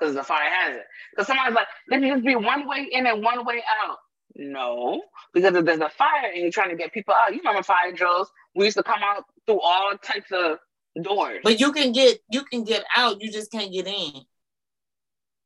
because 0.04 0.16
a 0.18 0.24
fire 0.24 0.50
hazard. 0.50 0.84
Because 1.12 1.28
somebody's 1.28 1.56
like, 1.56 1.68
there 1.88 2.00
can 2.00 2.10
just 2.10 2.26
be 2.26 2.36
one 2.36 2.68
way 2.68 2.88
in 2.92 3.08
and 3.08 3.24
one 3.24 3.46
way 3.46 3.64
out. 3.84 3.98
No, 4.36 5.02
because 5.34 5.56
if 5.56 5.66
there's 5.66 5.80
a 5.80 5.90
fire 5.90 6.32
and 6.34 6.42
you're 6.42 6.52
trying 6.52 6.70
to 6.70 6.76
get 6.76 6.92
people 6.92 7.14
out, 7.14 7.34
you 7.34 7.40
remember 7.40 7.62
fire 7.62 7.92
drills? 7.92 8.32
We 8.56 8.66
used 8.66 8.78
to 8.78 8.84
come 8.84 9.02
out 9.04 9.26
through 9.46 9.62
all 9.62 9.94
types 10.02 10.32
of 10.32 10.58
doors. 11.02 11.40
But 11.44 11.60
you 11.60 11.72
can 11.72 11.92
get 11.92 12.20
you 12.32 12.44
can 12.44 12.64
get 12.64 12.84
out. 12.96 13.22
You 13.22 13.32
just 13.32 13.52
can't 13.52 13.72
get 13.72 13.86
in. 13.86 14.12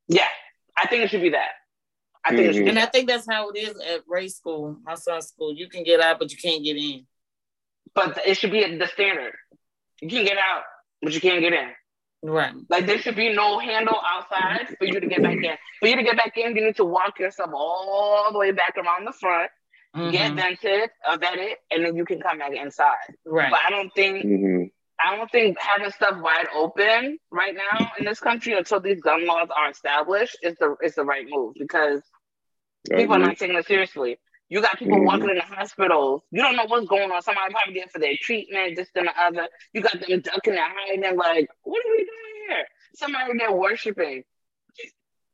yeah, 0.08 0.28
I 0.76 0.86
think 0.86 1.04
it 1.04 1.10
should 1.10 1.20
be 1.20 1.30
that. 1.30 1.50
I 2.24 2.30
think 2.30 2.48
it 2.48 2.54
should 2.54 2.64
be 2.64 2.70
And 2.70 2.78
I 2.78 2.86
think 2.86 3.08
that's 3.08 3.26
how 3.30 3.50
it 3.50 3.58
is 3.58 3.76
at 3.78 4.04
Ray 4.08 4.28
School, 4.28 4.78
my 4.82 4.94
son's 4.94 5.26
school. 5.28 5.54
You 5.54 5.68
can 5.68 5.84
get 5.84 6.00
out, 6.00 6.18
but 6.18 6.30
you 6.32 6.38
can't 6.38 6.64
get 6.64 6.76
in. 6.76 7.06
But 7.94 8.26
it 8.26 8.38
should 8.38 8.52
be 8.52 8.78
the 8.78 8.86
standard. 8.86 9.34
You 10.00 10.08
can 10.08 10.24
get 10.24 10.38
out, 10.38 10.62
but 11.02 11.12
you 11.12 11.20
can't 11.20 11.42
get 11.42 11.52
in. 11.52 11.68
Right. 12.22 12.54
Like 12.68 12.86
there 12.86 12.98
should 12.98 13.16
be 13.16 13.32
no 13.34 13.58
handle 13.58 13.96
outside 14.04 14.68
for 14.78 14.84
you 14.86 15.00
to 15.00 15.06
get 15.06 15.22
back 15.22 15.36
in. 15.42 15.56
For 15.80 15.88
you 15.88 15.96
to 15.96 16.02
get 16.02 16.16
back 16.16 16.36
in, 16.36 16.56
you 16.56 16.64
need 16.66 16.76
to 16.76 16.84
walk 16.84 17.18
yourself 17.18 17.50
all 17.54 18.30
the 18.32 18.38
way 18.38 18.50
back 18.52 18.74
around 18.76 19.06
the 19.06 19.12
front, 19.12 19.50
get 20.10 20.32
Mhm. 20.32 20.36
vented, 20.36 20.90
uh, 21.06 21.16
vetted, 21.16 21.54
and 21.70 21.84
then 21.84 21.96
you 21.96 22.04
can 22.04 22.20
come 22.20 22.38
back 22.38 22.52
inside. 22.52 22.96
Right. 23.24 23.50
But 23.50 23.60
I 23.66 23.70
don't 23.70 23.90
think 23.94 24.22
hmm 24.22 24.64
I 25.00 25.14
don't 25.16 25.30
think 25.30 25.58
having 25.60 25.90
stuff 25.92 26.20
wide 26.20 26.48
open 26.54 27.18
right 27.30 27.54
now 27.54 27.90
in 27.98 28.04
this 28.04 28.18
country 28.20 28.54
until 28.54 28.80
these 28.80 29.00
gun 29.00 29.26
laws 29.26 29.48
are 29.56 29.70
established 29.70 30.36
is 30.42 30.56
the 30.58 30.76
is 30.82 30.96
the 30.96 31.04
right 31.04 31.24
move 31.28 31.54
because 31.58 32.02
people 32.96 33.14
are 33.14 33.18
not 33.20 33.36
taking 33.36 33.56
it 33.56 33.66
seriously. 33.66 34.18
You 34.48 34.62
got 34.62 34.78
people 34.78 34.98
Mhm. 34.98 35.04
walking 35.04 35.30
in 35.30 35.36
the 35.36 35.42
hospitals. 35.42 36.22
You 36.30 36.42
don't 36.42 36.56
know 36.56 36.64
what's 36.66 36.86
going 36.88 37.10
on. 37.10 37.22
Somebody 37.22 37.52
probably 37.52 37.74
there 37.74 37.88
for 37.88 37.98
their 37.98 38.16
treatment, 38.20 38.76
this 38.76 38.88
and 38.94 39.06
the 39.08 39.20
other. 39.20 39.48
You 39.72 39.82
got 39.82 40.00
them 40.00 40.20
ducking 40.20 40.54
and 40.54 40.60
hiding. 40.62 41.04
and 41.04 41.16
like, 41.18 41.48
what 41.62 41.84
are 41.84 41.90
we 41.90 41.98
doing 41.98 42.48
here? 42.48 42.66
Somebody 42.94 43.38
there 43.38 43.52
worshiping. 43.52 44.24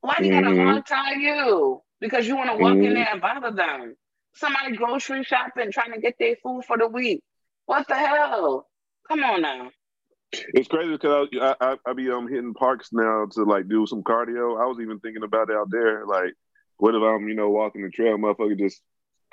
Why 0.01 0.17
do 0.19 0.27
you 0.27 0.33
gotta 0.33 0.49
Mhm. 0.49 0.65
hog 0.75 0.87
tie 0.87 1.15
you? 1.15 1.83
Because 2.01 2.27
you 2.27 2.37
want 2.37 2.51
to 2.51 2.57
walk 2.57 2.75
in 2.75 2.81
Mhm. 2.81 2.95
there 2.95 3.09
and 3.13 3.21
bother 3.21 3.51
them. 3.53 3.97
Somebody 4.35 4.77
grocery 4.77 5.23
shopping, 5.25 5.71
trying 5.71 5.93
to 5.93 6.01
get 6.01 6.19
their 6.19 6.37
food 6.37 6.65
for 6.65 6.77
the 6.77 6.89
week. 6.89 7.23
What 7.67 7.87
the 7.89 7.95
hell? 7.95 8.69
Come 9.09 9.23
on 9.25 9.43
now. 9.43 9.71
It's 10.33 10.69
crazy 10.69 10.91
because 10.91 11.29
I, 11.41 11.55
I 11.61 11.77
I 11.87 11.93
be 11.93 12.11
um 12.11 12.29
hitting 12.29 12.55
parks 12.55 12.93
now 12.93 13.27
to 13.33 13.45
like 13.45 13.69
do 13.69 13.87
some 13.87 14.03
cardio. 14.03 14.61
I 14.61 14.67
was 14.67 14.79
even 14.81 14.99
thinking 14.99 15.23
about 15.23 15.51
it 15.51 15.57
out 15.57 15.71
there. 15.71 16.05
Like, 16.05 16.35
what 16.79 16.95
if 16.95 17.03
I'm 17.03 17.29
you 17.29 17.35
know 17.35 17.51
walking 17.51 17.83
the 17.83 17.91
trail, 17.91 18.17
motherfucker 18.19 18.59
just 18.59 18.83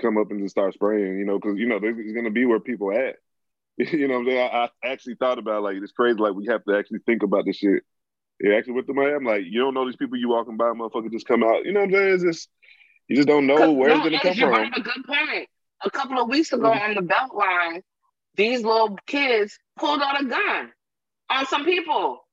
come 0.01 0.17
up 0.17 0.31
and 0.31 0.41
just 0.41 0.51
start 0.53 0.73
spraying, 0.73 1.17
you 1.19 1.25
know, 1.25 1.39
because 1.39 1.57
you 1.57 1.67
know 1.67 1.79
it's 1.81 2.13
gonna 2.13 2.31
be 2.31 2.45
where 2.45 2.59
people 2.59 2.91
at. 2.91 3.15
you 3.77 4.07
know 4.07 4.15
what 4.15 4.19
I'm 4.21 4.25
saying? 4.27 4.49
I, 4.53 4.57
I 4.65 4.69
actually 4.91 5.15
thought 5.15 5.39
about 5.39 5.63
like 5.63 5.77
it's 5.77 5.91
crazy. 5.91 6.19
Like 6.19 6.33
we 6.33 6.47
have 6.47 6.63
to 6.65 6.75
actually 6.75 6.99
think 7.05 7.23
about 7.23 7.45
this 7.45 7.57
shit. 7.57 7.83
Yeah, 8.39 8.55
actually 8.55 8.73
with 8.73 8.87
the 8.87 8.93
man, 8.93 9.13
I'm 9.15 9.23
like, 9.23 9.43
you 9.45 9.59
don't 9.61 9.73
know 9.73 9.85
these 9.85 9.95
people 9.95 10.17
you 10.17 10.29
walking 10.29 10.57
by, 10.57 10.65
motherfucker, 10.65 11.11
just 11.11 11.27
come 11.27 11.43
out. 11.43 11.63
You 11.65 11.73
know 11.73 11.81
what 11.81 11.89
I'm 11.89 11.95
saying? 11.95 12.13
It's 12.15 12.23
just 12.23 12.49
you 13.07 13.15
just 13.15 13.27
don't 13.27 13.47
know 13.47 13.71
where 13.71 13.91
it's 13.91 14.03
gonna 14.03 14.19
come 14.19 14.33
you 14.33 14.47
from. 14.49 14.73
a 14.73 14.81
good 14.81 15.05
point. 15.05 15.47
A 15.83 15.89
couple 15.89 16.19
of 16.21 16.29
weeks 16.29 16.51
ago 16.53 16.71
Mhm. 16.71 16.81
on 16.89 16.93
the 16.95 17.01
belt 17.01 17.33
line, 17.33 17.81
these 18.35 18.63
little 18.63 18.97
kids 19.07 19.57
pulled 19.77 20.01
out 20.01 20.21
a 20.21 20.25
gun 20.25 20.71
on 21.29 21.45
some 21.47 21.65
people. 21.65 22.25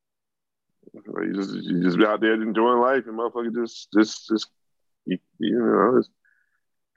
You 0.94 1.32
just 1.34 1.54
you 1.54 1.82
just 1.82 1.98
be 1.98 2.04
out 2.04 2.20
there 2.20 2.34
enjoying 2.34 2.80
life, 2.80 3.06
and 3.06 3.18
motherfucker 3.18 3.54
just 3.54 3.88
just 3.92 4.28
just 4.28 4.50
you, 5.06 5.18
you 5.38 5.58
know 5.58 5.96
it's 5.98 6.08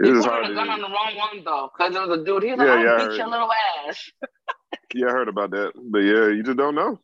You 0.02 0.22
put 0.22 0.26
hard 0.26 0.46
a 0.46 0.54
gun 0.54 0.70
to. 0.70 0.70
on 0.70 0.82
the 0.82 0.88
wrong 0.90 1.16
one 1.18 1.44
though, 1.44 1.70
because 1.76 1.94
there 1.94 2.08
was 2.08 2.20
a 2.20 2.24
dude. 2.26 2.44
He's 2.44 2.58
like, 2.58 2.68
Yeah, 2.68 2.72
"I'll 2.72 2.86
yeah, 2.86 2.98
beat 2.98 3.18
your 3.18 3.28
little 3.28 3.50
ass," 3.88 4.12
Yeah, 4.94 5.08
I 5.08 5.12
heard 5.12 5.30
about 5.30 5.52
that, 5.52 5.74
but 5.76 6.00
yeah, 6.00 6.28
you 6.30 6.44
just 6.44 6.58
don't 6.58 6.76
know. 6.76 7.00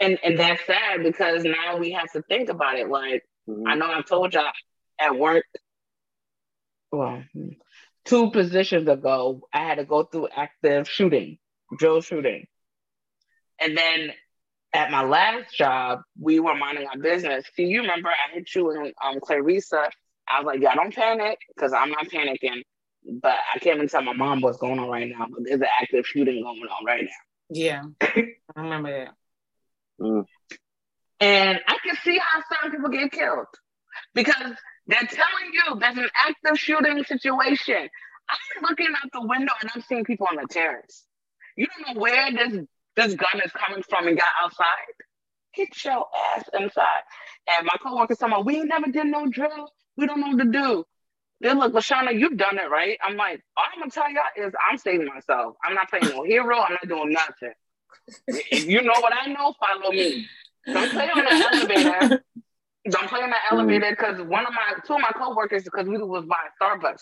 and 0.00 0.18
and 0.22 0.38
that's 0.38 0.64
sad 0.66 1.02
because 1.02 1.44
now 1.44 1.76
we 1.78 1.92
have 1.92 2.10
to 2.12 2.22
think 2.22 2.48
about 2.48 2.76
it. 2.78 2.88
Like 2.88 3.24
Mhm. 3.48 3.66
I 3.66 3.74
know 3.76 3.86
I 3.92 4.02
told 4.02 4.34
y'all 4.34 4.52
at 5.00 5.16
work. 5.16 5.44
Well, 6.92 7.24
two 8.04 8.30
positions 8.30 8.88
ago, 8.88 9.48
I 9.52 9.64
had 9.64 9.76
to 9.76 9.84
go 9.84 10.04
through 10.04 10.28
active 10.34 10.88
shooting, 10.88 11.38
drill 11.78 12.00
shooting, 12.00 12.46
and 13.60 13.76
then 13.76 14.12
at 14.74 14.90
my 14.90 15.02
last 15.04 15.56
job, 15.56 16.00
we 16.20 16.40
were 16.40 16.54
minding 16.54 16.86
our 16.88 16.98
business. 16.98 17.44
See, 17.54 17.64
you 17.64 17.82
remember 17.82 18.08
I 18.08 18.34
hit 18.34 18.48
you 18.54 18.70
and 18.70 18.92
um 19.04 19.20
Clarissa. 19.20 19.90
I 20.28 20.40
was 20.40 20.46
like, 20.46 20.60
"Yeah, 20.60 20.74
don't 20.74 20.94
panic," 20.94 21.38
because 21.54 21.72
I'm 21.72 21.90
not 21.90 22.08
panicking. 22.08 22.62
But 23.06 23.36
I 23.54 23.58
can't 23.58 23.76
even 23.76 23.88
tell 23.88 24.02
my 24.02 24.14
mom 24.14 24.40
what's 24.40 24.58
going 24.58 24.78
on 24.78 24.88
right 24.88 25.08
now. 25.08 25.26
But 25.30 25.44
there's 25.44 25.60
an 25.60 25.66
active 25.80 26.06
shooting 26.06 26.42
going 26.42 26.62
on 26.62 26.84
right 26.86 27.04
now. 27.04 27.10
Yeah, 27.50 27.82
I 28.00 28.32
remember 28.56 28.90
that. 28.90 29.14
Mm. 30.00 30.24
And 31.20 31.60
I 31.66 31.76
can 31.84 31.96
see 32.02 32.18
how 32.18 32.42
some 32.50 32.70
people 32.70 32.90
get 32.90 33.12
killed 33.12 33.46
because 34.14 34.52
they're 34.86 34.98
telling 35.00 35.52
you 35.52 35.78
there's 35.78 35.98
an 35.98 36.08
active 36.26 36.58
shooting 36.58 37.04
situation. 37.04 37.88
I'm 38.28 38.62
looking 38.62 38.88
out 38.88 39.10
the 39.12 39.26
window 39.26 39.52
and 39.60 39.70
I'm 39.74 39.82
seeing 39.82 40.04
people 40.04 40.26
on 40.28 40.36
the 40.36 40.46
terrace. 40.48 41.04
You 41.56 41.66
don't 41.66 41.94
know 41.94 42.00
where 42.00 42.32
this 42.32 42.64
this 42.96 43.14
gun 43.14 43.40
is 43.44 43.52
coming 43.52 43.82
from 43.88 44.08
and 44.08 44.16
got 44.16 44.28
outside. 44.42 44.66
Get 45.54 45.84
your 45.84 46.06
ass 46.36 46.44
inside. 46.52 47.02
And 47.48 47.66
my 47.66 47.76
coworkers 47.82 48.18
talking 48.18 48.34
about, 48.34 48.46
we 48.46 48.56
ain't 48.56 48.68
never 48.68 48.90
did 48.90 49.06
no 49.06 49.26
drill. 49.26 49.68
We 49.96 50.06
don't 50.06 50.20
know 50.20 50.28
what 50.28 50.38
to 50.38 50.50
do. 50.50 50.84
They're 51.40 51.54
like, 51.54 51.72
Lashana, 51.72 52.18
you've 52.18 52.36
done 52.36 52.58
it, 52.58 52.70
right? 52.70 52.98
I'm 53.02 53.16
like, 53.16 53.42
all 53.56 53.64
I'm 53.72 53.80
gonna 53.80 53.90
tell 53.90 54.10
y'all 54.10 54.22
is 54.46 54.52
I'm 54.70 54.78
saving 54.78 55.06
myself. 55.06 55.56
I'm 55.64 55.74
not 55.74 55.90
playing 55.90 56.08
no 56.08 56.22
hero. 56.24 56.58
I'm 56.58 56.72
not 56.72 56.88
doing 56.88 57.12
nothing. 57.12 57.52
If 58.28 58.66
you 58.66 58.82
know 58.82 58.94
what 59.00 59.12
I 59.14 59.26
know, 59.32 59.54
follow 59.60 59.90
me. 59.90 60.26
Don't 60.66 60.90
play 60.90 61.08
on 61.10 61.24
the 61.24 61.32
elevator. 61.32 62.24
Don't 62.88 63.08
play 63.08 63.20
on 63.22 63.30
the 63.30 63.36
elevator 63.50 63.90
because 63.90 64.20
one 64.22 64.46
of 64.46 64.52
my 64.52 64.74
two 64.86 64.94
of 64.94 65.00
my 65.00 65.10
coworkers, 65.14 65.64
because 65.64 65.86
we 65.86 65.98
was 65.98 66.24
by 66.26 66.36
Starbucks. 66.60 67.00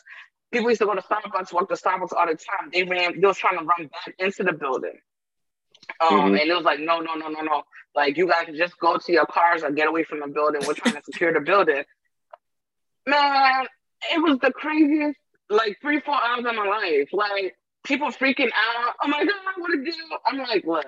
People 0.53 0.69
used 0.71 0.81
to 0.81 0.87
go 0.87 0.95
to 0.95 1.01
Starbucks, 1.03 1.53
walk 1.53 1.69
to 1.69 1.75
Starbucks 1.75 2.13
all 2.13 2.27
the 2.27 2.35
time. 2.37 2.71
They 2.73 2.83
ran, 2.85 3.21
they 3.21 3.27
was 3.27 3.39
trying 3.39 3.59
to 3.59 3.65
run 3.65 3.89
back 3.89 4.15
into 4.19 4.43
the 4.45 4.53
building. 4.53 4.99
Um, 6.01 6.09
Mhm. 6.33 6.41
and 6.41 6.51
it 6.51 6.55
was 6.55 6.65
like, 6.65 6.79
no, 6.81 7.01
no, 7.01 7.15
no, 7.15 7.29
no, 7.29 7.41
no. 7.41 7.63
Like 7.95 8.17
you 8.17 8.29
guys 8.29 8.45
can 8.45 8.57
just 8.57 8.79
go 8.79 8.97
to 8.97 9.13
your 9.13 9.27
cars 9.27 9.63
or 9.63 9.71
get 9.71 9.89
away 9.89 10.05
from 10.05 10.21
the 10.21 10.29
building. 10.29 10.63
We're 10.67 10.75
trying 10.75 10.95
to 10.95 11.03
secure 11.05 11.33
the 11.33 11.41
building. 11.41 11.85
Man, 13.07 13.67
it 14.13 14.23
was 14.23 14.39
the 14.39 14.53
craziest 14.53 15.19
like 15.51 15.79
three, 15.81 16.01
four 16.01 16.15
hours 16.15 16.45
of 16.45 16.55
my 16.55 16.67
life. 16.67 17.09
Like 17.13 17.57
people 17.85 18.09
freaking 18.09 18.51
out. 18.51 18.95
Oh 19.03 19.09
my 19.09 19.25
god, 19.25 19.35
what 19.59 19.71
to 19.71 19.85
do? 19.85 19.93
I'm 20.27 20.39
like, 20.39 20.65
look, 20.65 20.87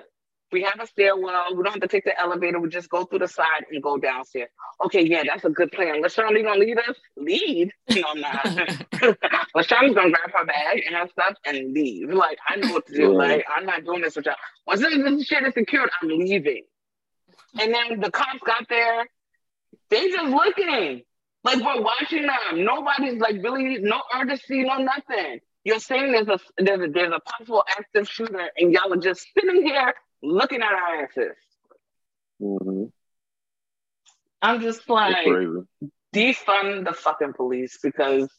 we 0.51 0.63
have 0.63 0.79
a 0.79 0.87
stairwell. 0.87 1.55
We 1.55 1.63
don't 1.63 1.73
have 1.73 1.81
to 1.81 1.87
take 1.87 2.05
the 2.05 2.19
elevator. 2.19 2.59
We 2.59 2.69
just 2.69 2.89
go 2.89 3.05
through 3.05 3.19
the 3.19 3.27
side 3.27 3.65
and 3.71 3.81
go 3.81 3.97
downstairs. 3.97 4.49
Okay, 4.85 5.05
yeah, 5.05 5.23
that's 5.25 5.45
a 5.45 5.49
good 5.49 5.71
plan. 5.71 6.01
LaShawn, 6.01 6.31
you 6.37 6.43
gonna 6.43 6.59
lead 6.59 6.77
us? 6.77 6.95
Lead? 7.17 7.71
No, 7.89 8.03
I'm 8.09 8.21
not. 8.21 8.45
LaShawn's 9.55 9.95
gonna 9.95 10.11
grab 10.11 10.31
her 10.33 10.45
bag 10.45 10.83
and 10.85 10.95
her 10.95 11.07
stuff 11.09 11.35
and 11.45 11.73
leave. 11.73 12.09
Like, 12.09 12.37
I 12.47 12.57
know 12.57 12.73
what 12.73 12.87
to 12.87 12.93
do. 12.93 13.13
Like, 13.13 13.45
I'm 13.55 13.65
not 13.65 13.83
doing 13.83 14.01
this 14.01 14.15
with 14.15 14.25
y'all. 14.25 14.35
Once 14.65 14.81
this, 14.81 14.95
this 14.95 15.25
shit 15.25 15.45
is 15.45 15.53
secured, 15.53 15.89
I'm 16.01 16.09
leaving. 16.09 16.63
And 17.59 17.73
then 17.73 17.99
the 17.99 18.11
cops 18.11 18.39
got 18.45 18.67
there. 18.69 19.07
They 19.89 20.09
just 20.09 20.25
looking. 20.25 21.03
Like 21.45 21.59
we're 21.63 21.81
watching 21.81 22.23
them. 22.23 22.65
Nobody's 22.65 23.19
like 23.19 23.35
really 23.43 23.77
no 23.79 24.01
urgency, 24.13 24.63
no 24.63 24.79
nothing. 24.79 25.39
You're 25.63 25.79
saying 25.79 26.11
there's 26.11 26.27
a 26.27 26.39
there's 26.57 26.81
a 26.81 26.87
there's 26.91 27.13
a 27.13 27.19
possible 27.19 27.63
active 27.69 28.09
shooter, 28.09 28.49
and 28.57 28.73
y'all 28.73 28.91
are 28.91 28.97
just 28.97 29.27
sitting 29.37 29.63
here 29.63 29.93
looking 30.23 30.61
at 30.63 30.73
our 30.73 31.03
asses. 31.03 31.37
Mhm. 32.41 32.91
I'm 34.41 34.61
just 34.61 34.89
like 34.89 35.27
defund 36.15 36.85
the 36.85 36.93
fucking 36.93 37.33
police 37.33 37.77
because 37.81 38.29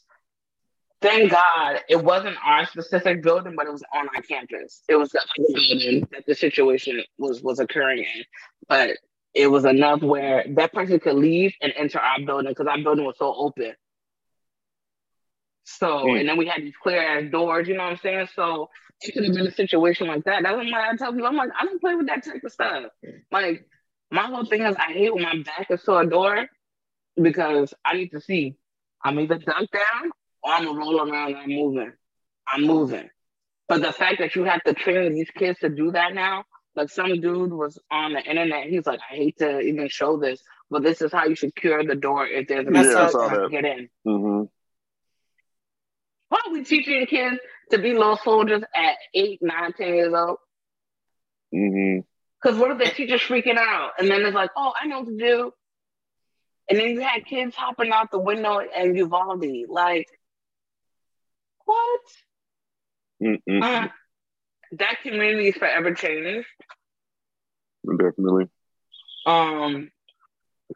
thank 1.01 1.31
God 1.31 1.81
it 1.89 2.03
wasn't 2.03 2.37
our 2.45 2.67
specific 2.67 3.23
building, 3.23 3.55
but 3.57 3.67
it 3.67 3.73
was 3.73 3.85
on 3.95 4.09
our 4.15 4.23
campus. 4.23 4.83
It 4.89 4.97
was 4.97 5.11
the 5.11 5.21
other 5.21 5.55
building 5.55 6.09
that 6.13 6.27
the 6.27 6.35
situation 6.35 7.03
was 7.19 7.41
was 7.41 7.61
occurring 7.61 8.01
in, 8.01 8.25
but 8.69 8.97
it 9.37 9.49
was 9.49 9.67
enough 9.67 10.03
where 10.03 10.45
that 10.57 10.73
person 10.73 10.99
could 10.99 11.15
leave 11.17 11.55
and 11.61 11.73
enter 11.77 12.01
our 12.01 12.21
building 12.25 12.51
because 12.51 12.67
our 12.67 12.83
building 12.83 13.05
was 13.05 13.19
so 13.19 13.35
open. 13.37 13.75
So 15.65 15.87
Mm. 16.07 16.21
and 16.21 16.29
then 16.29 16.37
we 16.39 16.47
had 16.47 16.63
these 16.63 16.77
clear 16.83 17.03
ass 17.03 17.31
doors, 17.31 17.69
you 17.69 17.77
know 17.77 17.85
what 17.85 17.91
I'm 17.91 17.99
saying? 17.99 18.29
So 18.35 18.71
it 19.03 19.13
could 19.13 19.25
have 19.25 19.35
been 19.35 19.47
a 19.47 19.53
situation 19.53 20.07
like 20.09 20.25
that. 20.25 20.43
That's 20.43 20.57
why 20.57 20.89
I 20.91 20.97
tell 20.97 21.13
people, 21.13 21.27
I'm 21.27 21.37
like, 21.37 21.51
I 21.61 21.67
don't 21.67 21.81
play 21.81 21.95
with 21.95 22.07
that 22.07 22.25
type 22.25 22.43
of 22.45 22.53
stuff. 22.53 22.85
Like 23.31 23.69
my 24.11 24.23
whole 24.23 24.47
thing 24.47 24.63
is 24.63 24.77
I 24.77 24.93
hate 24.93 25.15
when 25.15 25.25
my 25.25 25.43
back 25.43 25.71
is 25.71 25.83
to 25.85 25.97
a 25.99 26.07
door 26.07 26.47
because 27.21 27.75
I 27.85 27.95
need 27.95 28.11
to 28.11 28.21
see. 28.21 28.57
I'm 29.05 29.21
either 29.21 29.39
duck 29.39 29.71
down 29.71 30.11
or 30.43 30.53
I'm 30.53 30.65
gonna 30.65 30.79
roll 30.79 31.01
around 31.11 31.29
and 31.35 31.37
I'm 31.37 31.51
moving. 31.51 31.93
I'm 32.51 32.63
moving. 32.65 33.11
But 33.69 33.83
the 33.83 33.93
fact 33.93 34.21
that 34.21 34.35
you 34.35 34.45
have 34.45 34.63
to 34.65 34.73
train 34.75 35.13
these 35.15 35.31
kids 35.31 35.59
to 35.61 35.69
do 35.69 35.93
that 35.93 36.15
now, 36.15 36.45
like 36.77 36.91
some 36.91 37.21
dude 37.21 37.53
was 37.53 37.79
on 37.91 38.13
the 38.13 38.23
internet, 38.23 38.67
he's 38.67 38.87
like, 38.87 39.01
I 39.11 39.15
hate 39.17 39.39
to 39.39 39.61
even 39.61 39.89
show 39.89 40.17
this, 40.19 40.43
but 40.71 40.83
this 40.83 41.01
is 41.03 41.13
how 41.13 41.27
you 41.27 41.37
secure 41.37 41.85
the 41.85 41.95
door 41.97 42.27
if 42.27 42.49
there's 42.49 42.67
a 42.67 42.73
Yeah, 42.73 43.03
I 43.03 43.07
person 43.07 43.07
saw 43.07 43.29
to 43.29 43.49
get 43.51 43.65
in. 43.65 43.89
hmm 44.05 44.45
Why 46.29 46.39
are 46.47 46.53
we 46.53 46.65
teaching 46.65 47.07
kids 47.07 47.39
to 47.71 47.79
be 47.79 47.93
little 47.95 48.17
soldiers 48.17 48.63
at 48.75 48.97
eight, 49.15 49.41
nine, 49.43 49.73
ten 49.73 49.95
years 49.95 50.13
old? 50.15 50.39
hmm 51.53 52.01
Because 52.43 52.59
what 52.59 52.71
if 52.73 52.79
the 52.79 52.87
teacher's 52.95 53.21
freaking 53.23 53.57
out 53.59 53.93
and 53.99 54.09
then 54.11 54.25
it's 54.25 54.35
like, 54.35 54.51
oh, 54.57 54.73
I 54.81 54.87
know 54.87 55.01
what 55.01 55.09
to 55.09 55.17
do. 55.17 55.53
And 56.69 56.79
then 56.79 56.91
you 56.91 57.01
had 57.01 57.25
kids 57.27 57.55
hopping 57.55 57.91
out 57.93 58.11
the 58.11 58.19
window 58.19 58.61
and 58.61 58.97
Uvalde. 58.97 59.45
Like, 59.69 60.09
what? 61.65 62.01
Mm-mm. 63.23 63.63
Uh, 63.63 63.89
that 64.79 64.97
community 65.03 65.49
is 65.49 65.57
forever 65.57 65.95
changed. 65.95 66.47
Definitely. 67.85 68.47
Um, 69.27 69.91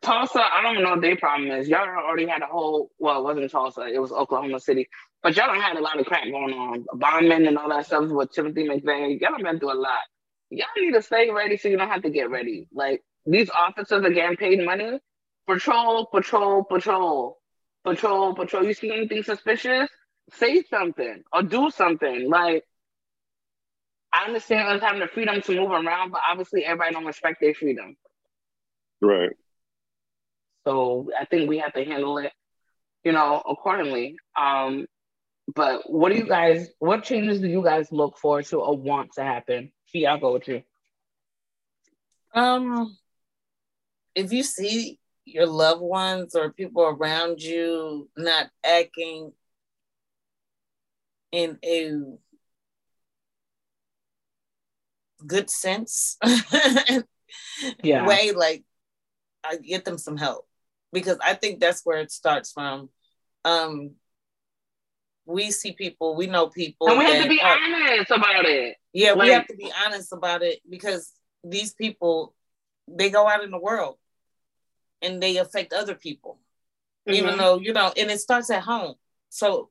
Tulsa, 0.03 0.41
I 0.41 0.63
don't 0.63 0.83
know 0.83 0.91
what 0.91 1.01
their 1.01 1.17
problem 1.17 1.51
is. 1.51 1.69
Y'all 1.69 1.81
already 1.81 2.27
had 2.27 2.43
a 2.43 2.47
whole, 2.47 2.91
well, 2.99 3.21
it 3.21 3.25
wasn't 3.25 3.51
Tulsa, 3.51 3.87
it 3.87 3.99
was 3.99 4.13
Oklahoma 4.13 4.61
City. 4.61 4.89
But 5.23 5.37
y'all 5.37 5.49
done 5.49 5.61
had 5.61 5.77
a 5.77 5.81
lot 5.81 6.01
of 6.01 6.07
crap 6.07 6.25
going 6.25 6.55
on. 6.55 6.87
Bombing 6.95 7.47
and 7.47 7.59
all 7.59 7.69
that 7.69 7.87
stuff 7.87 8.09
with 8.09 8.33
Timothy 8.33 8.67
McVeigh. 8.67 9.21
Y'all 9.21 9.37
been 9.43 9.59
through 9.59 9.75
a 9.75 9.75
lot. 9.75 9.99
Y'all 10.49 10.67
need 10.79 10.93
to 10.93 11.03
stay 11.03 11.31
ready 11.31 11.57
so 11.57 11.69
you 11.69 11.77
don't 11.77 11.89
have 11.89 12.03
to 12.03 12.11
get 12.11 12.31
ready. 12.31 12.69
Like, 12.73 13.03
these 13.27 13.51
officers 13.51 14.03
are 14.03 14.11
getting 14.11 14.37
paid 14.37 14.65
money. 14.65 14.99
Patrol, 15.47 16.07
patrol, 16.07 16.65
patrol. 16.65 17.39
Patrol, 17.85 18.35
patrol. 18.35 18.65
You 18.65 18.73
see 18.73 18.93
anything 18.93 19.23
suspicious? 19.23 19.91
Say 20.33 20.63
something 20.63 21.23
or 21.33 21.43
do 21.43 21.71
something. 21.71 22.31
Like, 22.31 22.65
I 24.13 24.27
understand 24.27 24.69
us 24.69 24.83
having 24.83 25.01
the 25.01 25.07
freedom 25.07 25.41
to 25.41 25.57
move 25.57 25.71
around, 25.71 26.11
but 26.11 26.21
obviously 26.29 26.65
everybody 26.65 26.95
don't 26.95 27.05
respect 27.05 27.41
their 27.41 27.55
freedom. 27.55 27.97
Right. 29.01 29.31
So 30.67 31.11
I 31.19 31.25
think 31.25 31.49
we 31.49 31.59
have 31.59 31.73
to 31.75 31.85
handle 31.85 32.19
it, 32.19 32.33
you 33.05 33.13
know, 33.13 33.43
accordingly. 33.49 34.17
Um, 34.37 34.87
but 35.55 35.91
what 35.91 36.11
do 36.11 36.19
you 36.19 36.27
guys? 36.27 36.69
What 36.79 37.05
changes 37.05 37.41
do 37.41 37.49
you 37.49 37.63
guys 37.63 37.91
look 37.91 38.19
forward 38.19 38.47
to 38.47 38.61
or 38.61 38.77
want 38.77 39.13
to 39.15 39.25
happen? 39.25 39.73
See, 39.87 40.07
I'll 40.07 40.21
go 40.21 40.35
with 40.35 40.49
you. 40.49 40.63
Um, 42.35 42.97
if 44.15 44.33
you 44.33 44.43
see 44.43 44.99
your 45.25 45.47
loved 45.47 45.81
ones 45.81 46.35
or 46.35 46.53
people 46.53 46.83
around 46.83 47.41
you 47.41 48.09
not 48.17 48.49
acting 48.65 49.33
in 51.33 51.59
a 51.65 51.95
good 55.27 55.51
sense 55.51 56.17
Yeah. 57.83 58.07
way, 58.07 58.33
like 58.33 58.65
I 59.45 59.57
get 59.57 59.85
them 59.85 59.99
some 59.99 60.17
help 60.17 60.47
because 60.93 61.19
I 61.25 61.35
think 61.35 61.61
that's 61.61 61.83
where 61.85 61.99
it 61.99 62.11
starts 62.11 62.53
from. 62.53 62.89
Um, 63.45 63.93
we 65.27 65.51
see 65.51 65.73
people, 65.73 66.17
we 66.17 66.27
know 66.27 66.49
people, 66.49 66.89
And 66.89 66.99
we 66.99 67.05
have 67.05 67.23
to 67.23 67.29
be 67.29 67.41
are- 67.41 67.57
honest 67.59 68.11
about 68.11 68.45
it. 68.47 68.77
yeah, 68.93 69.15
we 69.15 69.29
have 69.31 69.47
to 69.47 69.55
be 69.57 69.71
honest 69.87 70.13
about 70.13 70.43
it 70.43 70.61
because 70.69 71.13
these 71.45 71.73
people, 71.73 72.35
they 72.89 73.11
go 73.11 73.29
out 73.29 73.45
in 73.45 73.51
the 73.51 73.59
world 73.59 73.97
and 75.03 75.23
they 75.23 75.37
affect 75.37 75.73
other 75.73 75.95
people, 75.95 76.41
even 77.07 77.35
Mhm. 77.35 77.39
though, 77.39 77.59
you 77.59 77.73
know, 77.73 77.93
and 77.97 78.11
it 78.11 78.21
starts 78.21 78.51
at 78.51 78.63
home. 78.63 78.95
So 79.29 79.71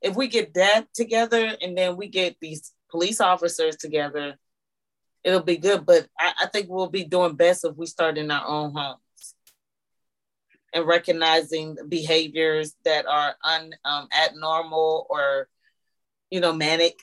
if 0.00 0.14
we 0.14 0.28
get 0.28 0.54
that 0.54 0.92
together 0.94 1.56
and 1.60 1.76
then 1.76 1.96
we 1.96 2.06
get 2.08 2.36
these 2.40 2.72
police 2.88 3.20
officers 3.20 3.76
together 3.76 4.38
it'll 5.24 5.42
be 5.42 5.56
good. 5.56 5.86
But 5.86 6.06
I, 6.18 6.32
I 6.42 6.46
think 6.46 6.68
we'll 6.68 6.88
be 6.88 7.04
doing 7.04 7.36
best 7.36 7.64
if 7.64 7.76
we 7.76 7.86
start 7.86 8.18
in 8.18 8.30
our 8.30 8.46
own 8.46 8.72
homes 8.74 9.34
and 10.72 10.86
recognizing 10.86 11.76
behaviors 11.88 12.74
that 12.84 13.06
are 13.06 13.34
un 13.44 13.72
um, 13.84 14.08
abnormal 14.16 15.06
or 15.10 15.48
you 16.30 16.40
know 16.40 16.52
manic 16.52 17.00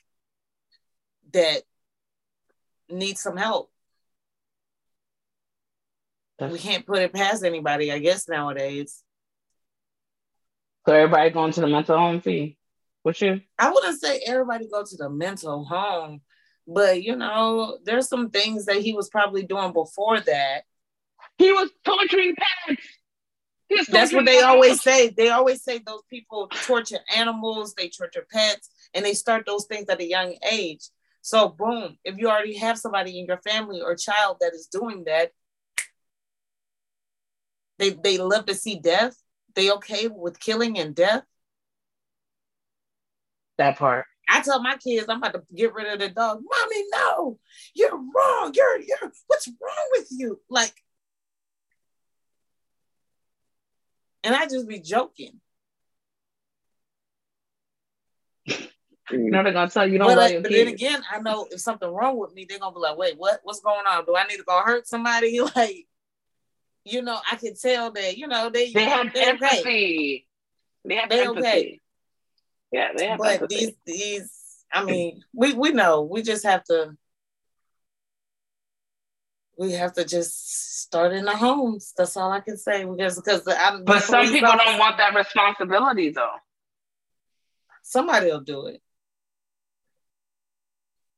that 1.33 1.63
need 2.89 3.17
some 3.17 3.37
help. 3.37 3.71
That's- 6.39 6.53
we 6.53 6.59
can't 6.59 6.85
put 6.85 6.99
it 6.99 7.13
past 7.13 7.43
anybody, 7.43 7.91
I 7.91 7.99
guess 7.99 8.29
nowadays. 8.29 9.03
So 10.87 10.93
everybody 10.93 11.31
going 11.31 11.51
to 11.51 11.61
the 11.61 11.67
mental 11.67 11.97
home 11.97 12.21
fee. 12.21 12.57
What 13.03 13.19
you? 13.21 13.41
I 13.59 13.71
wouldn't 13.71 13.99
say 13.99 14.21
everybody 14.25 14.67
go 14.71 14.83
to 14.83 14.97
the 14.97 15.09
mental 15.09 15.65
home, 15.65 16.21
but 16.67 17.01
you 17.01 17.15
know, 17.15 17.77
there's 17.85 18.09
some 18.09 18.29
things 18.29 18.65
that 18.65 18.77
he 18.77 18.93
was 18.93 19.09
probably 19.09 19.43
doing 19.43 19.73
before 19.73 20.19
that. 20.19 20.63
He 21.37 21.51
was 21.51 21.69
torturing 21.85 22.35
pets. 22.35 22.81
That's 23.89 24.13
what 24.13 24.25
they 24.25 24.41
always 24.41 24.81
say. 24.81 25.09
They 25.09 25.29
always 25.29 25.63
say 25.63 25.79
those 25.79 26.03
people 26.09 26.47
torture 26.63 26.99
animals, 27.15 27.73
they 27.73 27.89
torture 27.89 28.25
pets, 28.31 28.69
and 28.93 29.05
they 29.05 29.13
start 29.13 29.45
those 29.45 29.65
things 29.65 29.87
at 29.89 30.01
a 30.01 30.07
young 30.07 30.35
age. 30.49 30.89
So, 31.21 31.49
boom, 31.49 31.97
if 32.03 32.17
you 32.17 32.29
already 32.29 32.57
have 32.57 32.77
somebody 32.77 33.19
in 33.19 33.25
your 33.25 33.39
family 33.39 33.81
or 33.81 33.95
child 33.95 34.37
that 34.39 34.53
is 34.53 34.67
doing 34.67 35.03
that, 35.05 35.31
they 37.79 37.91
they 37.91 38.17
love 38.17 38.45
to 38.45 38.55
see 38.55 38.79
death. 38.79 39.15
They 39.55 39.71
okay 39.71 40.07
with 40.07 40.39
killing 40.39 40.77
and 40.79 40.95
death. 40.95 41.23
That 43.57 43.77
part. 43.77 44.05
I 44.27 44.41
tell 44.41 44.61
my 44.61 44.75
kids 44.77 45.07
I'm 45.09 45.17
about 45.17 45.33
to 45.33 45.55
get 45.55 45.73
rid 45.73 45.87
of 45.93 45.99
the 45.99 46.09
dog. 46.09 46.41
Mommy, 46.43 46.83
no, 46.91 47.39
you're 47.73 47.95
wrong. 47.95 48.51
You're 48.53 48.79
you're 48.79 49.11
what's 49.27 49.47
wrong 49.47 49.87
with 49.93 50.07
you? 50.11 50.41
Like, 50.49 50.73
and 54.23 54.35
I 54.35 54.45
just 54.45 54.67
be 54.67 54.79
joking. 54.79 55.39
You 59.09 59.31
know 59.31 59.41
they're 59.41 59.53
gonna 59.53 59.69
tell 59.69 59.87
you 59.89 59.97
don't 59.99 60.07
But, 60.07 60.17
uh, 60.17 60.21
love 60.21 60.31
your 60.31 60.41
but 60.41 60.51
then 60.51 60.67
again, 60.67 61.01
I 61.09 61.19
know 61.21 61.47
if 61.49 61.61
something 61.61 61.89
wrong 61.89 62.17
with 62.17 62.33
me, 62.33 62.45
they're 62.47 62.59
gonna 62.59 62.73
be 62.75 62.81
like, 62.81 62.97
wait, 62.97 63.17
what? 63.17 63.39
What's 63.43 63.61
going 63.61 63.85
on? 63.89 64.03
Do 64.05 64.15
I 64.17 64.25
need 64.27 64.37
to 64.37 64.43
go 64.43 64.61
hurt 64.61 64.87
somebody? 64.87 65.39
Like, 65.55 65.87
you 66.83 67.01
know, 67.01 67.17
I 67.31 67.35
can 67.37 67.53
tell 67.55 67.91
that, 67.91 68.17
you 68.17 68.27
know, 68.27 68.49
they 68.49 68.71
They 68.71 68.83
have 68.83 69.13
they're 69.13 69.33
okay. 69.35 69.47
empathy. 69.47 70.27
They 70.85 70.95
have 70.95 71.09
They 71.09 71.23
empathy. 71.23 71.41
okay. 71.41 71.81
Yeah, 72.71 72.89
they 72.95 73.07
have 73.07 73.19
But 73.19 73.49
these 73.49 73.71
these 73.85 74.31
I 74.71 74.83
mean, 74.83 75.23
we 75.33 75.53
we 75.53 75.71
know 75.71 76.01
we 76.03 76.21
just 76.21 76.43
have 76.45 76.63
to 76.65 76.97
we 79.57 79.71
have 79.73 79.93
to 79.93 80.05
just 80.05 80.81
start 80.83 81.13
in 81.13 81.25
the 81.25 81.35
homes. 81.35 81.93
That's 81.97 82.15
all 82.17 82.31
I 82.31 82.41
can 82.41 82.57
say 82.57 82.85
because 82.85 83.15
because 83.15 83.47
I, 83.47 83.79
but 83.83 84.03
some 84.03 84.25
people 84.25 84.51
don't 84.51 84.59
officer- 84.61 84.79
want 84.79 84.97
that 84.97 85.15
responsibility 85.15 86.09
though. 86.11 86.35
Somebody 87.83 88.27
will 88.27 88.41
do 88.41 88.67
it. 88.67 88.81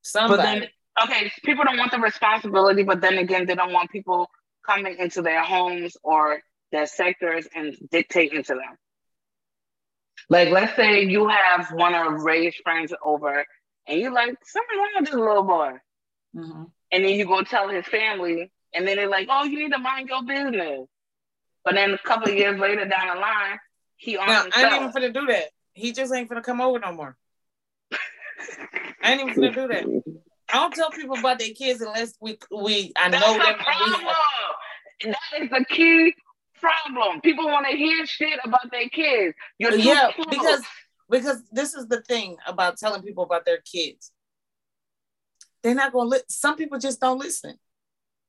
But 0.04 0.08
Somebody. 0.08 0.42
then, 0.44 0.68
okay, 1.04 1.32
people 1.44 1.66
don't 1.66 1.78
want 1.78 1.92
the 1.92 2.00
responsibility, 2.00 2.84
but 2.84 3.02
then 3.02 3.18
again, 3.18 3.46
they 3.46 3.56
don't 3.56 3.74
want 3.74 3.90
people 3.92 4.30
coming 4.66 4.98
into 4.98 5.22
their 5.22 5.44
homes 5.44 5.98
or 6.04 6.42
their 6.72 6.86
sectors 6.86 7.48
and 7.56 7.76
dictating 7.92 8.44
to 8.44 8.54
them. 8.54 8.78
Like, 10.30 10.50
let's 10.50 10.76
say 10.76 11.04
you 11.06 11.28
have 11.28 11.72
one 11.72 11.96
of 11.96 12.22
Ray's 12.22 12.56
friends 12.64 12.94
over, 13.04 13.46
and 13.88 14.00
you 14.00 14.14
like 14.14 14.36
something 14.46 14.78
wrong 14.78 14.90
with 14.98 15.06
this 15.06 15.16
little 15.16 15.44
boy, 15.44 15.74
Mhm. 16.36 16.72
and 16.92 17.04
then 17.06 17.12
you 17.14 17.26
go 17.26 17.42
tell 17.44 17.68
his 17.70 17.86
family, 17.88 18.52
and 18.74 18.88
then 18.88 18.98
they're 18.98 19.10
like, 19.10 19.28
"Oh, 19.30 19.44
you 19.44 19.58
need 19.60 19.72
to 19.72 19.80
mind 19.80 20.10
your 20.10 20.24
business." 20.24 20.88
But 21.64 21.74
then 21.76 21.94
a 21.94 21.98
couple 21.98 22.30
of 22.30 22.36
years 22.36 22.60
later 22.60 22.86
down 22.86 23.08
the 23.16 23.16
line, 23.20 23.60
he 23.98 24.18
on 24.18 24.28
Now, 24.28 24.46
I 24.54 24.64
ain't 24.64 24.76
even 24.76 24.92
finna 24.92 25.14
do 25.14 25.26
that. 25.28 25.50
He 25.74 25.92
just 25.92 26.14
ain't 26.14 26.30
finna 26.30 26.44
come 26.44 26.62
over 26.62 26.80
no 26.80 26.92
more. 26.92 27.18
I 29.02 29.14
ain't 29.14 29.22
even 29.22 29.34
finna 29.34 29.54
do 29.54 29.68
that. 29.68 29.86
I 30.52 30.58
don't 30.58 30.74
tell 30.74 30.90
people 30.92 31.18
about 31.18 31.40
their 31.40 31.54
kids 31.54 31.82
unless 31.82 32.16
we 32.22 32.38
we 32.52 32.92
I 32.96 33.10
That's 33.10 33.26
know 33.26 33.34
the 33.34 33.40
them. 33.40 33.56
and 33.56 33.58
problem. 33.66 34.06
we- 34.06 35.12
That 35.12 35.42
is 35.42 35.50
the 35.50 35.66
key 35.70 36.14
problem. 36.60 37.22
People 37.22 37.46
want 37.46 37.66
to 37.70 37.76
hear 37.76 38.06
shit 38.06 38.40
about 38.44 38.70
their 38.72 38.90
kids. 38.90 39.36
You're 39.58 39.72
too 39.72 39.82
Yeah, 39.82 40.12
close. 40.16 40.28
because 40.30 40.62
because 41.10 41.44
this 41.52 41.74
is 41.74 41.88
the 41.88 42.02
thing 42.02 42.38
about 42.46 42.78
telling 42.78 43.02
people 43.02 43.24
about 43.24 43.46
their 43.46 43.60
kids. 43.60 44.12
They're 45.64 45.76
not 45.76 45.92
gonna 45.92 46.10
li- 46.10 46.22
some 46.30 46.56
people 46.56 46.78
just 46.80 47.00
don't 47.02 47.20
listen. 47.20 47.56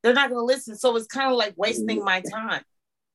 They're 0.03 0.15
not 0.15 0.31
gonna 0.31 0.43
listen. 0.45 0.77
So 0.77 0.97
it's 0.97 1.07
kind 1.07 1.31
of 1.31 1.37
like 1.37 1.55
wasting 1.57 2.03
my 2.05 2.21
time. 2.23 2.63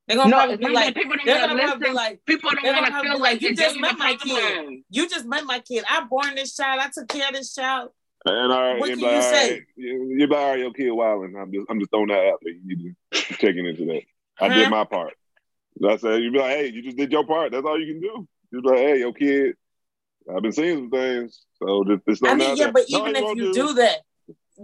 They're 0.08 0.18
gonna 0.18 0.30
no, 0.30 0.38
probably 0.38 0.58
be 0.58 0.68
like, 0.72 0.94
people 0.94 1.16
don't 1.18 1.26
they're 1.26 1.40
want 1.40 1.52
to 1.52 1.58
gonna 1.58 1.68
probably 1.68 1.88
be 1.90 1.94
like, 1.94 2.26
people 2.26 2.50
don't 2.52 2.64
want 2.64 2.88
gonna 2.90 3.02
be 3.02 3.10
feel 3.10 3.20
like, 3.20 3.34
like 3.34 3.42
you 3.42 3.50
you 3.50 3.56
just 3.56 3.70
just 3.70 3.80
met 3.82 3.98
met 3.98 4.00
my 4.00 4.16
kid. 4.16 4.84
you 4.92 5.10
just 5.10 5.26
met 5.26 5.44
my 5.46 5.60
kid. 5.60 5.84
I 5.90 6.04
born 6.06 6.36
this 6.36 6.56
child. 6.56 6.80
I 6.80 6.90
took 6.94 7.08
care 7.08 7.28
of 7.28 7.34
this 7.34 7.56
child. 7.56 7.90
And 8.28 8.52
all 8.52 8.62
right, 8.62 8.80
What 8.80 8.90
you're 8.90 8.98
can 8.98 9.06
you 9.10 9.16
all 9.16 9.22
say? 9.22 9.66
you- 9.76 10.16
you're 10.18 10.28
like, 10.28 10.40
all 10.40 10.50
right, 10.52 10.60
your 10.60 10.74
kid 10.74 10.92
wilding. 10.92 11.36
I'm 11.36 11.52
just, 11.52 11.66
I'm 11.70 11.80
just 11.80 11.92
throwing 11.92 12.08
that 12.08 12.26
out 12.26 12.40
there. 12.44 12.54
You 12.54 12.76
need 12.78 12.96
to 13.12 13.20
check 13.36 13.56
into 13.56 13.86
that. 13.86 14.02
I 14.40 14.48
Huh? 14.50 14.54
did 14.56 14.70
my 14.70 14.84
part. 14.84 15.14
That's 15.78 16.04
it. 16.04 16.22
You 16.22 16.32
be 16.32 16.40
like, 16.40 16.50
hey, 16.52 16.68
you 16.72 16.82
just 16.82 16.98
did 16.98 17.12
your 17.12 17.26
part. 17.26 17.52
That's 17.52 17.66
all 17.66 17.80
you 17.80 17.94
can 17.94 18.02
do. 18.02 18.28
Just 18.54 18.66
like, 18.66 18.78
hey, 18.78 19.00
your 19.00 19.14
kid. 19.14 19.56
I've 20.34 20.42
been 20.42 20.52
seeing 20.52 20.78
some 20.78 20.90
things, 20.90 21.42
so 21.62 21.84
just, 22.08 22.22
not 22.24 22.32
I 22.32 22.36
mean, 22.36 22.58
yeah, 22.58 22.64
there. 22.66 22.74
but 22.74 22.86
No, 22.90 23.08
even 23.08 23.16
if 23.16 23.36
you 23.38 23.54
do 23.54 23.74
that, 23.76 24.00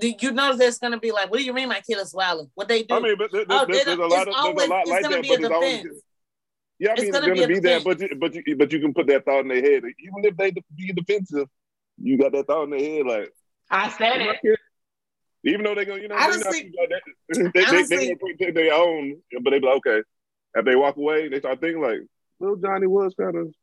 you 0.02 0.32
know 0.32 0.56
there's 0.56 0.80
gonna 0.80 1.00
be 1.00 1.12
like, 1.12 1.30
what 1.30 1.38
do 1.38 1.44
you 1.44 1.54
mean 1.54 1.70
my 1.70 1.82
kid 1.82 2.00
is 2.00 2.14
wilding? 2.16 2.50
What 2.56 2.68
they 2.68 2.82
do? 2.82 2.96
I 2.96 3.00
mean, 3.00 3.16
but 3.16 3.32
there, 3.32 3.46
Oh, 3.48 3.66
there's, 3.68 3.80
they 3.80 3.84
there's 3.84 3.96
a 3.96 3.98
don't- 3.98 4.10
lot 4.10 4.28
of 4.28 4.34
always- 4.36 4.56
there's 4.58 4.70
a 4.70 4.72
lot 4.74 4.82
it's 4.82 4.90
like 4.90 5.04
gonna 5.04 5.16
that, 5.18 5.22
be 5.22 5.28
but 5.30 5.40
a 5.40 5.44
it's 5.46 5.54
always 5.54 5.78
defense. 5.84 6.02
yeah. 6.80 6.90
I 6.90 6.96
mean, 6.96 7.04
it's 7.04 7.12
gonna 7.12 7.28
gonna, 7.28 7.36
be 7.36 7.44
a 7.44 7.48
be, 7.48 7.60
there, 7.60 7.80
defense. 7.80 7.84
but 7.84 8.00
you, 8.00 8.16
but 8.18 8.48
you, 8.48 8.56
but 8.56 8.72
you 8.72 8.80
can 8.80 8.94
put 8.96 9.06
that 9.08 9.24
thought 9.26 9.42
in 9.42 9.50
their 9.50 9.62
head. 9.62 9.84
Even 9.84 10.26
if 10.26 10.38
they 10.38 10.52
be 10.76 10.94
defensive, 10.94 11.48
you 12.02 12.18
got 12.18 12.32
that 12.32 12.48
thought 12.48 12.64
in 12.64 12.70
their 12.72 12.80
head, 12.80 13.06
like 13.06 13.32
I 13.70 13.90
said 13.92 14.18
my 14.20 14.36
it. 14.42 14.60
Kid- 15.44 15.52
even 15.54 15.64
though 15.64 15.76
they're 15.76 15.86
gonna, 15.86 16.02
you 16.02 16.08
know, 16.08 16.16
Honestly- 16.16 16.72
they're 16.76 16.88
not, 16.90 17.02
they, 17.30 17.44
they, 17.44 17.50
they, 17.62 17.66
honestly- 17.66 17.98
they, 17.98 18.06
gonna 18.08 18.18
protect 18.18 18.56
their 18.56 18.74
own, 18.74 19.22
but 19.44 19.52
they 19.52 19.60
be 19.60 19.66
like, 19.68 19.78
okay. 19.78 20.02
If 20.54 20.66
they 20.66 20.76
walk 20.76 20.98
away, 20.98 21.30
they 21.30 21.40
start 21.40 21.62
thinking 21.62 21.82
like, 21.82 22.00
little 22.40 22.58
Johnny 22.58 22.88
was 22.88 23.14
kind 23.20 23.36
of. 23.38 23.54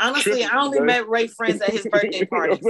Honestly, 0.00 0.44
I 0.44 0.60
only 0.60 0.78
met 0.80 1.08
Ray 1.08 1.26
friends 1.26 1.60
at 1.60 1.70
his 1.70 1.84
birthday 1.90 2.24
parties. 2.24 2.60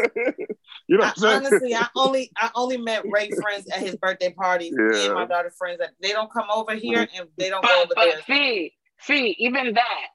you 0.88 0.96
know 0.96 1.04
I, 1.04 1.08
what 1.08 1.08
I'm 1.08 1.14
saying? 1.16 1.36
honestly, 1.46 1.74
I 1.74 1.86
only 1.94 2.30
I 2.36 2.50
only 2.54 2.76
met 2.78 3.02
Ray 3.04 3.30
friends 3.30 3.68
at 3.68 3.80
his 3.80 3.96
birthday 3.96 4.32
parties 4.32 4.72
Yeah. 4.78 5.06
and 5.06 5.14
my 5.14 5.26
daughter 5.26 5.52
friends. 5.58 5.80
That 5.80 5.90
they 6.00 6.12
don't 6.12 6.32
come 6.32 6.46
over 6.50 6.74
here 6.74 7.04
mm-hmm. 7.04 7.20
and 7.20 7.28
they 7.36 7.50
don't 7.50 7.62
go 7.62 7.68
But 7.68 7.76
over 7.78 7.92
but 7.96 8.04
there. 8.04 8.22
fee 8.38 8.72
fee 9.00 9.36
even 9.40 9.74
that 9.74 10.06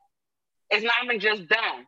it's 0.71 0.83
not 0.83 0.93
even 1.03 1.19
just 1.19 1.47
them. 1.49 1.85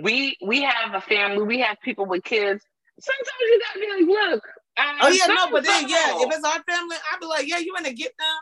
We 0.00 0.36
we 0.44 0.62
have 0.62 0.94
a 0.94 1.00
family. 1.00 1.42
We 1.44 1.60
have 1.60 1.78
people 1.82 2.06
with 2.06 2.22
kids. 2.22 2.64
Sometimes 3.00 3.28
you 3.40 3.60
gotta 3.66 3.80
be 3.80 4.06
like, 4.06 4.30
look. 4.30 4.42
Um, 4.78 4.96
Oh 5.00 5.08
yeah, 5.08 5.26
no, 5.26 5.50
but 5.50 5.64
then 5.64 5.88
yeah, 5.88 6.12
if 6.16 6.34
it's 6.34 6.44
our 6.44 6.62
family, 6.62 6.96
I'd 7.12 7.20
be 7.20 7.26
like, 7.26 7.48
yeah, 7.48 7.58
you 7.58 7.72
wanna 7.74 7.92
get 7.92 8.16
down. 8.16 8.38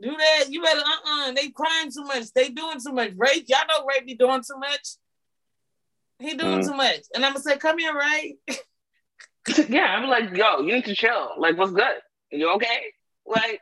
Do 0.00 0.16
that. 0.16 0.44
You 0.50 0.60
better 0.62 0.80
uh 0.80 1.28
uh 1.28 1.32
They 1.32 1.50
crying 1.50 1.90
too 1.90 2.02
much. 2.04 2.24
They 2.34 2.48
doing 2.50 2.78
too 2.84 2.92
much. 2.92 3.12
Ray, 3.16 3.44
y'all 3.46 3.60
know 3.68 3.86
Ray 3.86 4.04
be 4.04 4.14
doing 4.14 4.42
too 4.42 4.58
much. 4.58 4.88
He 6.18 6.34
doing 6.34 6.60
Mm. 6.60 6.66
too 6.66 6.74
much. 6.74 7.00
And 7.14 7.24
I'm 7.24 7.32
gonna 7.32 7.42
say, 7.42 7.56
come 7.58 7.78
here, 7.78 7.96
Ray. 7.96 8.36
yeah, 9.68 9.84
I'm 9.84 10.08
like, 10.08 10.36
yo, 10.36 10.60
you 10.60 10.74
need 10.74 10.84
to 10.86 10.94
chill. 10.94 11.30
Like, 11.38 11.56
what's 11.56 11.72
good? 11.72 11.96
You 12.30 12.50
okay? 12.54 12.92
Like, 13.26 13.60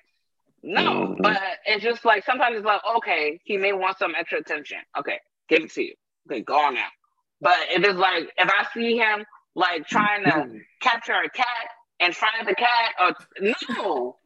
no, 0.62 0.80
Mhm. 0.80 1.22
but 1.22 1.40
it's 1.66 1.82
just 1.82 2.04
like 2.04 2.24
sometimes 2.24 2.56
it's 2.56 2.64
like, 2.66 2.80
okay, 2.96 3.40
he 3.44 3.56
may 3.56 3.72
want 3.72 3.98
some 3.98 4.14
extra 4.18 4.38
attention. 4.38 4.78
Okay, 4.98 5.20
give 5.48 5.64
it 5.64 5.72
to 5.72 5.82
you. 5.82 5.94
Okay, 6.30 6.40
go 6.40 6.58
on 6.58 6.74
now. 6.74 6.88
But 7.40 7.58
if 7.70 7.82
it's 7.84 7.98
like, 7.98 8.24
if 8.38 8.48
I 8.48 8.66
see 8.72 8.96
him 8.96 9.24
like 9.54 9.86
trying 9.86 10.22
to 10.24 10.60
capture 10.80 11.12
a 11.14 11.28
cat 11.28 11.68
and 12.02 12.14
find 12.14 12.46
the 12.46 12.54
cat, 12.54 12.94
or 13.00 13.14
no, 13.40 14.16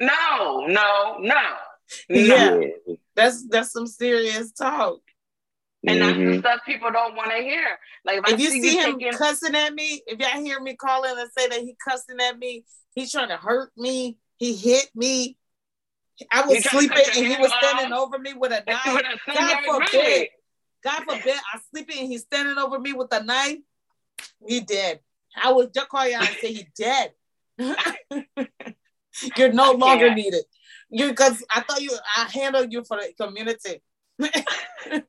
no, 0.00 0.66
no, 0.66 1.16
no, 1.18 1.42
no. 2.08 2.60
Yeah. 2.88 2.94
That's 3.14 3.46
that's 3.48 3.72
some 3.72 3.86
serious 3.86 4.52
talk. 4.52 5.00
And 5.86 6.00
that's 6.00 6.16
the 6.16 6.24
Mhm. 6.24 6.38
stuff 6.40 6.60
people 6.64 6.90
don't 6.92 7.16
want 7.16 7.30
to 7.32 7.38
hear. 7.42 7.78
Like 8.04 8.18
if, 8.18 8.24
I 8.26 8.32
If 8.34 8.40
you 8.40 8.50
see 8.50 8.76
him 8.76 8.98
taking- 8.98 9.12
cussing 9.12 9.54
at 9.56 9.74
me, 9.74 10.00
if 10.06 10.18
y'all 10.20 10.40
hear 10.42 10.60
me 10.60 10.76
calling 10.76 11.18
and 11.18 11.30
say 11.36 11.48
that 11.48 11.60
he 11.60 11.74
cussing 11.86 12.20
at 12.20 12.38
me, 12.38 12.64
he's 12.94 13.10
trying 13.10 13.28
to 13.28 13.36
hurt 13.36 13.72
me. 13.76 14.16
He 14.36 14.54
hit 14.54 14.90
me. 14.94 15.36
I 16.30 16.42
was 16.42 16.52
He 16.54 16.60
tried 16.62 16.70
to 16.72 16.78
sleeping 16.86 17.04
and 17.16 17.26
he 17.34 17.36
was 17.42 17.50
off. 17.50 17.58
standing 17.62 17.92
over 17.92 18.18
me 18.18 18.32
with 18.34 18.52
a 18.52 18.62
With 18.64 18.66
knife. 18.66 18.86
a 18.86 18.92
God 18.92 19.16
cigarette, 19.26 19.64
forbid. 19.64 19.92
really. 19.92 20.30
God 20.84 21.04
forbid 21.04 21.36
I 21.52 21.60
sleeping 21.70 21.98
and 21.98 22.08
he's 22.08 22.22
standing 22.22 22.58
over 22.58 22.78
me 22.78 22.92
with 22.92 23.12
a 23.12 23.22
knife. 23.22 23.58
He 24.46 24.60
dead. 24.60 25.00
I 25.40 25.52
would 25.52 25.72
just 25.74 25.88
call 25.88 26.06
you 26.08 26.16
and 26.16 26.28
say 26.40 26.52
he 26.52 26.66
dead. 26.76 27.12
You're 29.36 29.52
no 29.52 29.72
longer 29.72 30.06
can't. 30.06 30.16
needed. 30.16 30.44
You 30.90 31.08
because 31.10 31.44
I 31.50 31.60
thought 31.62 31.80
you 31.82 31.90
I 32.16 32.28
handled 32.32 32.72
you 32.72 32.82
for 32.84 32.98
the 32.98 33.12
community. 33.18 33.82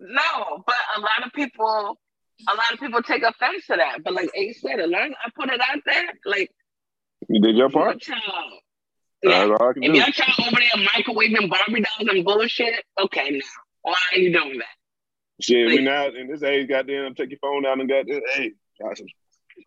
No, 0.00 0.62
but 0.66 0.76
a 0.96 1.00
lot 1.00 1.26
of 1.26 1.32
people, 1.32 1.98
a 2.48 2.54
lot 2.54 2.72
of 2.72 2.78
people 2.80 3.02
take 3.02 3.22
offense 3.22 3.66
to 3.66 3.76
that. 3.76 4.02
But 4.04 4.14
like 4.14 4.30
Ace 4.34 4.60
said, 4.62 4.80
as 4.80 4.88
long 4.88 5.02
as 5.08 5.12
I 5.24 5.30
put 5.36 5.50
it 5.52 5.60
out 5.60 5.78
there, 5.84 6.04
like 6.24 6.50
You 7.28 7.40
did 7.40 7.56
your 7.56 7.68
part. 7.70 8.00
Child. 8.00 8.20
Yeah. 9.22 9.46
That's 9.46 9.60
all 9.60 9.68
I 9.68 9.72
can 9.74 9.82
If 9.82 9.92
do. 9.92 9.98
y'all 9.98 10.06
child 10.12 10.40
over 10.48 10.56
there 10.60 10.86
microwaving 10.86 11.50
Barbie 11.50 11.82
dolls 11.82 12.08
and 12.08 12.24
bullshit, 12.24 12.84
okay 13.00 13.30
now. 13.30 13.38
Why 13.82 13.94
are 14.12 14.18
you 14.18 14.32
doing 14.32 14.58
that? 14.58 14.66
Shit, 15.40 15.66
we 15.68 15.76
Like- 15.78 15.84
now 15.84 16.06
in 16.08 16.28
this 16.28 16.42
age, 16.42 16.68
goddamn, 16.68 17.14
take 17.14 17.30
your 17.30 17.38
phone 17.40 17.66
out 17.66 17.78
and 17.80 17.88
goddamn, 17.88 18.20
hey, 18.34 18.52
gosh, 18.80 18.98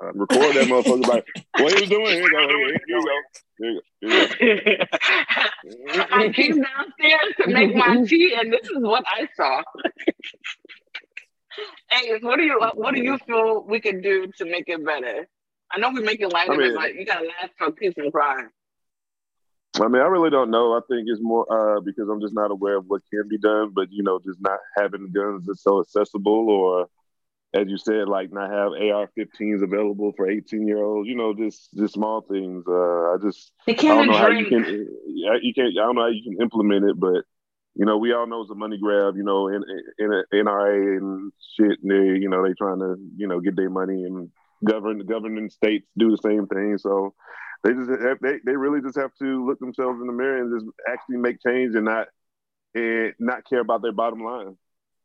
uh, 0.04 0.12
record 0.14 0.56
that 0.56 0.68
motherfucker. 0.68 1.08
Like, 1.08 1.26
what 1.58 1.74
he 1.74 1.82
was 1.82 1.90
doing? 1.90 2.06
Here 2.06 2.22
you 2.22 2.32
go. 2.32 2.48
Here 2.48 2.80
you 2.88 3.06
go. 3.06 3.12
Here 3.58 3.70
you 3.70 3.82
go. 4.02 4.08
Here 4.40 4.62
you 4.68 4.78
go. 4.78 4.86
I 6.12 6.30
came 6.30 6.62
downstairs 6.62 7.34
to 7.42 7.48
make 7.48 7.76
my 7.76 8.02
tea, 8.08 8.34
and 8.38 8.52
this 8.52 8.64
is 8.70 8.78
what 8.80 9.04
I 9.08 9.28
saw. 9.36 9.62
hey, 11.92 12.18
what 12.22 12.38
do 12.38 12.44
you 12.44 12.60
what 12.76 12.96
do 12.96 13.02
you 13.02 13.18
feel 13.20 13.64
we 13.64 13.80
could 13.80 14.02
do 14.02 14.28
to 14.38 14.46
make 14.46 14.66
it 14.68 14.84
better? 14.86 15.28
I 15.72 15.80
know 15.80 15.90
we 15.92 16.02
make 16.02 16.20
it 16.20 16.32
light 16.32 16.50
I 16.50 16.58
mean- 16.58 16.76
but 16.76 16.96
you 16.96 17.06
gotta 17.06 17.26
laugh 17.26 17.50
for 17.58 17.72
peace 17.72 17.94
and 17.98 18.12
crime. 18.12 18.50
I 19.80 19.88
mean, 19.88 20.02
I 20.02 20.08
really 20.08 20.30
don't 20.30 20.52
know. 20.52 20.74
I 20.74 20.82
think 20.90 21.08
it's 21.08 21.22
more 21.22 21.46
uh, 21.50 21.80
because 21.80 22.10
I'm 22.10 22.20
just 22.20 22.34
not 22.34 22.52
aware 22.52 22.76
of 22.78 22.86
what 22.88 23.02
can 23.10 23.26
be 23.30 23.38
done, 23.38 23.72
but 23.74 23.88
you 23.90 24.04
know, 24.04 24.20
just 24.20 24.42
not 24.42 24.60
having 24.78 25.12
guns 25.14 25.46
that's 25.46 25.64
so 25.64 25.80
accessible, 25.80 26.50
or 26.50 26.88
as 27.54 27.68
you 27.68 27.78
said, 27.78 28.08
like 28.08 28.32
not 28.32 28.50
have 28.50 28.72
AR-15s 28.72 29.62
available 29.62 30.14
for 30.16 30.30
18 30.30 30.68
year 30.68 30.84
olds. 30.84 31.08
You 31.08 31.16
know, 31.16 31.34
just 31.34 31.74
just 31.76 31.94
small 31.94 32.22
things. 32.22 32.64
Uh, 32.68 33.14
I 33.14 33.18
just 33.22 33.52
They 33.68 33.74
can't 33.74 34.00
don't 34.00 34.08
know 34.08 34.18
how 34.18 34.30
you 34.30 34.46
can 34.46 34.64
you 35.42 35.54
can't 35.54 35.70
I 35.78 35.84
don't 35.84 35.96
know 35.96 36.04
how 36.04 36.08
you 36.08 36.24
can 36.24 36.42
implement 36.42 36.86
it, 36.86 37.00
but 37.00 37.24
you 37.76 37.86
know, 37.86 37.98
we 37.98 38.14
all 38.14 38.28
know 38.28 38.42
it's 38.42 38.52
a 38.52 38.56
money 38.56 38.78
grab. 38.78 39.16
You 39.16 39.24
know, 39.24 39.48
in, 39.48 39.64
in, 39.98 40.24
in 40.32 40.46
NRA 40.46 40.98
and 40.98 41.32
shit. 41.58 41.80
And 41.82 41.92
they, 41.92 42.20
you 42.20 42.30
know, 42.30 42.44
they 42.44 42.54
trying 42.54 42.80
to 42.80 42.96
you 43.18 43.28
know 43.28 43.40
get 43.40 43.56
their 43.56 43.70
money 43.70 44.04
and 44.04 44.30
govern 44.64 44.98
the 44.98 45.04
governing 45.04 45.50
states 45.50 45.88
do 45.98 46.12
the 46.12 46.18
same 46.18 46.48
thing. 46.48 46.78
So 46.78 47.14
they 47.64 47.74
just 47.74 47.90
have, 47.90 48.20
they 48.22 48.40
they 48.46 48.56
really 48.56 48.82
just 48.82 48.98
have 48.98 49.14
to 49.20 49.46
look 49.46 49.60
themselves 49.60 50.00
in 50.02 50.08
the 50.08 50.14
mirror 50.14 50.42
and 50.42 50.60
just 50.60 50.72
actually 50.88 51.18
make 51.18 51.42
change 51.46 51.76
and 51.76 51.86
not 51.86 52.08
and 52.74 53.14
not 53.20 53.48
care 53.50 53.60
about 53.60 53.82
their 53.82 53.92
bottom 53.92 54.24
line. 54.24 54.58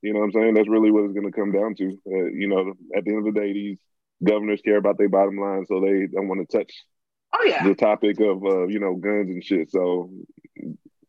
You 0.06 0.12
know 0.12 0.20
what 0.20 0.26
I'm 0.26 0.32
saying? 0.32 0.54
That's 0.54 0.68
really 0.68 0.92
what 0.92 1.04
it's 1.04 1.14
going 1.14 1.26
to 1.26 1.32
come 1.36 1.50
down 1.50 1.74
to. 1.74 1.84
Uh, 2.06 2.26
you 2.32 2.46
know, 2.46 2.72
at 2.96 3.04
the 3.04 3.10
end 3.10 3.26
of 3.26 3.34
the 3.34 3.40
day, 3.40 3.52
these 3.52 3.78
governors 4.22 4.60
care 4.64 4.76
about 4.76 4.98
their 4.98 5.08
bottom 5.08 5.36
line, 5.36 5.66
so 5.66 5.80
they 5.80 6.06
don't 6.06 6.28
want 6.28 6.48
to 6.48 6.56
touch 6.58 6.72
Oh 7.32 7.44
yeah. 7.44 7.66
the 7.66 7.74
topic 7.74 8.20
of 8.20 8.44
uh, 8.44 8.66
you 8.68 8.78
know 8.78 8.94
guns 8.94 9.28
and 9.30 9.42
shit. 9.44 9.68
So 9.72 10.10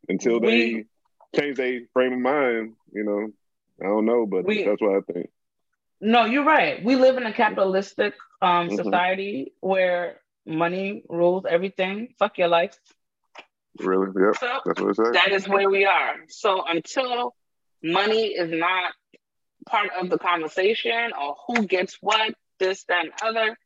until 0.09 0.39
they 0.39 0.47
We- 0.73 0.85
change 1.35 1.57
their 1.57 1.81
frame 1.93 2.13
of 2.13 2.19
mind, 2.19 2.73
you 2.91 3.03
know, 3.03 3.27
I 3.85 3.87
don't 3.87 4.05
know, 4.05 4.25
but 4.25 4.45
We- 4.45 4.63
that's 4.63 4.81
what 4.81 4.95
I 4.97 5.01
think. 5.13 5.29
No, 6.01 6.25
you're 6.25 6.43
right. 6.43 6.83
We 6.83 6.95
live 6.95 7.17
in 7.17 7.23
a 7.27 7.33
capitalistic 7.33 8.15
um 8.41 8.69
Mhm. 8.69 8.75
society 8.83 9.53
where 9.59 10.21
money 10.47 11.03
rules 11.07 11.45
everything. 11.47 12.15
Fuck 12.17 12.39
your 12.39 12.47
life. 12.47 12.75
Really, 13.79 14.07
yep, 14.19 14.35
So 14.37 14.59
that's 14.65 14.81
what 14.81 14.89
it 14.89 14.95
says. 14.95 15.11
that 15.13 15.31
is 15.33 15.47
where 15.47 15.69
we 15.69 15.85
are. 15.85 16.15
So 16.29 16.63
until 16.65 17.35
money 17.83 18.27
is 18.27 18.51
not 18.51 18.93
part 19.67 19.89
of 19.99 20.09
the 20.09 20.17
conversation 20.17 21.11
or 21.19 21.35
who 21.47 21.67
gets 21.67 21.97
what, 22.01 22.33
this, 22.59 22.83
that, 22.85 23.05
and 23.05 23.13
other, 23.23 23.57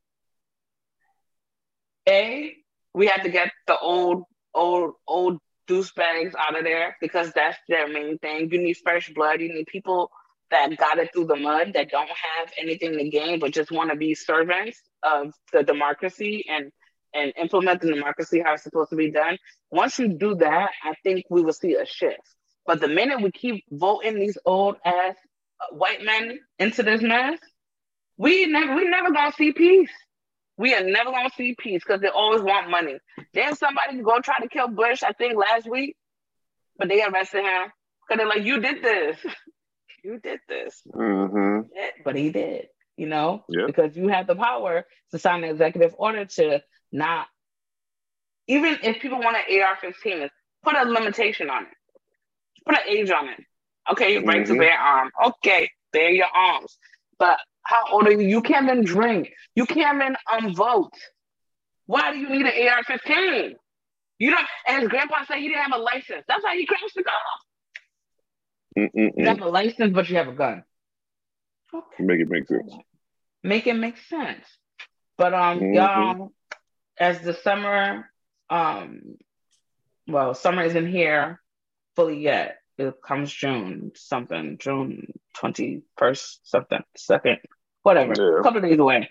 A, 2.07 2.55
we 2.93 3.07
have 3.07 3.23
to 3.23 3.29
get 3.29 3.51
the 3.67 3.77
old, 3.77 4.23
old, 4.53 4.93
old 5.07 5.39
douchebags 5.67 6.33
out 6.37 6.57
of 6.57 6.63
there 6.63 6.97
because 6.99 7.31
that's 7.31 7.57
their 7.69 7.87
main 7.87 8.17
thing. 8.17 8.49
You 8.51 8.61
need 8.61 8.77
fresh 8.83 9.09
blood. 9.13 9.39
You 9.39 9.53
need 9.53 9.67
people 9.67 10.09
that 10.49 10.75
got 10.77 10.97
it 10.97 11.09
through 11.13 11.25
the 11.25 11.35
mud 11.35 11.71
that 11.73 11.89
don't 11.89 12.09
have 12.09 12.51
anything 12.57 12.97
to 12.97 13.09
gain 13.09 13.39
but 13.39 13.53
just 13.53 13.71
want 13.71 13.89
to 13.89 13.95
be 13.95 14.13
servants 14.13 14.81
of 15.01 15.33
the 15.53 15.63
democracy 15.63 16.45
and 16.49 16.71
and 17.13 17.33
implement 17.37 17.81
the 17.81 17.93
democracy 17.93 18.41
how 18.45 18.53
it's 18.53 18.63
supposed 18.63 18.89
to 18.89 18.95
be 18.95 19.11
done. 19.11 19.37
Once 19.69 19.99
you 19.99 20.07
do 20.17 20.35
that, 20.35 20.69
I 20.83 20.93
think 21.03 21.25
we 21.29 21.41
will 21.41 21.53
see 21.53 21.75
a 21.75 21.85
shift. 21.85 22.21
But 22.65 22.79
the 22.79 22.87
minute 22.87 23.21
we 23.21 23.31
keep 23.31 23.65
voting 23.71 24.15
these 24.19 24.37
old 24.45 24.77
ass 24.85 25.15
uh, 25.61 25.75
white 25.75 26.03
men 26.03 26.39
into 26.59 26.83
this 26.83 27.01
mess, 27.01 27.39
we 28.17 28.45
never 28.45 28.75
we 28.75 28.85
never 28.85 29.11
gonna 29.11 29.31
see 29.33 29.51
peace. 29.51 29.89
We 30.57 30.75
are 30.75 30.83
never 30.83 31.11
gonna 31.11 31.31
see 31.35 31.55
peace 31.57 31.81
because 31.85 32.01
they 32.01 32.09
always 32.09 32.41
want 32.41 32.69
money. 32.69 32.97
Then 33.33 33.55
somebody 33.55 34.01
go 34.01 34.19
try 34.19 34.39
to 34.39 34.47
kill 34.49 34.67
Bush, 34.67 35.01
I 35.03 35.11
think 35.13 35.35
last 35.35 35.67
week, 35.69 35.95
but 36.77 36.87
they 36.87 37.03
arrested 37.03 37.43
him 37.43 37.71
because 38.07 38.17
they're 38.17 38.27
like, 38.27 38.43
"You 38.45 38.59
did 38.59 38.83
this, 38.83 39.17
you 40.03 40.19
did 40.19 40.39
this." 40.47 40.81
hmm 40.93 41.61
Yeah, 41.73 41.89
but 42.05 42.15
he 42.15 42.29
did, 42.31 42.67
you 42.95 43.07
know, 43.07 43.43
Yeah. 43.49 43.65
because 43.65 43.95
you 43.97 44.09
have 44.09 44.27
the 44.27 44.35
power 44.35 44.85
to 45.11 45.17
sign 45.19 45.43
an 45.43 45.49
executive 45.49 45.95
order 45.97 46.25
to 46.25 46.61
not, 46.91 47.27
even 48.47 48.77
if 48.83 49.01
people 49.01 49.19
want 49.19 49.37
an 49.37 49.61
AR 49.61 49.77
15, 49.81 50.29
put 50.63 50.75
a 50.75 50.83
limitation 50.85 51.49
on 51.49 51.63
it, 51.63 51.69
put 52.65 52.75
an 52.75 52.87
age 52.87 53.11
on 53.11 53.29
it. 53.29 53.39
Okay, 53.91 54.13
you 54.13 54.21
right 54.25 54.45
to 54.45 54.55
Mhm. 54.55 54.57
bear 54.57 54.77
arm. 54.77 55.11
Okay, 55.27 55.69
bear 55.91 56.11
your 56.11 56.27
arms. 56.33 56.77
But 57.19 57.39
how 57.63 57.85
old 57.91 58.07
are 58.07 58.11
you? 58.11 58.27
You 58.27 58.41
can't 58.41 58.65
even 58.65 58.83
drink. 58.83 59.31
You 59.55 59.65
can't 59.65 60.01
even 60.01 60.15
um, 60.31 60.53
vote. 60.55 60.93
Why 61.85 62.11
do 62.11 62.19
you 62.19 62.29
need 62.29 62.45
an 62.45 62.67
AR 62.67 62.83
15? 62.83 63.55
You 64.19 64.31
don't, 64.31 64.45
and 64.67 64.81
his 64.81 64.89
grandpa 64.89 65.23
said 65.25 65.37
he 65.37 65.47
didn't 65.49 65.63
have 65.63 65.79
a 65.79 65.83
license. 65.83 66.23
That's 66.27 66.43
why 66.43 66.55
he 66.55 66.65
crashed 66.65 66.95
the 66.95 67.03
car. 67.03 67.13
You 69.17 69.27
Mm-mm-mm. 69.27 69.29
have 69.29 69.41
a 69.41 69.49
license, 69.49 69.93
but 69.93 70.09
you 70.09 70.17
have 70.17 70.27
a 70.27 70.33
gun. 70.33 70.63
Okay. 71.73 72.03
Make 72.03 72.19
it 72.21 72.29
make 72.29 72.47
sense. 72.47 72.71
make 73.43 73.67
it 73.67 73.73
make 73.75 73.97
sense. 73.97 74.45
But 75.17 75.33
um, 75.33 75.67
Mhm. 75.67 75.71
y'all, 75.71 76.31
as 76.99 77.21
the 77.21 77.33
summer, 77.33 78.09
um, 78.49 79.17
well, 80.07 80.33
summer 80.35 80.63
isn't 80.63 80.87
here 80.87 81.40
fully 81.95 82.19
yet. 82.19 82.57
It 82.77 82.95
comes 83.05 83.31
June 83.31 83.91
something, 83.95 84.57
June 84.57 85.13
twenty 85.35 85.83
first, 85.97 86.49
something, 86.49 86.83
second, 86.95 87.39
whatever, 87.83 88.13
Yeah. 88.17 88.39
a 88.39 88.43
couple 88.43 88.63
of 88.63 88.69
days 88.69 88.79
away. 88.79 89.09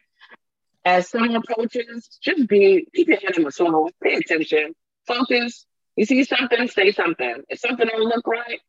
As 0.85 1.09
summer 1.09 1.39
approaches, 1.39 2.19
just 2.23 2.49
be 2.49 2.87
keep 2.95 3.09
your 3.09 3.19
head 3.19 3.37
in 3.37 3.45
the 3.45 3.53
swivel, 3.53 3.91
pay 4.03 4.15
attention, 4.15 4.75
focus. 5.07 5.67
You 5.97 6.07
see 6.07 6.25
something, 6.25 6.69
say 6.69 6.93
something. 6.93 7.43
If 7.49 7.61
something 7.61 7.87
don't 7.87 8.01
look 8.01 8.27
right, 8.27 8.61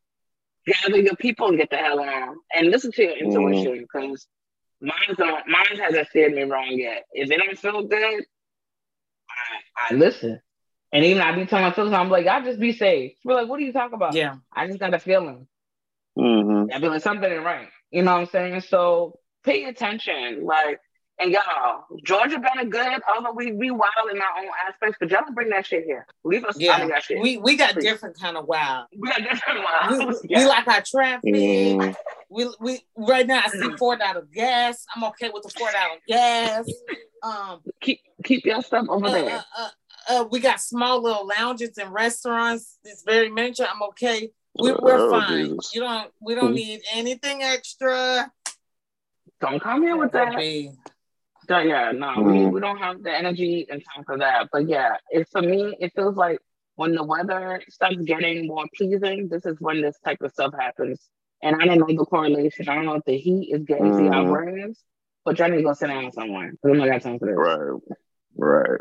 gather 0.66 1.00
your 1.00 1.16
people 1.16 1.48
and 1.48 1.58
get 1.58 1.70
the 1.70 1.78
hell 1.78 2.00
on, 2.00 2.38
and 2.54 2.70
listen 2.70 2.92
to 2.92 3.04
your 3.04 3.16
mm-hmm. 3.16 3.26
intuition 3.28 3.82
because 3.82 4.28
Mine 4.82 5.16
don't. 5.16 5.48
Mine 5.48 5.78
hasn't 5.80 6.08
steered 6.10 6.34
me 6.34 6.42
wrong 6.42 6.72
yet. 6.72 7.06
If 7.14 7.30
it 7.30 7.38
don't 7.38 7.58
feel 7.58 7.84
good, 7.84 8.26
I, 9.30 9.94
I 9.94 9.94
listen. 9.94 10.42
And 10.94 11.06
even 11.06 11.22
I 11.22 11.34
be 11.36 11.46
telling 11.46 11.66
my 11.66 11.72
children, 11.72 11.96
I'm 11.96 12.10
like, 12.10 12.28
I 12.28 12.42
just 12.44 12.60
be 12.60 12.74
safe. 12.74 13.14
We're 13.24 13.36
like, 13.36 13.48
what 13.48 13.60
are 13.60 13.64
you 13.64 13.72
talking 13.74 13.96
about? 13.96 14.14
Yeah. 14.14 14.36
I 14.54 14.68
just 14.68 14.80
got 14.80 14.94
a 14.94 15.00
feeling. 15.00 15.48
hmm 16.18 16.66
I 16.74 16.80
feel 16.80 16.90
like 16.90 17.02
something 17.02 17.32
ain't 17.32 17.46
right. 17.46 17.70
You 17.92 18.04
know 18.04 18.14
what 18.14 18.20
I'm 18.22 18.26
saying? 18.28 18.62
So 18.62 19.20
pay 19.44 19.64
attention. 19.66 20.44
Like, 20.46 20.80
and 21.20 21.32
y'all, 21.32 21.86
Georgia 22.04 22.40
been 22.40 22.60
a 22.60 22.66
good. 22.66 23.02
Although 23.16 23.34
we 23.34 23.52
we 23.52 23.70
wild 23.70 23.92
in 24.12 24.18
our 24.18 24.40
own 24.44 24.50
aspects, 24.68 24.98
but 25.00 25.10
y'all 25.12 25.22
don't 25.22 25.36
bring 25.36 25.50
that 25.50 25.66
shit 25.66 25.84
here. 25.84 26.06
Leave 26.24 26.44
us 26.46 26.56
out 26.58 26.62
Yeah. 26.62 26.82
of 26.84 26.90
that 26.90 27.04
shit. 27.04 27.20
We 27.22 27.38
we 27.38 27.56
got 27.58 27.74
Please. 27.74 27.84
different 27.84 28.20
kind 28.20 28.38
of 28.38 28.46
wild. 28.48 28.88
we 28.98 29.08
got 29.08 29.22
different 29.22 29.60
wild. 29.64 30.08
we, 30.30 30.36
we 30.38 30.46
like 30.46 30.68
our 30.68 30.82
traffic. 30.82 31.32
Mm. 31.34 31.96
We 32.30 32.50
we 32.60 32.80
right 32.98 33.28
now 33.28 33.42
I 33.46 33.50
see 33.50 33.72
four 33.78 33.98
dollar 33.98 34.24
gas. 34.34 34.84
I'm 34.96 35.04
okay 35.06 35.30
with 35.34 35.44
the 35.44 35.50
four 35.50 35.72
dollar 35.72 36.00
gas. 36.08 36.68
Um, 37.24 37.60
keep 37.82 38.00
keep 38.24 38.46
your 38.48 38.64
stuff 38.64 38.88
over 38.90 39.06
uh, 39.06 39.12
there. 39.12 39.46
uh, 39.56 39.68
uh, 40.12 40.26
we 40.30 40.40
got 40.40 40.60
small 40.60 41.02
little 41.02 41.28
lounges 41.28 41.78
and 41.78 41.92
restaurants. 41.94 42.78
It's 42.84 43.04
very 43.04 43.30
miniature. 43.30 43.68
I'm 43.74 43.82
okay. 43.90 44.32
We, 44.60 44.74
we're 44.74 45.00
Oh, 45.08 45.10
fine. 45.10 45.46
Jesus. 45.46 45.72
You 45.74 45.82
don't. 45.82 46.12
We 46.20 46.36
don't 46.36 46.52
Mhm. 46.52 46.56
need 46.56 46.82
anything 46.94 47.42
extra. 47.44 48.32
Don't 49.40 49.60
come 49.62 49.82
here 49.84 49.98
with 49.98 50.12
that. 50.12 50.36
Be- 50.38 50.72
So, 51.48 51.58
yeah, 51.58 51.92
no, 51.92 52.22
we, 52.22 52.34
Mhm. 52.34 52.52
we 52.54 52.60
don't 52.60 52.78
have 52.78 53.02
the 53.02 53.12
energy 53.12 53.66
and 53.70 53.84
time 53.84 54.04
for 54.06 54.18
that. 54.20 54.50
But 54.52 54.68
yeah, 54.68 54.98
it 55.10 55.28
for 55.32 55.42
me, 55.42 55.76
it 55.80 55.92
feels 55.96 56.16
like 56.16 56.40
when 56.76 56.94
the 56.94 57.04
weather 57.04 57.62
starts 57.70 57.98
getting 58.04 58.48
more 58.48 58.66
pleasing, 58.78 59.28
this 59.28 59.46
is 59.46 59.60
when 59.60 59.82
this 59.82 59.98
type 60.06 60.22
of 60.22 60.32
stuff 60.32 60.54
happens. 60.58 61.00
And 61.42 61.56
I 61.60 61.66
don't 61.66 61.80
know 61.80 61.88
the 61.88 62.06
correlation. 62.06 62.70
I 62.70 62.76
don't 62.76 62.86
know 62.86 62.94
if 62.96 63.06
the 63.06 63.18
heat 63.18 63.54
is 63.54 63.64
getting 63.64 63.92
to 63.98 64.08
our 64.10 64.26
brains, 64.32 64.84
but 65.26 65.40
y'all 65.40 65.50
need 65.50 65.58
to 65.58 65.64
go 65.64 65.74
sit 65.74 65.88
down 65.88 66.12
somewhere. 66.12 66.52
'cause 66.52 66.72
I'm 66.72 66.78
not 66.78 66.88
got 66.88 67.02
time 67.02 67.18
for 67.18 67.26
this. 67.26 67.36
Right. 67.36 67.82
Right. 68.38 68.80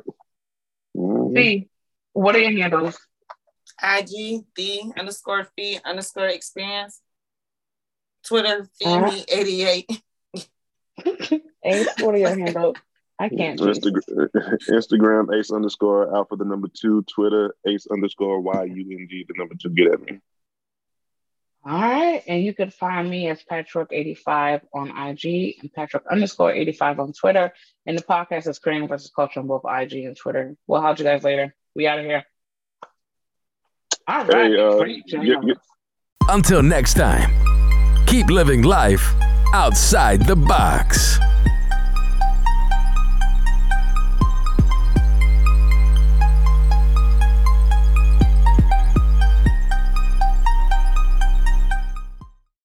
Mhm. 1.01 1.37
See, 1.37 1.69
what 2.13 2.37
are 2.37 2.41
your 2.41 2.61
handles? 2.61 2.99
IG 3.83 4.45
the 4.57 4.93
underscore 4.99 5.49
fee 5.57 5.79
underscore 5.85 6.27
experience. 6.29 7.01
Twitter 8.27 8.69
Uh-huh. 8.85 9.11
fee 9.11 9.25
88. 9.29 10.03
Ace, 11.65 11.89
what 12.01 12.15
are 12.15 12.19
your 12.19 12.37
handles? 12.39 12.77
I 13.19 13.29
can't. 13.29 13.61
Instagram, 13.61 14.31
Instagram 14.71 15.35
ace 15.39 15.51
underscore 15.51 16.15
alpha 16.15 16.37
the 16.37 16.45
number 16.45 16.69
two, 16.73 17.03
Twitter 17.03 17.55
ace 17.67 17.87
underscore 17.91 18.41
y 18.41 18.65
u 18.65 18.83
n 18.99 19.07
g 19.11 19.25
the 19.29 19.35
number 19.37 19.55
two. 19.61 19.71
Get 19.71 19.93
at 19.93 20.01
me. 20.01 20.21
All 21.65 21.81
right. 21.81 22.23
And 22.27 22.43
you 22.43 22.55
can 22.55 22.71
find 22.71 23.09
me 23.09 23.29
as 23.29 23.43
Patrick85 23.43 24.63
on 24.73 24.89
IG 24.89 25.57
and 25.61 25.73
Patrick 25.73 26.05
underscore 26.11 26.53
85 26.53 27.01
on 27.01 27.13
Twitter. 27.13 27.53
And 27.87 27.99
the 27.99 28.03
podcast 28.03 28.49
is 28.49 28.59
Creating 28.59 28.89
versus 28.89 29.11
Culture 29.15 29.41
on 29.41 29.47
both 29.47 29.63
IG 29.65 30.05
and 30.05 30.17
Twitter. 30.17 30.57
We'll 30.67 30.81
holler 30.81 30.97
you 30.97 31.05
guys 31.05 31.23
later. 31.23 31.55
We 31.75 31.87
out 31.87 31.99
of 31.99 32.07
here. 32.07 32.25
All 34.09 34.25
right. 34.25 34.51
Hey, 34.51 35.49
uh, 35.49 35.55
Until 36.29 36.63
next 36.63 36.95
time, 36.95 37.31
keep 38.07 38.29
living 38.29 38.63
life 38.63 39.15
outside 39.53 40.27
the 40.27 40.37
box. 40.37 41.19